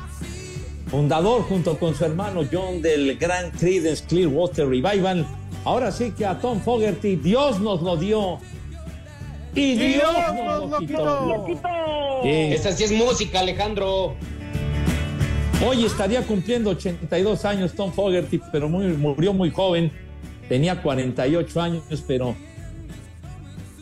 fundador 0.88 1.42
junto 1.42 1.78
con 1.78 1.94
su 1.94 2.04
hermano 2.04 2.40
John 2.50 2.82
del 2.82 3.16
gran 3.16 3.52
Creedence 3.52 4.04
Clearwater 4.04 4.66
Revival. 4.68 5.24
Ahora 5.64 5.92
sí 5.92 6.10
que 6.10 6.26
a 6.26 6.36
Tom 6.40 6.60
Fogerty 6.60 7.14
Dios 7.14 7.60
nos 7.60 7.82
lo 7.82 7.96
dio 7.96 8.38
y 9.54 9.76
Dios 9.76 10.02
nos 10.44 10.70
lo 10.72 10.78
quitó. 11.44 12.20
Sí. 12.24 12.28
Esta 12.30 12.72
sí 12.72 12.82
es 12.82 12.90
música, 12.90 13.38
Alejandro. 13.38 14.16
Hoy 15.64 15.84
estaría 15.84 16.22
cumpliendo 16.22 16.70
82 16.70 17.44
años 17.44 17.74
Tom 17.74 17.92
Fogerty, 17.92 18.40
pero 18.50 18.68
muy- 18.68 18.88
murió 18.88 19.32
muy 19.32 19.52
joven. 19.52 19.92
Tenía 20.48 20.82
48 20.82 21.60
años, 21.60 21.84
pero 22.08 22.34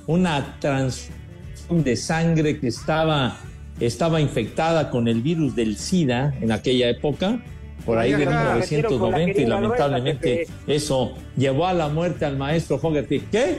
una 0.07 0.59
transfusión 0.61 1.16
de 1.71 1.97
sangre 1.97 2.59
que 2.59 2.69
estaba, 2.69 3.37
estaba 3.81 4.21
infectada 4.21 4.91
con 4.91 5.09
el 5.09 5.23
virus 5.23 5.55
del 5.55 5.77
SIDA 5.77 6.35
en 6.41 6.53
aquella 6.53 6.89
época, 6.89 7.41
por 7.85 7.99
ahí 7.99 8.11
de 8.13 8.27
Oiga, 8.27 8.45
la 8.45 8.55
metieron 8.57 8.99
con 8.99 9.11
la 9.13 9.19
1990, 9.19 9.41
y 9.43 9.47
lamentablemente 9.47 10.35
gruesa, 10.35 10.53
eso 10.67 11.13
llevó 11.37 11.67
a 11.67 11.73
la 11.73 11.89
muerte 11.89 12.25
al 12.25 12.37
maestro 12.37 12.79
Fogerty. 12.79 13.21
¿Qué? 13.31 13.59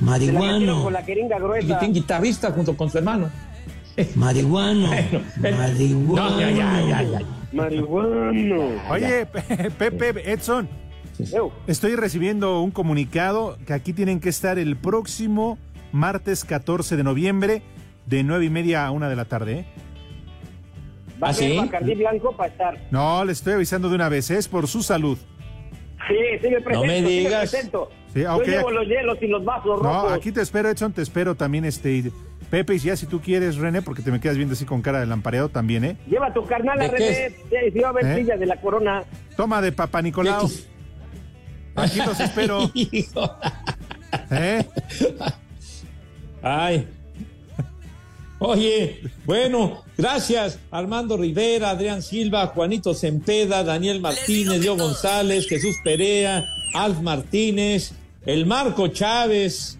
Metieron 0.00 0.82
con 0.84 0.92
la 0.92 1.02
jeringa 1.02 1.38
gruesa. 1.38 1.80
Un 1.82 1.92
guitarrista 1.92 2.50
junto 2.52 2.76
con 2.76 2.90
su 2.90 2.98
hermano. 2.98 3.28
Marihuano. 4.14 4.90
Marihuano. 5.40 6.30
No, 6.30 6.40
ya, 6.40 6.50
ya, 6.50 6.80
ya, 6.88 7.02
ya. 7.02 7.20
Marihuano. 7.52 8.62
Oye, 8.90 9.26
Pe- 9.26 9.70
Pepe, 9.70 10.32
Edson, 10.32 10.68
estoy 11.66 11.96
recibiendo 11.96 12.60
un 12.62 12.70
comunicado 12.70 13.58
que 13.66 13.72
aquí 13.72 13.92
tienen 13.92 14.20
que 14.20 14.28
estar 14.28 14.58
el 14.58 14.76
próximo 14.76 15.58
martes 15.92 16.44
14 16.44 16.96
de 16.96 17.02
noviembre 17.04 17.62
de 18.06 18.22
nueve 18.22 18.46
y 18.46 18.50
media 18.50 18.86
a 18.86 18.90
una 18.90 19.08
de 19.08 19.16
la 19.16 19.24
tarde. 19.26 19.52
¿eh? 19.60 19.66
Va 21.22 21.28
¿Ah, 21.28 21.30
a 21.30 21.34
ser 21.34 21.50
sí? 21.50 21.56
Bacardí 21.58 21.94
Blanco 21.94 22.36
para 22.36 22.50
estar. 22.50 22.78
No, 22.90 23.24
le 23.24 23.32
estoy 23.32 23.54
avisando 23.54 23.88
de 23.88 23.94
una 23.96 24.08
vez, 24.08 24.30
es 24.30 24.48
por 24.48 24.66
su 24.68 24.82
salud. 24.82 25.18
Sí, 26.06 26.14
sí 26.40 26.48
me 26.48 26.60
presento. 26.60 26.86
me 26.86 26.98
sí 27.00 27.04
digas. 27.06 27.50
presento. 27.50 27.90
Sí, 28.14 28.24
ah, 28.24 28.36
ok. 28.36 28.44
Yo 28.46 28.50
llevo 28.52 28.70
los 28.70 28.86
hielos 28.86 29.18
y 29.20 29.26
los 29.26 29.44
vasos 29.44 29.82
No, 29.82 29.92
rojos. 30.02 30.12
aquí 30.12 30.32
te 30.32 30.40
espero, 30.40 30.70
Edson, 30.70 30.92
te 30.92 31.02
espero 31.02 31.34
también, 31.34 31.64
este, 31.66 32.10
Pepe, 32.50 32.76
y 32.76 32.78
ya 32.78 32.96
si 32.96 33.06
tú 33.06 33.20
quieres, 33.20 33.56
René, 33.56 33.82
porque 33.82 34.00
te 34.00 34.10
me 34.10 34.20
quedas 34.20 34.36
viendo 34.38 34.54
así 34.54 34.64
con 34.64 34.80
cara 34.80 35.00
de 35.00 35.06
lampareado 35.06 35.50
también, 35.50 35.84
¿eh? 35.84 35.96
Lleva 36.08 36.32
tu 36.32 36.44
carnal 36.46 36.80
a 36.80 36.84
¿De 36.88 36.90
qué 36.94 37.34
René. 37.50 37.82
Va 37.82 37.90
a 37.90 38.12
¿Eh? 38.12 38.16
silla 38.16 38.36
de 38.38 38.46
la 38.46 38.56
corona. 38.60 39.04
Toma 39.36 39.60
de 39.60 39.72
Papa 39.72 40.00
Nicolau. 40.00 40.48
Aquí 41.76 41.98
los 41.98 42.18
espero. 42.20 42.70
¿Eh? 44.30 44.64
Ay. 46.42 46.86
Oye, 48.40 49.00
bueno, 49.24 49.82
gracias 49.96 50.60
Armando 50.70 51.16
Rivera, 51.16 51.70
Adrián 51.70 52.02
Silva, 52.02 52.46
Juanito 52.46 52.94
Sempeda, 52.94 53.64
Daniel 53.64 54.00
Martínez, 54.00 54.60
Diego 54.60 54.76
González, 54.76 55.48
Jesús 55.48 55.74
Perea, 55.82 56.44
Alf 56.72 57.00
Martínez, 57.00 57.94
el 58.24 58.46
Marco 58.46 58.88
Chávez, 58.88 59.78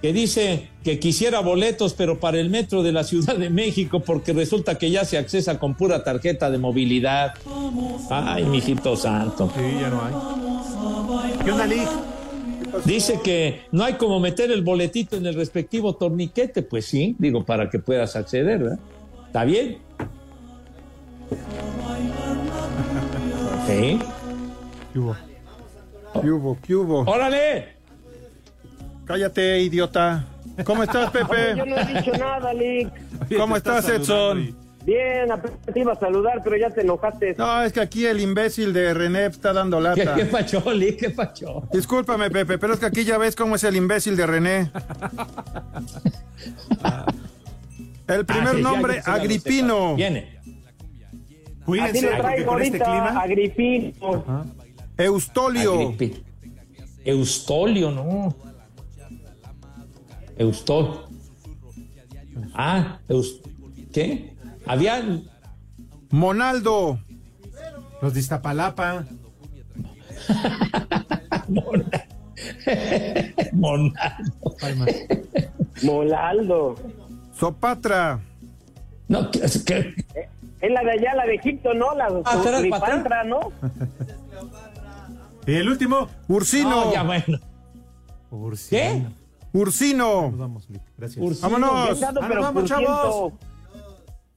que 0.00 0.12
dice 0.12 0.68
que 0.84 1.00
quisiera 1.00 1.40
boletos, 1.40 1.94
pero 1.94 2.20
para 2.20 2.38
el 2.38 2.48
metro 2.48 2.84
de 2.84 2.92
la 2.92 3.02
Ciudad 3.02 3.36
de 3.36 3.50
México, 3.50 4.00
porque 4.00 4.32
resulta 4.32 4.78
que 4.78 4.92
ya 4.92 5.04
se 5.04 5.18
accesa 5.18 5.58
con 5.58 5.74
pura 5.74 6.04
tarjeta 6.04 6.50
de 6.50 6.58
movilidad. 6.58 7.34
Ay, 8.08 8.44
mijito 8.44 8.96
santo. 8.96 9.52
Sí, 9.56 9.62
ya 9.80 9.90
no 9.90 10.04
hay. 10.04 11.44
¿Qué 11.44 11.50
onda, 11.50 11.66
Lee? 11.66 11.82
Dice 12.84 13.20
que 13.22 13.62
no 13.72 13.84
hay 13.84 13.94
como 13.94 14.20
meter 14.20 14.50
el 14.50 14.62
boletito 14.62 15.16
en 15.16 15.26
el 15.26 15.34
respectivo 15.34 15.96
torniquete. 15.96 16.62
Pues 16.62 16.86
sí, 16.86 17.16
digo, 17.18 17.44
para 17.44 17.70
que 17.70 17.78
puedas 17.78 18.16
acceder, 18.16 18.58
¿verdad? 18.58 18.78
¿Está 19.26 19.44
bien? 19.44 19.78
Sí. 23.66 23.98
¿Qué 24.92 24.98
hubo? 24.98 25.16
¿Qué 26.20 26.30
hubo? 26.30 26.58
¿Qué 26.66 26.74
hubo? 26.74 27.00
¡Órale! 27.00 27.76
Cállate, 29.04 29.60
idiota. 29.60 30.26
¿Cómo 30.64 30.82
estás, 30.82 31.10
Pepe? 31.10 31.54
yo 31.56 31.66
no 31.66 31.76
he 31.76 31.84
dicho 31.84 32.12
nada, 32.12 32.52
Lick. 32.52 32.90
¿Cómo 33.36 33.56
estás, 33.56 33.88
Edson? 33.88 34.67
Bien, 34.88 35.30
apenas 35.30 35.58
te 35.60 35.80
iba 35.80 35.92
a 35.92 36.00
saludar, 36.00 36.40
pero 36.42 36.56
ya 36.56 36.70
te 36.70 36.80
enojaste. 36.80 37.34
No, 37.36 37.62
es 37.62 37.74
que 37.74 37.80
aquí 37.80 38.06
el 38.06 38.20
imbécil 38.20 38.72
de 38.72 38.94
René 38.94 39.26
está 39.26 39.52
dando 39.52 39.76
¿Qué, 39.94 40.02
lata. 40.04 40.14
qué 40.14 40.24
pacho, 40.24 40.72
Lee? 40.72 40.96
¿Qué 40.96 41.10
pacho? 41.10 41.68
Discúlpame, 41.70 42.30
Pepe, 42.30 42.56
pero 42.56 42.72
es 42.72 42.80
que 42.80 42.86
aquí 42.86 43.04
ya 43.04 43.18
ves 43.18 43.36
cómo 43.36 43.56
es 43.56 43.64
el 43.64 43.76
imbécil 43.76 44.16
de 44.16 44.26
René. 44.26 44.70
El 48.06 48.24
primer 48.24 48.48
Ah, 48.48 48.52
sí, 48.56 48.62
nombre, 48.62 49.02
Agripino. 49.04 49.94
Viene. 49.94 50.38
Así 50.40 51.62
Cuídense, 51.66 52.10
lo 52.10 52.16
traigo 52.22 52.46
con 52.46 52.62
este 52.62 52.82
ahorita, 52.82 53.04
clima. 53.04 53.20
Agripino. 53.20 54.46
Eustolio. 54.96 55.74
Agripi- 55.92 56.22
Eustolio, 57.04 57.90
no. 57.90 58.34
Eustolio. 60.38 61.02
Ah, 62.54 62.98
Eust 63.08 63.44
¿qué? 63.92 64.32
Había 64.68 65.02
Monaldo. 66.10 66.98
Los 68.02 68.14
de 68.14 68.20
Iztapalapa. 68.20 69.04
Monaldo. 73.52 73.94
Molaldo. 75.82 76.74
Sopatra. 77.38 78.20
No, 79.08 79.30
¿qué? 79.30 79.40
qué? 79.64 79.94
Es 80.60 80.70
la 80.72 80.82
de 80.82 80.90
allá, 80.92 81.14
la 81.14 81.24
de 81.26 81.34
Egipto, 81.36 81.72
¿no? 81.74 81.94
La 81.94 82.08
Ah, 82.24 82.40
¿será 82.42 82.58
el 82.58 82.64
Clipantra, 82.70 83.24
¿no? 83.24 83.40
Y 85.46 85.54
el 85.54 85.68
último, 85.68 86.08
Ursino. 86.28 86.86
No, 86.86 86.92
ya 86.92 87.02
bueno. 87.04 87.38
¿Qué? 88.68 89.06
Ursino. 89.52 90.30
Vamos, 90.32 90.68
Lick, 90.68 90.82
Gracias. 90.98 91.24
Ursino. 91.24 91.48
Vámonos. 91.48 91.88
Pesado, 91.90 92.20
Ah, 92.22 92.26
pero 92.28 92.42
vamos, 92.42 92.64
chavos. 92.64 93.32